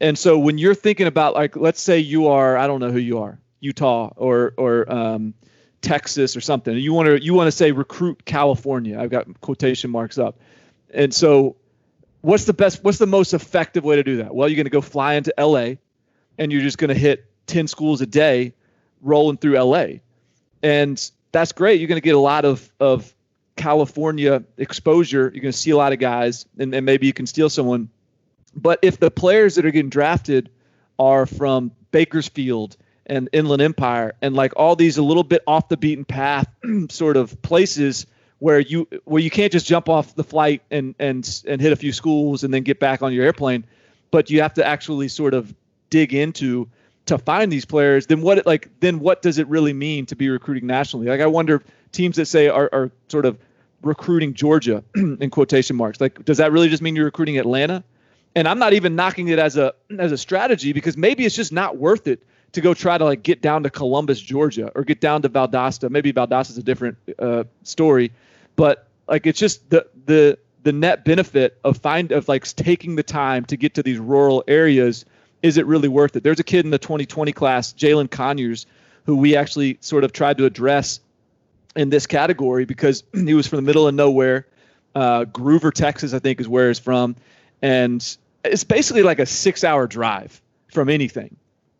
And 0.02 0.18
so 0.18 0.36
when 0.36 0.58
you're 0.58 0.74
thinking 0.74 1.06
about 1.06 1.34
like 1.34 1.56
let's 1.56 1.80
say 1.80 2.00
you 2.00 2.26
are 2.26 2.58
I 2.58 2.66
don't 2.66 2.80
know 2.80 2.90
who 2.90 2.98
you 2.98 3.20
are, 3.20 3.38
Utah 3.60 4.10
or 4.16 4.52
or 4.58 4.92
um, 4.92 5.32
Texas 5.80 6.36
or 6.36 6.40
something. 6.40 6.76
You 6.76 6.92
want 6.92 7.06
to 7.06 7.22
you 7.22 7.34
want 7.34 7.46
to 7.46 7.52
say 7.52 7.70
recruit 7.70 8.24
California. 8.24 8.98
I've 8.98 9.10
got 9.10 9.40
quotation 9.40 9.90
marks 9.90 10.18
up. 10.18 10.40
And 10.92 11.14
so 11.14 11.56
what's 12.20 12.44
the 12.44 12.52
best 12.52 12.82
what's 12.82 12.98
the 12.98 13.06
most 13.06 13.32
effective 13.32 13.84
way 13.84 13.96
to 13.96 14.02
do 14.02 14.16
that? 14.18 14.34
Well, 14.34 14.48
you're 14.48 14.56
going 14.56 14.66
to 14.66 14.70
go 14.70 14.80
fly 14.80 15.14
into 15.14 15.32
LA 15.38 15.74
and 16.36 16.50
you're 16.50 16.62
just 16.62 16.78
going 16.78 16.88
to 16.88 16.98
hit 16.98 17.24
10 17.46 17.68
schools 17.68 18.00
a 18.00 18.06
day 18.06 18.54
rolling 19.02 19.36
through 19.36 19.56
LA. 19.56 19.86
And 20.64 21.10
that's 21.30 21.52
great. 21.52 21.80
You're 21.80 21.88
going 21.88 22.00
to 22.00 22.04
get 22.04 22.16
a 22.16 22.20
lot 22.20 22.44
of 22.44 22.72
of 22.80 23.14
California 23.54 24.42
exposure. 24.56 25.30
You're 25.32 25.42
going 25.42 25.52
to 25.52 25.58
see 25.58 25.70
a 25.70 25.76
lot 25.76 25.92
of 25.92 26.00
guys 26.00 26.44
and, 26.58 26.74
and 26.74 26.84
maybe 26.84 27.06
you 27.06 27.12
can 27.12 27.26
steal 27.26 27.48
someone. 27.48 27.88
But 28.54 28.78
if 28.82 28.98
the 28.98 29.10
players 29.10 29.54
that 29.54 29.66
are 29.66 29.70
getting 29.70 29.90
drafted 29.90 30.50
are 30.98 31.26
from 31.26 31.72
Bakersfield 31.90 32.76
and 33.06 33.28
Inland 33.32 33.62
Empire 33.62 34.14
and 34.22 34.34
like 34.34 34.52
all 34.56 34.76
these 34.76 34.98
a 34.98 35.02
little 35.02 35.24
bit 35.24 35.42
off 35.46 35.68
the 35.68 35.76
beaten 35.76 36.04
path 36.04 36.46
sort 36.90 37.16
of 37.16 37.40
places 37.42 38.06
where 38.38 38.60
you 38.60 38.88
where 39.04 39.22
you 39.22 39.30
can't 39.30 39.52
just 39.52 39.66
jump 39.66 39.88
off 39.88 40.14
the 40.14 40.24
flight 40.24 40.62
and 40.70 40.94
and 40.98 41.42
and 41.46 41.60
hit 41.60 41.72
a 41.72 41.76
few 41.76 41.92
schools 41.92 42.42
and 42.42 42.52
then 42.52 42.62
get 42.62 42.80
back 42.80 43.02
on 43.02 43.12
your 43.12 43.24
airplane, 43.24 43.64
but 44.10 44.30
you 44.30 44.42
have 44.42 44.54
to 44.54 44.66
actually 44.66 45.08
sort 45.08 45.34
of 45.34 45.54
dig 45.90 46.12
into 46.12 46.68
to 47.06 47.18
find 47.18 47.52
these 47.52 47.64
players. 47.64 48.06
Then 48.06 48.20
what 48.22 48.44
like 48.46 48.68
then 48.80 48.98
what 48.98 49.22
does 49.22 49.38
it 49.38 49.46
really 49.48 49.72
mean 49.72 50.06
to 50.06 50.16
be 50.16 50.28
recruiting 50.28 50.66
nationally? 50.66 51.06
Like 51.06 51.20
I 51.20 51.26
wonder 51.26 51.62
teams 51.92 52.16
that 52.16 52.26
say 52.26 52.48
are 52.48 52.68
are 52.72 52.90
sort 53.08 53.26
of 53.26 53.38
recruiting 53.82 54.34
Georgia 54.34 54.82
in 54.94 55.30
quotation 55.30 55.76
marks. 55.76 56.00
Like 56.00 56.24
does 56.24 56.38
that 56.38 56.50
really 56.52 56.68
just 56.68 56.82
mean 56.82 56.96
you're 56.96 57.04
recruiting 57.04 57.38
Atlanta? 57.38 57.84
And 58.34 58.48
I'm 58.48 58.58
not 58.58 58.72
even 58.72 58.96
knocking 58.96 59.28
it 59.28 59.38
as 59.38 59.56
a 59.56 59.74
as 59.98 60.12
a 60.12 60.18
strategy 60.18 60.72
because 60.72 60.96
maybe 60.96 61.24
it's 61.24 61.36
just 61.36 61.52
not 61.52 61.76
worth 61.76 62.06
it 62.06 62.22
to 62.52 62.60
go 62.60 62.74
try 62.74 62.98
to 62.98 63.04
like 63.04 63.22
get 63.22 63.42
down 63.42 63.62
to 63.62 63.70
Columbus, 63.70 64.20
Georgia, 64.20 64.70
or 64.74 64.84
get 64.84 65.00
down 65.00 65.22
to 65.22 65.28
Valdosta. 65.28 65.90
Maybe 65.90 66.12
Valdosta 66.12 66.50
is 66.50 66.58
a 66.58 66.62
different 66.62 66.96
uh, 67.18 67.44
story, 67.62 68.12
but 68.56 68.86
like 69.08 69.26
it's 69.26 69.38
just 69.38 69.68
the 69.70 69.86
the 70.06 70.38
the 70.62 70.72
net 70.72 71.04
benefit 71.04 71.58
of 71.64 71.78
find 71.78 72.12
of 72.12 72.28
like 72.28 72.46
taking 72.54 72.96
the 72.96 73.02
time 73.02 73.44
to 73.46 73.56
get 73.56 73.74
to 73.74 73.82
these 73.82 73.98
rural 73.98 74.44
areas. 74.46 75.04
Is 75.42 75.56
it 75.56 75.66
really 75.66 75.88
worth 75.88 76.14
it? 76.14 76.22
There's 76.22 76.38
a 76.38 76.44
kid 76.44 76.64
in 76.64 76.70
the 76.70 76.78
2020 76.78 77.32
class, 77.32 77.72
Jalin 77.72 78.08
Conyers, 78.08 78.64
who 79.06 79.16
we 79.16 79.34
actually 79.34 79.78
sort 79.80 80.04
of 80.04 80.12
tried 80.12 80.38
to 80.38 80.44
address 80.44 81.00
in 81.74 81.90
this 81.90 82.06
category 82.06 82.64
because 82.64 83.02
he 83.12 83.34
was 83.34 83.46
from 83.46 83.56
the 83.56 83.62
middle 83.62 83.88
of 83.88 83.94
nowhere. 83.94 84.46
Uh, 84.94 85.24
Gruver, 85.24 85.72
Texas, 85.72 86.12
I 86.12 86.18
think, 86.18 86.40
is 86.40 86.46
where 86.46 86.68
he's 86.68 86.78
from, 86.78 87.16
and 87.62 88.16
it's 88.44 88.64
basically 88.64 89.02
like 89.02 89.18
a 89.18 89.26
six-hour 89.26 89.86
drive 89.86 90.40
from 90.72 90.88
anything. 90.88 91.36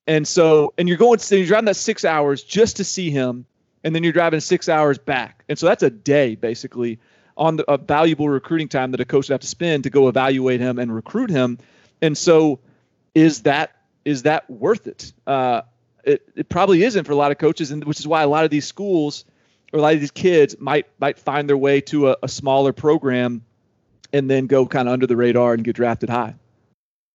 And 0.07 0.27
so, 0.27 0.75
and 0.79 0.89
you're 0.89 0.99
going, 0.99 1.19
so 1.19 1.37
you're 1.37 1.47
driving 1.47 1.67
that 1.67 1.77
six 1.77 2.05
hours 2.05 2.43
just 2.43 2.77
to 2.79 2.85
see 2.85 3.11
him, 3.11 3.47
and 3.85 3.95
then 3.95 4.03
you're 4.03 4.13
driving 4.13 4.41
six 4.41 4.69
hours 4.69 4.99
back. 4.99 5.45
And 5.49 5.59
so 5.59 5.67
that's 5.67 5.83
a 5.83 5.91
day 5.91 6.35
basically 6.35 6.99
on 7.37 7.57
the, 7.57 7.71
a 7.71 7.79
valuable 7.79 8.29
recruiting 8.29 8.69
time 8.69 8.91
that 8.91 9.01
a 9.01 9.05
coach 9.05 9.29
would 9.29 9.35
have 9.35 9.41
to 9.41 9.47
spend 9.47 9.85
to 9.85 9.91
go 9.91 10.09
evaluate 10.09 10.61
him 10.61 10.79
and 10.79 10.95
recruit 10.95 11.31
him. 11.31 11.59
And 12.01 12.19
so, 12.19 12.59
is 13.15 13.43
that 13.43 13.77
is 14.05 14.25
that 14.25 14.49
worth 14.51 14.87
it? 14.87 15.13
Uh, 15.27 15.63
it 16.05 16.29
it 16.35 16.49
probably 16.49 16.83
isn't 16.83 17.05
for 17.05 17.13
a 17.13 17.17
lot 17.17 17.31
of 17.31 17.39
coaches, 17.39 17.71
and 17.71 17.85
which 17.85 18.01
is 18.01 18.07
why 18.07 18.23
a 18.23 18.29
lot 18.29 18.45
of 18.45 18.51
these 18.51 18.67
schools 18.67 19.25
or 19.73 19.79
a 19.79 19.83
lot 19.83 19.95
of 19.95 20.01
these 20.01 20.11
kids 20.11 20.57
might 20.59 20.87
might 20.99 21.19
find 21.19 21.49
their 21.49 21.57
way 21.57 21.81
to 21.83 22.11
a, 22.11 22.17
a 22.25 22.29
smaller 22.29 22.73
program, 22.73 23.45
and 24.13 24.29
then 24.29 24.47
go 24.47 24.67
kind 24.67 24.89
of 24.89 24.93
under 24.93 25.07
the 25.07 25.17
radar 25.17 25.55
and 25.55 25.63
get 25.63 25.77
drafted 25.77 26.11
high. 26.11 26.35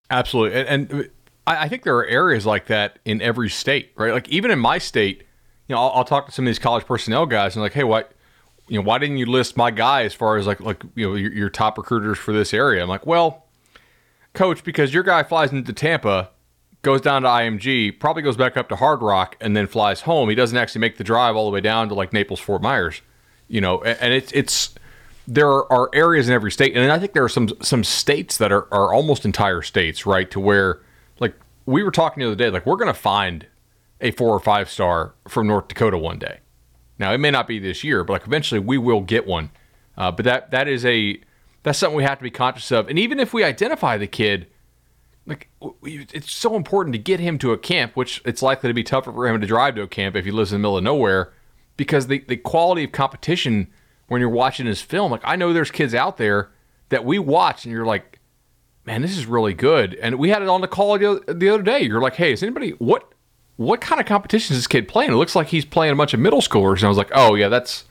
Absolutely, 0.10 0.60
and, 0.60 0.91
and 0.91 1.10
I, 1.47 1.70
think 1.70 1.84
there 1.84 1.95
are 1.97 2.05
areas 2.05 2.45
like 2.45 2.68
that 2.68 2.99
in 3.05 3.22
every 3.22 3.49
state, 3.49 3.91
right? 3.95 4.14
Like 4.14 4.28
even 4.30 4.51
in 4.51 4.60
my 4.60 4.78
state, 4.78 5.24
you 5.68 5.76
know, 5.76 5.82
I'll, 5.82 5.91
I'll 5.95 6.03
talk 6.03 6.26
to 6.26 6.32
some 6.32 6.45
of 6.45 6.47
these 6.47 6.60
college 6.60 6.86
personnel 6.86 7.26
guys 7.26 7.55
and 7.55 7.64
like, 7.64 7.74
hey, 7.74 7.84
what, 7.84 8.12
you 8.68 8.78
know, 8.78 8.86
why 8.86 8.97
didn't 8.97 9.18
you 9.18 9.26
list 9.26 9.55
my 9.55 9.72
guy 9.72 10.03
as 10.03 10.14
far 10.14 10.38
as 10.38 10.45
like 10.45 10.60
like 10.60 10.84
you 10.95 11.08
know 11.08 11.16
your, 11.16 11.32
your 11.32 11.49
top 11.49 11.78
recruiters 11.78 12.18
for 12.18 12.34
this 12.34 12.53
area? 12.53 12.84
I'm 12.84 12.89
like, 12.89 13.05
well, 13.05 13.45
coach, 14.34 14.64
because 14.64 14.93
your 14.93 15.03
guy 15.03 15.24
flies 15.24 15.51
into 15.51 15.72
Tampa, 15.72 16.32
goes 16.82 17.01
down 17.01 17.22
to 17.22 17.30
IMG, 17.30 17.97
probably 17.97 18.24
goes 18.24 18.38
back 18.38 18.58
up 18.58 18.68
to 18.70 18.76
Hard 18.76 19.01
Rock, 19.01 19.38
and 19.39 19.55
then 19.55 19.68
flies 19.68 20.01
home. 20.01 20.30
He 20.30 20.36
doesn't 20.36 20.58
actually 20.58 20.82
make 20.82 20.97
the 20.97 21.03
drive 21.03 21.36
all 21.36 21.45
the 21.45 21.51
way 21.51 21.62
down 21.62 21.88
to 21.89 21.95
like 21.95 22.12
Naples, 22.12 22.41
Fort 22.41 22.62
Myers, 22.62 23.01
you 23.47 23.62
know. 23.62 23.82
And, 23.84 23.97
and 24.01 24.14
it's 24.14 24.32
it's 24.34 24.76
there 25.28 25.71
are 25.71 25.89
areas 25.93 26.30
in 26.30 26.34
every 26.34 26.51
state, 26.51 26.75
and 26.75 26.89
I 26.91 26.97
think 26.97 27.13
there 27.13 27.23
are 27.23 27.30
some 27.30 27.49
some 27.61 27.84
states 27.84 28.38
that 28.38 28.51
are 28.51 28.73
are 28.73 28.93
almost 28.93 29.25
entire 29.25 29.61
states, 29.61 30.05
right, 30.05 30.32
to 30.32 30.39
where 30.39 30.82
like 31.19 31.36
we 31.65 31.84
were 31.84 31.91
talking 31.91 32.21
the 32.21 32.28
other 32.28 32.36
day, 32.36 32.49
like 32.49 32.65
we're 32.65 32.78
going 32.78 32.88
to 32.88 32.99
find 32.99 33.45
a 33.99 34.11
four 34.11 34.30
or 34.30 34.39
five 34.39 34.69
star 34.69 35.13
from 35.28 35.47
North 35.47 35.67
Dakota 35.67 35.97
one 35.97 36.17
day. 36.17 36.39
Now 36.97 37.13
it 37.13 37.17
may 37.17 37.30
not 37.30 37.47
be 37.47 37.59
this 37.59 37.84
year, 37.84 38.03
but 38.05 38.13
like 38.13 38.25
eventually 38.25 38.59
we 38.59 38.78
will 38.78 39.01
get 39.01 39.28
one. 39.28 39.51
Uh, 39.97 40.11
but 40.11 40.23
that 40.23 40.51
that 40.51 40.67
is 40.67 40.86
a 40.86 41.19
that's 41.63 41.78
something 41.78 41.97
we 41.97 42.03
have 42.03 42.19
to 42.19 42.23
be 42.23 42.32
conscious 42.32 42.71
of. 42.71 42.88
And 42.88 42.97
even 42.97 43.19
if 43.19 43.34
we 43.34 43.43
identify 43.43 43.97
the 43.97 44.07
kid, 44.07 44.47
like 45.25 45.49
it's 45.84 46.32
so 46.32 46.55
important 46.55 46.93
to 46.93 46.99
get 46.99 47.19
him 47.19 47.38
to 47.39 47.51
a 47.51 47.57
camp, 47.57 47.97
which 47.97 48.21
it's 48.23 48.41
likely 48.41 48.69
to 48.69 48.73
be 48.73 48.84
tougher 48.84 49.11
for 49.11 49.28
him 49.28 49.41
to 49.41 49.47
drive 49.47 49.75
to 49.75 49.82
a 49.82 49.88
camp 49.88 50.15
if 50.15 50.23
he 50.23 50.32
lives 50.32 50.53
in 50.53 50.55
the 50.55 50.59
middle 50.59 50.78
of 50.78 50.86
nowhere, 50.86 51.34
because 51.75 52.07
the 52.07 52.19
the 52.28 52.38
quality 52.38 52.86
of 52.86 52.93
competition 52.93 53.67
when 54.08 54.22
you're 54.22 54.30
watching 54.30 54.66
his 54.66 54.82
film, 54.82 55.12
like 55.12 55.22
I 55.24 55.36
know 55.36 55.53
there's 55.53 55.72
kids 55.72 55.93
out 55.93 56.18
there 56.18 56.49
that 56.89 57.05
we 57.05 57.20
watch 57.20 57.66
and 57.66 57.74
you're 57.74 57.86
like, 57.86 58.20
man, 58.86 59.01
this 59.01 59.18
is 59.18 59.26
really 59.26 59.53
good. 59.53 59.95
And 59.95 60.18
we 60.18 60.30
had 60.30 60.41
it 60.41 60.47
on 60.47 60.62
the 60.62 60.68
call 60.68 60.97
the 60.97 61.12
other, 61.12 61.34
the 61.34 61.49
other 61.49 61.64
day. 61.64 61.82
You're 61.82 62.01
like, 62.01 62.16
hey, 62.16 62.32
is 62.32 62.41
anybody 62.41 62.72
what 62.72 63.12
what 63.58 63.82
kind 63.82 63.99
of 63.99 64.08
competition 64.08 64.53
is 64.53 64.60
this 64.60 64.68
kid 64.68 64.88
playing? 64.88 65.12
It 65.12 65.16
looks 65.16 65.36
like 65.36 65.47
he's 65.47 65.66
playing 65.66 65.91
a 65.91 65.95
bunch 65.95 66.14
of 66.14 66.20
middle 66.20 66.41
schoolers. 66.41 66.78
And 66.78 66.86
I 66.86 66.89
was 66.89 66.97
like, 66.97 67.12
oh 67.14 67.36
yeah, 67.36 67.49
that's 67.49 67.86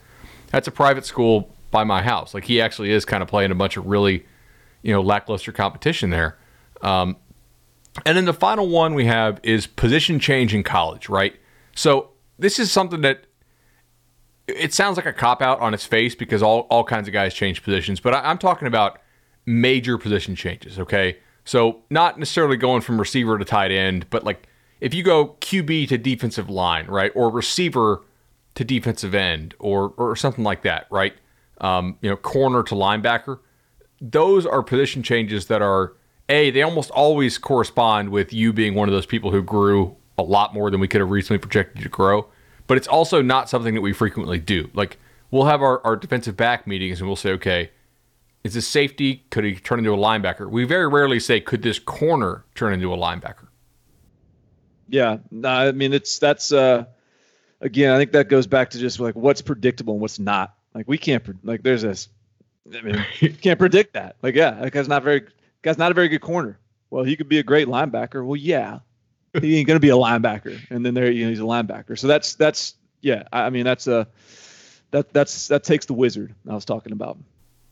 that's 0.50 0.68
a 0.68 0.72
private 0.72 1.04
school 1.04 1.54
by 1.70 1.84
my 1.84 2.02
house. 2.02 2.32
Like 2.34 2.44
he 2.44 2.60
actually 2.60 2.90
is 2.90 3.04
kind 3.04 3.22
of 3.22 3.28
playing 3.28 3.50
a 3.50 3.54
bunch 3.54 3.76
of 3.76 3.86
really, 3.86 4.24
you 4.82 4.92
know, 4.92 5.02
lackluster 5.02 5.52
competition 5.52 6.10
there. 6.10 6.38
Um, 6.82 7.16
and 8.04 8.16
then 8.16 8.26
the 8.26 8.34
final 8.34 8.68
one 8.68 8.94
we 8.94 9.06
have 9.06 9.40
is 9.42 9.66
position 9.66 10.20
change 10.20 10.54
in 10.54 10.62
college, 10.62 11.08
right? 11.08 11.34
So 11.74 12.10
this 12.38 12.58
is 12.58 12.70
something 12.70 13.00
that 13.00 13.26
it 14.48 14.72
sounds 14.72 14.96
like 14.96 15.06
a 15.06 15.12
cop 15.12 15.42
out 15.42 15.60
on 15.60 15.74
its 15.74 15.84
face 15.84 16.14
because 16.14 16.42
all, 16.42 16.60
all 16.70 16.84
kinds 16.84 17.08
of 17.08 17.12
guys 17.12 17.34
change 17.34 17.62
positions, 17.62 18.00
but 18.00 18.14
I, 18.14 18.30
am 18.30 18.38
talking 18.38 18.68
about 18.68 19.00
major 19.44 19.98
position 19.98 20.36
changes, 20.36 20.78
okay? 20.78 21.18
So 21.44 21.82
not 21.90 22.18
necessarily 22.18 22.56
going 22.56 22.80
from 22.80 22.98
receiver 22.98 23.38
to 23.38 23.44
tight 23.44 23.70
end, 23.70 24.08
but 24.10 24.24
like 24.24 24.48
if 24.80 24.94
you 24.94 25.02
go 25.02 25.36
QB 25.40 25.88
to 25.88 25.98
defensive 25.98 26.50
line, 26.50 26.86
right? 26.86 27.12
Or 27.14 27.30
receiver 27.30 28.02
to 28.54 28.64
defensive 28.64 29.14
end 29.14 29.54
or 29.58 29.94
or 29.96 30.16
something 30.16 30.44
like 30.44 30.62
that, 30.62 30.86
right? 30.90 31.14
Um, 31.60 31.98
you 32.00 32.10
know, 32.10 32.16
corner 32.16 32.62
to 32.64 32.74
linebacker. 32.74 33.38
Those 34.00 34.44
are 34.44 34.62
position 34.62 35.02
changes 35.02 35.46
that 35.46 35.62
are 35.62 35.94
a 36.28 36.50
they 36.50 36.62
almost 36.62 36.90
always 36.90 37.38
correspond 37.38 38.10
with 38.10 38.32
you 38.32 38.52
being 38.52 38.74
one 38.74 38.88
of 38.88 38.92
those 38.92 39.06
people 39.06 39.30
who 39.30 39.42
grew 39.42 39.96
a 40.18 40.22
lot 40.22 40.52
more 40.52 40.70
than 40.70 40.80
we 40.80 40.88
could 40.88 41.00
have 41.00 41.10
recently 41.10 41.38
projected 41.38 41.78
you 41.78 41.84
to 41.84 41.88
grow. 41.88 42.26
But 42.66 42.76
it's 42.76 42.88
also 42.88 43.22
not 43.22 43.48
something 43.48 43.74
that 43.74 43.80
we 43.80 43.92
frequently 43.92 44.38
do. 44.38 44.70
Like 44.74 44.98
we'll 45.30 45.46
have 45.46 45.62
our, 45.62 45.84
our 45.84 45.96
defensive 45.96 46.36
back 46.36 46.66
meetings 46.66 47.00
and 47.00 47.08
we'll 47.08 47.16
say, 47.16 47.30
okay, 47.32 47.70
is 48.44 48.54
this 48.54 48.66
safety? 48.66 49.24
Could 49.30 49.44
he 49.44 49.54
turn 49.56 49.78
into 49.78 49.92
a 49.92 49.96
linebacker? 49.96 50.48
We 50.48 50.64
very 50.64 50.88
rarely 50.88 51.20
say, 51.20 51.40
could 51.40 51.62
this 51.62 51.78
corner 51.78 52.44
turn 52.54 52.72
into 52.72 52.92
a 52.92 52.96
linebacker? 52.96 53.48
Yeah, 54.88 55.18
no, 55.30 55.48
I 55.48 55.72
mean 55.72 55.92
it's 55.92 56.18
that's 56.18 56.52
uh 56.52 56.84
again, 57.60 57.92
I 57.92 57.98
think 57.98 58.12
that 58.12 58.28
goes 58.28 58.46
back 58.46 58.70
to 58.70 58.78
just 58.78 59.00
like 59.00 59.16
what's 59.16 59.42
predictable 59.42 59.94
and 59.94 60.00
what's 60.00 60.18
not. 60.18 60.54
Like 60.74 60.86
we 60.86 60.98
can't 60.98 61.24
like 61.44 61.62
there's 61.62 61.82
this. 61.82 62.08
I 62.72 62.82
mean, 62.82 63.04
you 63.20 63.30
can't 63.30 63.58
predict 63.58 63.94
that. 63.94 64.16
Like 64.22 64.34
yeah, 64.34 64.52
that 64.52 64.72
guy's 64.72 64.88
not 64.88 65.02
very 65.02 65.26
guy's 65.62 65.78
not 65.78 65.90
a 65.90 65.94
very 65.94 66.08
good 66.08 66.20
corner. 66.20 66.58
Well, 66.90 67.04
he 67.04 67.16
could 67.16 67.28
be 67.28 67.38
a 67.38 67.42
great 67.42 67.66
linebacker. 67.66 68.24
Well, 68.24 68.36
yeah, 68.36 68.78
he 69.40 69.58
ain't 69.58 69.68
gonna 69.68 69.80
be 69.80 69.90
a 69.90 69.96
linebacker, 69.96 70.58
and 70.70 70.84
then 70.84 70.94
there 70.94 71.10
you 71.10 71.24
know 71.24 71.30
he's 71.30 71.40
a 71.40 71.42
linebacker. 71.42 71.98
So 71.98 72.06
that's 72.06 72.34
that's 72.34 72.74
yeah. 73.00 73.24
I 73.32 73.50
mean 73.50 73.64
that's 73.64 73.86
a 73.86 74.06
that 74.90 75.12
that's 75.12 75.48
that 75.48 75.64
takes 75.64 75.86
the 75.86 75.94
wizard 75.94 76.34
I 76.48 76.54
was 76.54 76.64
talking 76.64 76.92
about. 76.92 77.18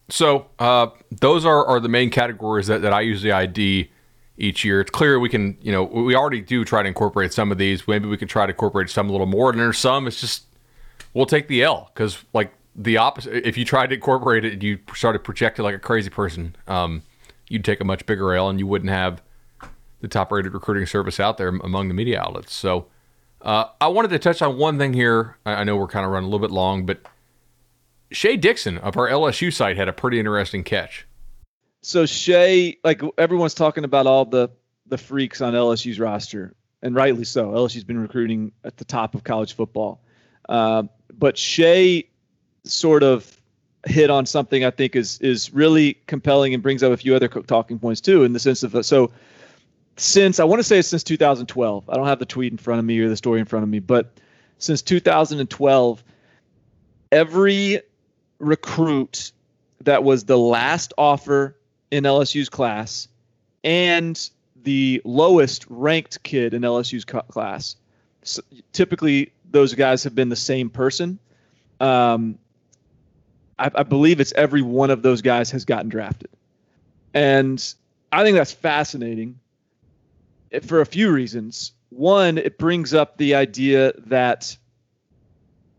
So 0.08 0.46
uh, 0.58 0.88
those 1.10 1.44
are 1.44 1.64
are 1.66 1.80
the 1.80 1.88
main 1.88 2.10
categories 2.10 2.66
that 2.66 2.82
that 2.82 2.92
I 2.92 3.00
usually 3.00 3.32
ID 3.32 3.90
each 4.36 4.64
year. 4.64 4.80
It's 4.80 4.90
clear 4.90 5.18
we 5.18 5.28
can, 5.28 5.56
you 5.60 5.72
know, 5.72 5.84
we 5.84 6.14
already 6.14 6.40
do 6.40 6.64
try 6.64 6.82
to 6.82 6.88
incorporate 6.88 7.32
some 7.32 7.52
of 7.52 7.58
these. 7.58 7.86
Maybe 7.86 8.08
we 8.08 8.16
can 8.16 8.28
try 8.28 8.46
to 8.46 8.52
incorporate 8.52 8.90
some 8.90 9.08
a 9.08 9.12
little 9.12 9.26
more. 9.26 9.50
And 9.50 9.58
there's 9.58 9.78
some, 9.78 10.06
it's 10.06 10.20
just, 10.20 10.44
we'll 11.12 11.26
take 11.26 11.48
the 11.48 11.62
L 11.62 11.90
because, 11.94 12.18
like, 12.32 12.52
the 12.74 12.96
opposite, 12.96 13.46
if 13.46 13.56
you 13.56 13.64
tried 13.64 13.88
to 13.88 13.94
incorporate 13.94 14.44
it 14.44 14.54
and 14.54 14.62
you 14.62 14.78
started 14.94 15.22
projecting 15.22 15.64
like 15.64 15.76
a 15.76 15.78
crazy 15.78 16.10
person, 16.10 16.56
um, 16.66 17.02
you'd 17.48 17.64
take 17.64 17.80
a 17.80 17.84
much 17.84 18.04
bigger 18.06 18.34
L 18.34 18.48
and 18.48 18.58
you 18.58 18.66
wouldn't 18.66 18.90
have 18.90 19.22
the 20.04 20.08
top 20.08 20.30
rated 20.30 20.54
recruiting 20.54 20.86
service 20.86 21.18
out 21.18 21.38
there 21.38 21.48
among 21.48 21.88
the 21.88 21.94
media 21.94 22.20
outlets. 22.20 22.54
So 22.54 22.86
uh, 23.42 23.66
I 23.80 23.88
wanted 23.88 24.08
to 24.08 24.18
touch 24.18 24.40
on 24.42 24.56
one 24.56 24.78
thing 24.78 24.92
here. 24.92 25.36
I, 25.44 25.54
I 25.54 25.64
know 25.64 25.76
we're 25.76 25.88
kind 25.88 26.06
of 26.06 26.12
running 26.12 26.28
a 26.28 26.30
little 26.30 26.46
bit 26.46 26.52
long, 26.52 26.86
but 26.86 27.00
Shea 28.12 28.36
Dixon 28.36 28.78
of 28.78 28.96
our 28.96 29.08
LSU 29.08 29.52
site 29.52 29.76
had 29.76 29.88
a 29.88 29.92
pretty 29.92 30.18
interesting 30.18 30.62
catch 30.62 31.06
so 31.84 32.06
Shea, 32.06 32.78
like 32.82 33.02
everyone's 33.18 33.54
talking 33.54 33.84
about 33.84 34.06
all 34.06 34.24
the 34.24 34.50
the 34.86 34.98
freaks 34.98 35.40
on 35.40 35.52
LSU's 35.52 36.00
roster, 36.00 36.54
and 36.82 36.94
rightly 36.94 37.24
so. 37.24 37.50
LSU's 37.50 37.84
been 37.84 37.98
recruiting 37.98 38.52
at 38.64 38.76
the 38.78 38.84
top 38.84 39.14
of 39.14 39.22
college 39.24 39.54
football, 39.54 40.00
uh, 40.48 40.84
but 41.12 41.36
Shea 41.36 42.08
sort 42.64 43.02
of 43.02 43.38
hit 43.86 44.08
on 44.08 44.24
something 44.24 44.64
I 44.64 44.70
think 44.70 44.96
is 44.96 45.18
is 45.20 45.52
really 45.52 45.98
compelling 46.06 46.54
and 46.54 46.62
brings 46.62 46.82
up 46.82 46.90
a 46.90 46.96
few 46.96 47.14
other 47.14 47.28
talking 47.28 47.78
points 47.78 48.00
too, 48.00 48.24
in 48.24 48.32
the 48.32 48.40
sense 48.40 48.62
of 48.62 48.84
so 48.84 49.12
since 49.96 50.40
I 50.40 50.44
want 50.44 50.60
to 50.60 50.64
say 50.64 50.82
since 50.82 51.04
2012. 51.04 51.88
I 51.88 51.94
don't 51.94 52.06
have 52.06 52.18
the 52.18 52.26
tweet 52.26 52.52
in 52.52 52.58
front 52.58 52.78
of 52.78 52.84
me 52.84 52.98
or 53.00 53.08
the 53.08 53.16
story 53.16 53.40
in 53.40 53.46
front 53.46 53.62
of 53.62 53.68
me, 53.68 53.78
but 53.78 54.12
since 54.58 54.82
2012, 54.82 56.04
every 57.12 57.80
recruit 58.38 59.32
that 59.82 60.02
was 60.02 60.24
the 60.24 60.38
last 60.38 60.92
offer 60.98 61.56
in 61.90 62.04
LSU's 62.04 62.48
class 62.48 63.08
and 63.62 64.30
the 64.62 65.00
lowest 65.04 65.66
ranked 65.68 66.22
kid 66.22 66.54
in 66.54 66.62
LSU's 66.62 67.04
class. 67.04 67.76
So 68.22 68.42
typically, 68.72 69.32
those 69.50 69.74
guys 69.74 70.02
have 70.04 70.14
been 70.14 70.30
the 70.30 70.36
same 70.36 70.70
person. 70.70 71.18
Um, 71.80 72.38
I, 73.58 73.70
I 73.74 73.82
believe 73.82 74.20
it's 74.20 74.32
every 74.32 74.62
one 74.62 74.90
of 74.90 75.02
those 75.02 75.22
guys 75.22 75.50
has 75.50 75.64
gotten 75.64 75.88
drafted, 75.88 76.30
and 77.12 77.74
I 78.10 78.24
think 78.24 78.36
that's 78.36 78.52
fascinating 78.52 79.38
for 80.62 80.80
a 80.80 80.86
few 80.86 81.10
reasons. 81.10 81.72
One, 81.90 82.38
it 82.38 82.58
brings 82.58 82.94
up 82.94 83.16
the 83.16 83.34
idea 83.34 83.92
that 84.06 84.56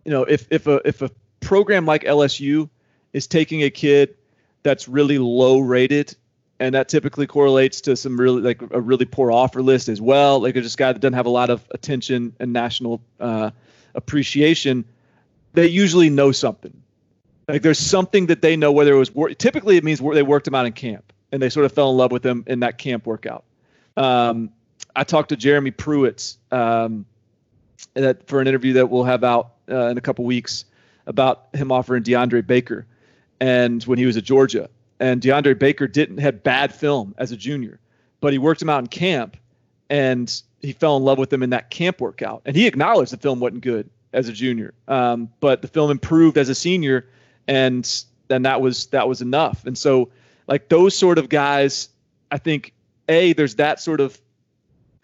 you 0.04 0.12
know 0.12 0.24
if 0.24 0.48
if 0.52 0.68
a 0.68 0.82
if 0.86 1.02
a 1.02 1.10
program 1.40 1.86
like 1.86 2.04
LSU 2.04 2.70
is 3.14 3.28
taking 3.28 3.64
a 3.64 3.70
kid 3.70 4.16
that's 4.64 4.88
really 4.88 5.18
low 5.18 5.60
rated 5.60 6.16
and 6.60 6.74
that 6.74 6.88
typically 6.90 7.28
correlates 7.28 7.82
to 7.82 7.96
some 7.96 8.20
really 8.20 8.42
like 8.42 8.62
a 8.72 8.80
really 8.80 9.06
poor 9.06 9.32
offer 9.32 9.62
list 9.62 9.90
as 9.90 10.02
well. 10.02 10.40
Like 10.42 10.54
there's 10.54 10.66
this 10.66 10.76
guy 10.76 10.94
that 10.94 11.00
doesn't 11.00 11.14
have 11.14 11.26
a 11.26 11.30
lot 11.32 11.50
of 11.50 11.66
attention 11.72 12.36
and 12.40 12.54
national 12.54 13.02
uh, 13.20 13.52
appreciation. 13.94 14.86
They 15.54 15.68
usually 15.68 16.10
know 16.10 16.32
something. 16.32 16.82
Like 17.48 17.62
there's 17.62 17.80
something 17.80 18.28
that 18.28 18.42
they 18.42 18.56
know 18.56 18.72
whether 18.72 18.94
it 18.94 18.98
was 18.98 19.36
typically 19.38 19.78
it 19.78 19.84
means 19.84 20.00
they 20.00 20.24
worked 20.24 20.48
him 20.48 20.56
out 20.56 20.66
in 20.66 20.74
camp 20.74 21.14
and 21.32 21.42
they 21.42 21.50
sort 21.50 21.66
of 21.66 21.74
fell 21.74 21.92
in 21.92 21.98
love 21.98 22.12
with 22.12 22.26
him 22.26 22.44
in 22.48 22.62
that 22.62 22.78
camp 22.78 23.06
workout. 23.06 23.44
Um, 23.98 24.52
I 24.96 25.04
talked 25.04 25.30
to 25.30 25.36
Jeremy 25.36 25.72
Pruitt 25.72 26.36
um, 26.52 27.06
that 27.94 28.28
for 28.28 28.42
an 28.42 28.48
interview 28.48 28.74
that 28.74 28.90
we'll 28.90 29.04
have 29.04 29.24
out 29.24 29.52
uh, 29.70 29.88
in 29.88 29.98
a 29.98 30.02
couple 30.02 30.26
weeks 30.26 30.66
about 31.06 31.48
him 31.54 31.72
offering 31.72 32.04
DeAndre 32.04 32.46
Baker 32.46 32.86
and 33.40 33.84
when 33.84 34.00
he 34.00 34.06
was 34.06 34.18
at 34.18 34.24
Georgia. 34.24 34.70
And 35.00 35.22
DeAndre 35.22 35.58
Baker 35.60 35.88
didn't 35.88 36.20
had 36.20 36.44
bad 36.44 36.74
film 36.74 37.14
as 37.18 37.32
a 37.32 37.38
junior, 37.38 37.80
but 38.22 38.32
he 38.32 38.40
worked 38.40 38.62
him 38.62 38.70
out 38.70 38.80
in 38.80 38.88
camp, 38.88 39.36
and 39.90 40.42
he 40.62 40.72
fell 40.72 40.96
in 40.96 41.04
love 41.04 41.18
with 41.18 41.32
him 41.32 41.44
in 41.44 41.50
that 41.50 41.70
camp 41.70 42.00
workout. 42.00 42.42
And 42.46 42.56
he 42.56 42.66
acknowledged 42.66 43.12
the 43.12 43.18
film 43.18 43.40
wasn't 43.42 43.62
good 43.62 43.90
as 44.14 44.30
a 44.30 44.34
junior, 44.34 44.74
um, 44.88 45.30
but 45.42 45.62
the 45.62 45.68
film 45.68 45.92
improved 45.92 46.38
as 46.38 46.48
a 46.48 46.56
senior, 46.56 47.08
and 47.48 48.06
then 48.30 48.44
that 48.44 48.62
was 48.62 48.88
that 48.88 49.08
was 49.10 49.22
enough. 49.22 49.66
And 49.66 49.78
so, 49.78 50.10
like 50.48 50.70
those 50.70 50.96
sort 50.96 51.18
of 51.18 51.28
guys, 51.28 51.90
I 52.32 52.38
think 52.38 52.74
a 53.10 53.34
there's 53.34 53.56
that 53.56 53.82
sort 53.82 54.00
of 54.00 54.20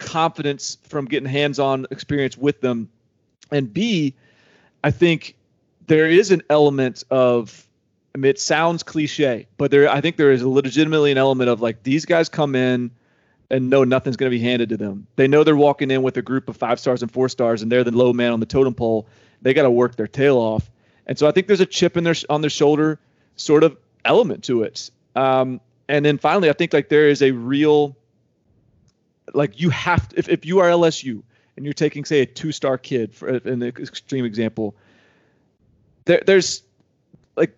confidence 0.02 0.78
from 0.84 1.06
getting 1.06 1.28
hands-on 1.28 1.86
experience 1.90 2.36
with 2.36 2.60
them, 2.60 2.88
and 3.50 3.72
b 3.72 4.14
I 4.84 4.90
think 4.90 5.36
there 5.86 6.08
is 6.08 6.30
an 6.30 6.42
element 6.50 7.04
of 7.10 7.66
I 8.14 8.18
mean, 8.18 8.30
it 8.30 8.38
sounds 8.38 8.82
cliche, 8.82 9.46
but 9.56 9.70
there, 9.70 9.88
I 9.88 10.02
think 10.02 10.16
there 10.16 10.32
is 10.32 10.42
legitimately 10.42 11.12
an 11.12 11.18
element 11.18 11.48
of 11.48 11.62
like 11.62 11.82
these 11.82 12.04
guys 12.04 12.28
come 12.28 12.54
in 12.54 12.90
and 13.50 13.70
know 13.70 13.84
nothing's 13.84 14.16
going 14.16 14.30
to 14.30 14.36
be 14.36 14.42
handed 14.42 14.68
to 14.70 14.76
them. 14.76 15.06
They 15.16 15.26
know 15.26 15.44
they're 15.44 15.56
walking 15.56 15.90
in 15.90 16.02
with 16.02 16.16
a 16.18 16.22
group 16.22 16.48
of 16.48 16.56
five 16.56 16.78
stars 16.78 17.02
and 17.02 17.10
four 17.10 17.28
stars, 17.28 17.62
and 17.62 17.72
they're 17.72 17.84
the 17.84 17.90
low 17.90 18.12
man 18.12 18.32
on 18.32 18.40
the 18.40 18.46
totem 18.46 18.74
pole. 18.74 19.06
They 19.40 19.54
got 19.54 19.62
to 19.62 19.70
work 19.70 19.96
their 19.96 20.06
tail 20.06 20.36
off, 20.36 20.70
and 21.06 21.18
so 21.18 21.26
I 21.26 21.32
think 21.32 21.46
there's 21.46 21.60
a 21.60 21.66
chip 21.66 21.96
in 21.96 22.04
their 22.04 22.14
on 22.28 22.42
their 22.42 22.50
shoulder 22.50 22.98
sort 23.36 23.64
of 23.64 23.76
element 24.04 24.44
to 24.44 24.62
it. 24.62 24.90
Um, 25.16 25.60
and 25.88 26.04
then 26.04 26.18
finally, 26.18 26.50
I 26.50 26.52
think 26.52 26.72
like 26.72 26.88
there 26.90 27.08
is 27.08 27.22
a 27.22 27.30
real 27.30 27.96
like 29.34 29.60
you 29.60 29.70
have 29.70 30.08
to, 30.08 30.18
if 30.18 30.28
if 30.28 30.44
you 30.44 30.60
are 30.60 30.68
LSU 30.68 31.22
and 31.56 31.64
you're 31.64 31.72
taking 31.72 32.04
say 32.04 32.20
a 32.20 32.26
two 32.26 32.52
star 32.52 32.78
kid 32.78 33.14
for 33.14 33.28
an 33.28 33.62
extreme 33.62 34.24
example, 34.24 34.74
there 36.04 36.22
there's 36.26 36.62
like 37.36 37.56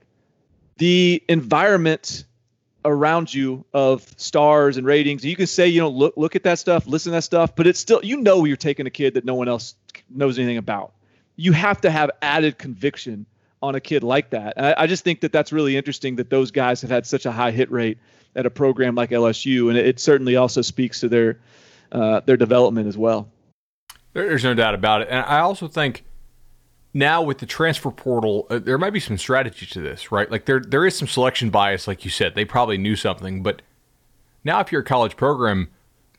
the 0.78 1.22
environment 1.28 2.24
around 2.84 3.32
you 3.32 3.64
of 3.72 4.06
stars 4.16 4.76
and 4.76 4.86
ratings. 4.86 5.24
You 5.24 5.36
can 5.36 5.46
say, 5.46 5.68
you 5.68 5.80
know, 5.80 5.88
look 5.88 6.14
look 6.16 6.36
at 6.36 6.42
that 6.44 6.58
stuff, 6.58 6.86
listen 6.86 7.10
to 7.10 7.16
that 7.16 7.22
stuff, 7.22 7.54
but 7.56 7.66
it's 7.66 7.80
still 7.80 8.00
you 8.02 8.18
know 8.18 8.44
you're 8.44 8.56
taking 8.56 8.86
a 8.86 8.90
kid 8.90 9.14
that 9.14 9.24
no 9.24 9.34
one 9.34 9.48
else 9.48 9.74
knows 10.10 10.38
anything 10.38 10.58
about. 10.58 10.92
You 11.36 11.52
have 11.52 11.80
to 11.80 11.90
have 11.90 12.10
added 12.22 12.58
conviction 12.58 13.26
on 13.62 13.74
a 13.74 13.80
kid 13.80 14.04
like 14.04 14.30
that. 14.30 14.54
I, 14.56 14.74
I 14.78 14.86
just 14.86 15.04
think 15.04 15.20
that 15.22 15.32
that's 15.32 15.50
really 15.50 15.76
interesting 15.76 16.16
that 16.16 16.30
those 16.30 16.50
guys 16.50 16.82
have 16.82 16.90
had 16.90 17.06
such 17.06 17.26
a 17.26 17.32
high 17.32 17.50
hit 17.50 17.72
rate 17.72 17.98
at 18.36 18.46
a 18.46 18.50
program 18.50 18.94
like 18.94 19.10
LSU, 19.10 19.68
and 19.68 19.78
it, 19.78 19.86
it 19.86 20.00
certainly 20.00 20.36
also 20.36 20.60
speaks 20.60 21.00
to 21.00 21.08
their 21.08 21.38
uh, 21.94 22.20
their 22.20 22.36
development 22.36 22.88
as 22.88 22.98
well. 22.98 23.30
There's 24.12 24.44
no 24.44 24.54
doubt 24.54 24.74
about 24.74 25.02
it, 25.02 25.08
and 25.10 25.24
I 25.24 25.40
also 25.40 25.66
think 25.66 26.04
now 26.92 27.22
with 27.22 27.38
the 27.38 27.46
transfer 27.46 27.90
portal, 27.90 28.46
uh, 28.50 28.58
there 28.58 28.78
might 28.78 28.92
be 28.92 29.00
some 29.00 29.18
strategy 29.18 29.66
to 29.66 29.80
this, 29.80 30.12
right? 30.12 30.30
Like 30.30 30.44
there 30.44 30.60
there 30.60 30.86
is 30.86 30.96
some 30.96 31.08
selection 31.08 31.50
bias, 31.50 31.88
like 31.88 32.04
you 32.04 32.10
said. 32.10 32.34
They 32.34 32.44
probably 32.44 32.78
knew 32.78 32.96
something, 32.96 33.42
but 33.42 33.62
now 34.44 34.60
if 34.60 34.70
you're 34.70 34.82
a 34.82 34.84
college 34.84 35.16
program, 35.16 35.70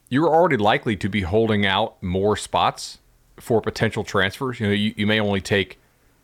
you're 0.09 0.29
already 0.29 0.57
likely 0.57 0.95
to 0.97 1.09
be 1.09 1.21
holding 1.21 1.65
out 1.65 2.01
more 2.01 2.35
spots 2.35 2.99
for 3.37 3.61
potential 3.61 4.03
transfers. 4.03 4.59
You 4.59 4.67
know, 4.67 4.73
you, 4.73 4.93
you 4.97 5.07
may 5.07 5.19
only 5.19 5.41
take 5.41 5.79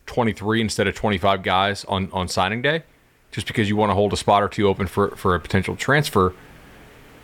23 0.05 0.61
instead 0.61 0.87
of 0.87 0.95
25 0.95 1.43
guys 1.43 1.85
on, 1.85 2.09
on 2.11 2.27
signing 2.27 2.61
day 2.61 2.83
just 3.31 3.47
because 3.47 3.69
you 3.69 3.75
want 3.75 3.89
to 3.89 3.93
hold 3.93 4.13
a 4.13 4.17
spot 4.17 4.43
or 4.43 4.49
two 4.49 4.67
open 4.67 4.87
for, 4.87 5.15
for 5.15 5.35
a 5.35 5.39
potential 5.39 5.75
transfer. 5.75 6.33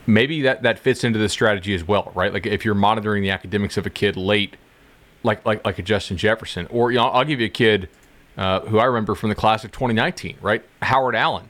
Maybe 0.07 0.41
that, 0.43 0.63
that 0.63 0.79
fits 0.79 1.03
into 1.03 1.19
the 1.19 1.29
strategy 1.29 1.75
as 1.75 1.85
well, 1.85 2.11
right? 2.15 2.33
Like 2.33 2.45
if 2.45 2.63
you're 2.63 2.75
monitoring 2.75 3.21
the 3.21 3.29
academics 3.29 3.75
of 3.77 3.85
a 3.85 3.89
kid 3.89 4.15
late, 4.15 4.55
like 5.23 5.45
like 5.45 5.65
like 5.65 5.77
a 5.77 5.83
Justin 5.83 6.17
Jefferson, 6.17 6.65
or 6.71 6.91
you 6.91 6.97
know, 6.97 7.05
I'll 7.05 7.25
give 7.25 7.39
you 7.39 7.47
a 7.47 7.49
kid 7.49 7.89
uh, 8.37 8.61
who 8.61 8.79
I 8.79 8.85
remember 8.85 9.15
from 9.15 9.29
the 9.29 9.35
class 9.35 9.63
of 9.63 9.71
2019, 9.71 10.37
right? 10.41 10.63
Howard 10.81 11.15
Allen, 11.15 11.49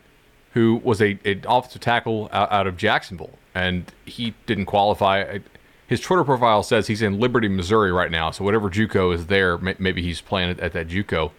who 0.54 0.82
was 0.84 1.02
a, 1.02 1.20
a 1.26 1.40
offensive 1.48 1.82
tackle 1.82 2.30
out, 2.32 2.52
out 2.52 2.66
of 2.68 2.78
Jacksonville, 2.78 3.38
and 3.54 3.92
he 4.06 4.34
didn't 4.46 4.66
qualify. 4.66 5.40
His 5.86 6.02
Twitter 6.02 6.24
profile 6.24 6.64
says 6.64 6.88
he's 6.88 7.02
in 7.02 7.20
Liberty, 7.20 7.48
Missouri 7.48 7.92
right 7.92 8.12
now. 8.12 8.32
So 8.32 8.44
whatever 8.44 8.70
JUCO 8.70 9.14
is 9.14 9.28
there, 9.28 9.58
maybe 9.58 10.02
he's 10.02 10.20
playing 10.20 10.50
at, 10.50 10.60
at 10.60 10.74
that 10.74 10.88
JUCO. 10.88 11.32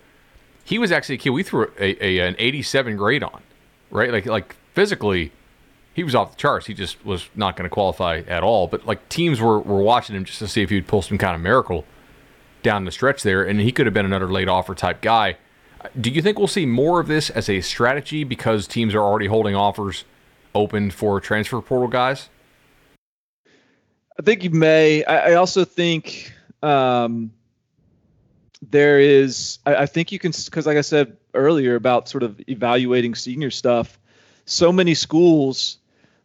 He 0.65 0.79
was 0.79 0.93
actually 0.93 1.17
a 1.17 1.19
kid 1.19 1.31
we 1.31 1.43
threw 1.43 1.71
a, 1.79 2.05
a, 2.05 2.19
an 2.29 2.37
87 2.39 2.97
grade 2.97 3.23
on, 3.23 3.43
right? 3.91 4.13
Like 4.13 4.27
like 4.27 4.55
physically, 4.75 5.33
he 5.99 6.05
was 6.05 6.15
off 6.15 6.31
the 6.31 6.37
charts. 6.37 6.65
He 6.65 6.75
just 6.75 7.05
was 7.05 7.29
not 7.35 7.57
going 7.57 7.69
to 7.69 7.75
qualify 7.75 8.23
at 8.29 8.45
all. 8.45 8.69
But 8.69 8.87
like 8.87 9.09
teams 9.09 9.41
were, 9.41 9.59
were 9.59 9.83
watching 9.83 10.15
him 10.15 10.25
just 10.25 10.39
to 10.39 10.47
see 10.47 10.63
if 10.63 10.71
he'd 10.71 10.87
pull 10.87 11.03
some 11.03 11.19
kind 11.19 11.35
of 11.35 11.41
miracle 11.41 11.85
down 12.63 12.85
the 12.85 12.93
stretch 12.93 13.25
there, 13.25 13.43
and 13.43 13.59
he 13.59 13.73
could 13.73 13.85
have 13.85 13.95
been 13.95 14.07
another 14.07 14.29
late 14.29 14.49
offer 14.49 14.77
type 14.77 15.01
guy. 15.01 15.39
Do 16.01 16.11
you 16.11 16.23
think 16.23 16.39
we'll 16.39 16.47
see 16.47 16.67
more 16.67 17.01
of 17.01 17.09
this 17.09 17.31
as 17.31 17.49
a 17.49 17.61
strategy 17.63 18.23
because 18.23 18.69
teams 18.69 18.95
are 18.95 19.01
already 19.01 19.27
holding 19.27 19.57
offers 19.57 20.05
open 20.55 20.93
for 20.93 21.21
transfer 21.21 21.61
portal 21.61 21.89
guys? 21.89 22.29
I 24.17 24.23
think 24.23 24.45
you 24.45 24.51
may. 24.51 25.03
I, 25.03 25.33
I 25.33 25.35
also 25.35 25.65
think 25.65 26.33
um, 26.63 27.33
there 28.63 29.01
is. 29.01 29.59
I, 29.67 29.75
I, 29.75 29.87
think 29.87 30.13
you 30.13 30.21
can 30.21 30.31
because, 30.31 30.65
like 30.65 30.77
I 30.77 30.83
said 30.83 31.17
earlier 31.35 31.75
about 31.75 32.09
sort 32.09 32.23
of 32.23 32.41
evaluating 32.49 33.17
senior 33.17 33.51
stuff. 33.51 33.99
So 34.45 34.71
many 34.73 34.95
schools. 34.95 35.79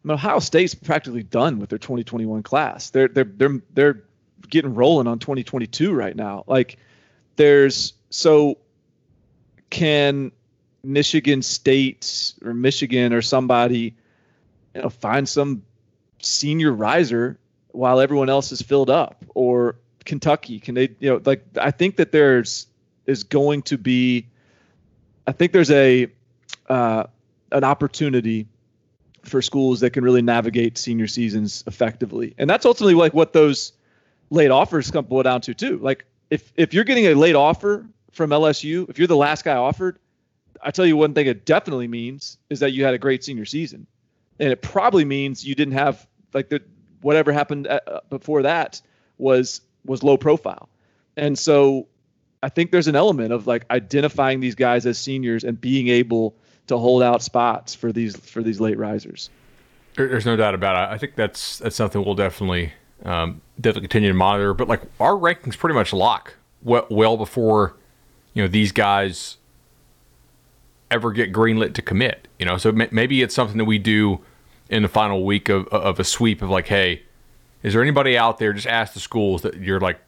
I 0.04 0.08
mean, 0.08 0.14
Ohio 0.16 0.40
State's 0.40 0.76
practically 0.76 1.24
done 1.24 1.60
with 1.60 1.70
their 1.70 1.80
2021 1.80 2.44
class. 2.44 2.90
They're 2.90 3.08
they're 3.08 3.24
they're 3.24 3.62
they're 3.74 4.04
getting 4.50 4.76
rolling 4.76 5.08
on 5.08 5.20
2022 5.20 5.94
right 5.94 6.16
now. 6.16 6.44
Like, 6.48 6.78
there's 7.38 7.94
so 8.10 8.58
can 9.70 10.32
Michigan 10.84 11.42
State 11.42 12.34
or 12.44 12.54
Michigan 12.54 13.14
or 13.14 13.22
somebody, 13.22 13.96
you 14.76 14.82
know, 14.82 14.90
find 14.90 15.28
some 15.28 15.64
senior 16.20 16.72
riser 16.74 17.38
while 17.72 18.00
everyone 18.00 18.30
else 18.30 18.52
is 18.52 18.62
filled 18.62 18.90
up 18.90 19.24
or 19.34 19.76
Kentucky 20.06 20.60
can 20.60 20.76
they 20.76 20.90
you 21.00 21.10
know 21.10 21.22
like 21.26 21.46
I 21.60 21.72
think 21.72 21.96
that 21.98 22.12
there's 22.12 22.68
is 23.06 23.24
going 23.24 23.62
to 23.64 23.78
be 23.78 24.28
I 25.28 25.32
think 25.32 25.52
there's 25.52 25.72
a 25.72 26.08
uh, 26.70 27.06
an 27.52 27.64
opportunity 27.64 28.48
for 29.24 29.42
schools 29.42 29.80
that 29.82 29.92
can 29.92 30.04
really 30.04 30.22
navigate 30.22 30.78
senior 30.78 31.08
seasons 31.08 31.64
effectively. 31.68 32.34
And 32.38 32.50
that's 32.50 32.66
ultimately 32.66 32.96
like 32.96 33.14
what 33.14 33.34
those 33.34 33.74
late 34.30 34.52
offers 34.52 34.92
come 34.92 35.06
boil 35.06 35.24
down 35.24 35.42
to 35.42 35.54
too. 35.54 35.78
Like 35.80 36.06
if 36.30 36.52
if 36.56 36.74
you're 36.74 36.84
getting 36.84 37.08
a 37.08 37.14
late 37.14 37.36
offer 37.36 37.86
from 38.12 38.30
LSU 38.30 38.90
if 38.90 39.00
you're 39.00 39.08
the 39.08 39.16
last 39.16 39.44
guy 39.44 39.56
offered 39.56 39.98
I 40.64 40.72
tell 40.72 40.86
you 40.86 40.96
one 40.96 41.14
thing 41.14 41.28
it 41.28 41.46
definitely 41.46 41.88
means 41.88 42.38
is 42.50 42.62
that 42.62 42.72
you 42.72 42.86
had 42.86 42.94
a 42.94 42.98
great 42.98 43.24
senior 43.24 43.46
season. 43.46 43.88
And 44.40 44.52
it 44.52 44.62
probably 44.62 45.06
means 45.06 45.46
you 45.46 45.56
didn't 45.56 45.74
have 45.74 46.08
like 46.34 46.50
the 46.50 46.62
whatever 47.02 47.32
happened 47.32 47.68
at, 47.68 47.88
uh, 47.88 48.00
before 48.10 48.44
that 48.44 48.82
was 49.18 49.62
was 49.86 50.04
low 50.04 50.18
profile. 50.18 50.70
And 51.16 51.38
so 51.38 51.88
I 52.42 52.50
think 52.50 52.72
there's 52.72 52.88
an 52.88 52.96
element 52.96 53.32
of 53.32 53.46
like 53.46 53.66
identifying 53.70 54.40
these 54.40 54.56
guys 54.56 54.86
as 54.86 54.98
seniors 54.98 55.44
and 55.44 55.60
being 55.60 55.90
able 55.90 56.36
to 56.68 56.78
hold 56.78 57.04
out 57.04 57.22
spots 57.22 57.76
for 57.76 57.92
these 57.92 58.16
for 58.18 58.42
these 58.42 58.60
late 58.60 58.78
risers. 58.78 59.30
There's 59.96 60.26
no 60.26 60.36
doubt 60.36 60.56
about 60.56 60.76
it. 60.76 60.94
I 60.94 60.98
think 60.98 61.16
that's 61.16 61.60
that's 61.60 61.76
something 61.76 62.04
we'll 62.04 62.16
definitely 62.16 62.74
um, 63.06 63.42
definitely 63.60 63.88
continue 63.88 64.10
to 64.10 64.16
monitor. 64.16 64.54
But 64.54 64.68
like 64.68 64.82
our 65.00 65.14
rankings 65.14 65.58
pretty 65.58 65.76
much 65.76 65.94
lock 65.94 66.36
well, 66.64 66.88
well 66.90 67.18
before 67.18 67.76
you 68.34 68.42
know 68.42 68.48
these 68.48 68.72
guys 68.72 69.38
ever 70.90 71.12
get 71.12 71.34
greenlit 71.34 71.74
to 71.76 71.82
commit. 71.82 72.28
You 72.40 72.46
know, 72.46 72.58
so 72.58 72.72
maybe 72.72 73.22
it's 73.22 73.36
something 73.36 73.58
that 73.58 73.66
we 73.66 73.80
do 73.80 74.20
in 74.70 74.84
the 74.84 74.90
final 74.90 75.26
week 75.26 75.50
of, 75.50 75.68
of 75.68 76.00
a 76.00 76.04
sweep 76.04 76.42
of 76.42 76.50
like, 76.50 76.68
hey, 76.68 77.04
is 77.62 77.74
there 77.74 77.82
anybody 77.82 78.18
out 78.18 78.38
there? 78.38 78.54
Just 78.54 78.68
ask 78.68 78.94
the 78.94 79.00
schools 79.00 79.42
that 79.42 79.56
you're 79.56 79.80
like, 79.80 80.00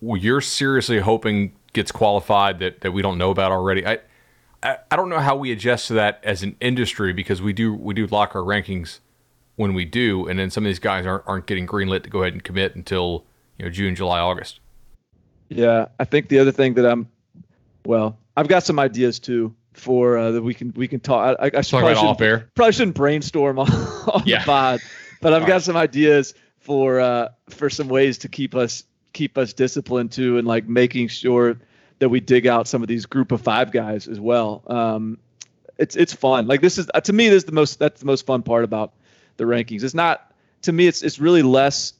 well, 0.00 0.20
you're 0.20 0.40
seriously 0.40 0.98
hoping 0.98 1.54
gets 1.72 1.92
qualified 1.92 2.58
that, 2.60 2.80
that 2.80 2.92
we 2.92 3.02
don't 3.02 3.18
know 3.18 3.30
about 3.30 3.52
already. 3.52 3.86
I, 3.86 3.98
I, 4.64 4.78
I 4.90 4.96
don't 4.96 5.10
know 5.10 5.20
how 5.20 5.36
we 5.36 5.52
adjust 5.52 5.88
to 5.88 5.94
that 5.94 6.20
as 6.24 6.42
an 6.42 6.56
industry 6.60 7.12
because 7.12 7.42
we 7.42 7.52
do 7.52 7.74
we 7.74 7.94
do 7.94 8.06
lock 8.06 8.34
our 8.34 8.42
rankings 8.42 9.00
when 9.56 9.74
we 9.74 9.84
do, 9.84 10.26
and 10.26 10.38
then 10.38 10.50
some 10.50 10.64
of 10.64 10.68
these 10.68 10.78
guys 10.78 11.06
aren't 11.06 11.24
aren't 11.26 11.46
getting 11.46 11.66
greenlit 11.66 12.02
to 12.04 12.10
go 12.10 12.22
ahead 12.22 12.32
and 12.32 12.42
commit 12.42 12.74
until 12.74 13.24
you 13.58 13.64
know 13.64 13.70
June, 13.70 13.94
July, 13.94 14.18
August. 14.18 14.60
Yeah, 15.50 15.88
I 16.00 16.04
think 16.04 16.28
the 16.28 16.38
other 16.38 16.50
thing 16.50 16.74
that 16.74 16.90
I'm, 16.90 17.08
well, 17.84 18.18
I've 18.36 18.48
got 18.48 18.64
some 18.64 18.78
ideas 18.78 19.18
too 19.18 19.54
for 19.74 20.16
uh, 20.16 20.30
that 20.32 20.42
we 20.42 20.54
can 20.54 20.72
we 20.74 20.88
can 20.88 21.00
talk. 21.00 21.36
I, 21.38 21.50
I 21.54 21.60
should, 21.60 21.70
talk 21.70 21.82
about 21.82 21.96
off 21.98 22.20
air. 22.20 22.50
Probably 22.54 22.72
shouldn't 22.72 22.96
brainstorm 22.96 23.58
on, 23.60 23.70
on 23.70 24.22
yeah. 24.24 24.40
the 24.40 24.44
pod, 24.46 24.80
but 25.20 25.34
I've 25.34 25.42
All 25.42 25.48
got 25.48 25.54
right. 25.54 25.62
some 25.62 25.76
ideas 25.76 26.34
for 26.58 27.00
uh, 27.00 27.28
for 27.50 27.68
some 27.68 27.88
ways 27.88 28.18
to 28.18 28.28
keep 28.28 28.54
us 28.54 28.84
keep 29.12 29.36
us 29.36 29.52
disciplined 29.52 30.10
too, 30.10 30.38
and 30.38 30.48
like 30.48 30.66
making 30.66 31.08
sure 31.08 31.58
that 32.04 32.10
we 32.10 32.20
dig 32.20 32.46
out 32.46 32.68
some 32.68 32.82
of 32.82 32.88
these 32.88 33.06
group 33.06 33.32
of 33.32 33.40
five 33.40 33.72
guys 33.72 34.06
as 34.06 34.20
well. 34.20 34.62
Um, 34.66 35.18
it's 35.78 35.96
it's 35.96 36.12
fun. 36.12 36.46
Like 36.46 36.60
this 36.60 36.78
is 36.78 36.88
uh, 36.94 37.00
to 37.00 37.12
me 37.12 37.28
this 37.28 37.38
is 37.38 37.44
the 37.44 37.52
most 37.52 37.78
that's 37.78 38.00
the 38.00 38.06
most 38.06 38.26
fun 38.26 38.42
part 38.42 38.64
about 38.64 38.92
the 39.36 39.44
rankings. 39.44 39.82
It's 39.82 39.94
not 39.94 40.32
to 40.62 40.72
me 40.72 40.86
it's 40.86 41.02
it's 41.02 41.18
really 41.18 41.42
less 41.42 41.94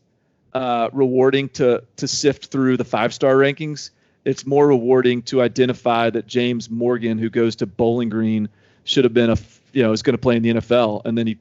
uh, 0.52 0.90
rewarding 0.92 1.48
to 1.50 1.82
to 1.96 2.06
sift 2.06 2.46
through 2.46 2.76
the 2.76 2.84
five 2.84 3.12
star 3.12 3.34
rankings 3.34 3.90
it's 4.24 4.46
more 4.46 4.66
rewarding 4.66 5.22
to 5.22 5.42
identify 5.42 6.10
that 6.10 6.26
James 6.26 6.70
Morgan, 6.70 7.18
who 7.18 7.28
goes 7.28 7.56
to 7.56 7.66
Bowling 7.66 8.08
Green, 8.08 8.48
should 8.84 9.04
have 9.04 9.14
been 9.14 9.30
a 9.30 9.36
you 9.72 9.82
know 9.82 9.92
is 9.92 10.02
going 10.02 10.14
to 10.14 10.20
play 10.20 10.36
in 10.36 10.42
the 10.42 10.54
NFL, 10.54 11.02
and 11.04 11.16
then 11.16 11.26
he 11.26 11.38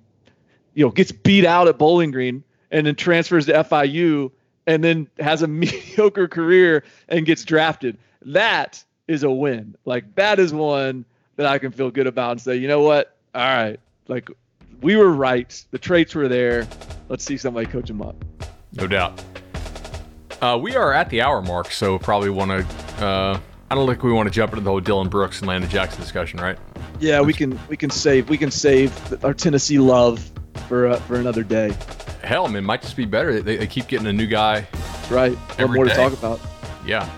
you 0.74 0.86
know 0.86 0.92
gets 0.92 1.12
beat 1.12 1.46
out 1.46 1.68
at 1.68 1.78
Bowling 1.78 2.12
Green, 2.12 2.44
and 2.72 2.86
then 2.86 2.96
transfers 2.96 3.46
to 3.46 3.54
FIU, 3.54 4.32
and 4.68 4.84
then 4.84 5.08
has 5.20 5.42
a 5.42 5.48
mediocre 5.48 6.28
career 6.28 6.84
and 7.08 7.26
gets 7.26 7.46
drafted. 7.46 7.98
That 8.26 8.84
is 9.08 9.24
a 9.24 9.32
win. 9.32 9.76
Like 9.86 10.16
that 10.16 10.40
is 10.40 10.54
one 10.54 11.06
that 11.36 11.46
I 11.46 11.58
can 11.58 11.72
feel 11.72 11.92
good 11.92 12.08
about 12.08 12.32
and 12.32 12.42
say, 12.42 12.56
you 12.56 12.68
know 12.68 12.82
what? 12.82 13.16
All 13.36 13.42
right, 13.42 13.80
like 14.08 14.30
we 14.82 14.96
were 14.96 15.12
right. 15.12 15.66
The 15.72 15.80
traits 15.80 16.14
were 16.14 16.28
there. 16.28 16.68
Let's 17.10 17.24
see 17.24 17.38
somebody 17.38 17.66
coach 17.66 17.88
them 17.88 18.02
up. 18.02 18.16
No 18.74 18.88
doubt. 18.88 19.22
Uh, 20.42 20.58
we 20.58 20.76
are 20.76 20.94
at 20.94 21.10
the 21.10 21.22
hour 21.22 21.42
mark, 21.42 21.72
so 21.72 21.98
probably 21.98 22.30
want 22.30 22.52
to. 22.52 23.06
Uh, 23.06 23.40
I 23.72 23.76
don't 23.76 23.88
think 23.88 24.04
we 24.04 24.12
want 24.12 24.28
to 24.28 24.34
jump 24.34 24.52
into 24.52 24.64
the 24.64 24.70
whole 24.70 24.82
Dylan 24.82 25.10
Brooks 25.10 25.40
and 25.40 25.48
Landon 25.48 25.70
Jackson 25.70 26.02
discussion, 26.02 26.40
right? 26.40 26.58
Yeah, 27.00 27.22
we 27.22 27.34
can. 27.34 27.60
We 27.70 27.78
can 27.78 27.90
save. 27.90 28.30
We 28.30 28.38
can 28.38 28.52
save 28.52 29.24
our 29.24 29.34
Tennessee 29.34 29.80
love 29.80 30.32
for 30.68 30.88
uh, 30.88 30.98
for 30.98 31.16
another 31.16 31.44
day. 31.44 31.74
Hell, 32.24 32.48
man, 32.48 32.64
might 32.64 32.82
just 32.82 32.96
be 32.96 33.06
better. 33.06 33.42
They, 33.42 33.58
they 33.58 33.68
keep 33.68 33.88
getting 33.88 34.08
a 34.08 34.14
new 34.14 34.28
guy. 34.28 34.68
right. 35.10 35.38
Every 35.58 35.76
more 35.76 35.86
day. 35.86 35.92
to 35.92 35.96
talk 35.96 36.14
about. 36.14 36.40
Yeah. 36.86 37.10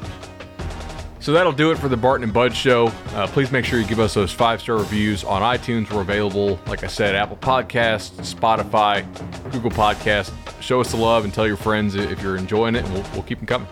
So 1.25 1.31
that'll 1.31 1.53
do 1.53 1.71
it 1.71 1.79
for 1.79 1.89
the 1.89 1.97
Barton 1.97 2.23
and 2.23 2.31
Bud 2.31 2.55
show. 2.55 2.89
Uh, 3.15 3.25
please 3.25 3.51
make 3.51 3.65
sure 3.65 3.79
you 3.79 3.87
give 3.87 3.99
us 3.99 4.13
those 4.13 4.31
five 4.31 4.61
star 4.61 4.77
reviews 4.77 5.23
on 5.23 5.41
iTunes. 5.41 5.91
We're 5.91 6.01
available, 6.01 6.59
like 6.67 6.83
I 6.83 6.87
said, 6.87 7.15
Apple 7.15 7.37
Podcasts, 7.37 8.11
Spotify, 8.31 9.03
Google 9.51 9.71
Podcasts. 9.71 10.31
Show 10.61 10.81
us 10.81 10.91
the 10.91 10.97
love 10.97 11.23
and 11.23 11.33
tell 11.33 11.47
your 11.47 11.57
friends 11.57 11.95
if 11.95 12.21
you're 12.21 12.37
enjoying 12.37 12.75
it, 12.75 12.85
and 12.85 12.93
we'll, 12.93 13.03
we'll 13.13 13.23
keep 13.23 13.39
them 13.39 13.47
coming. 13.47 13.67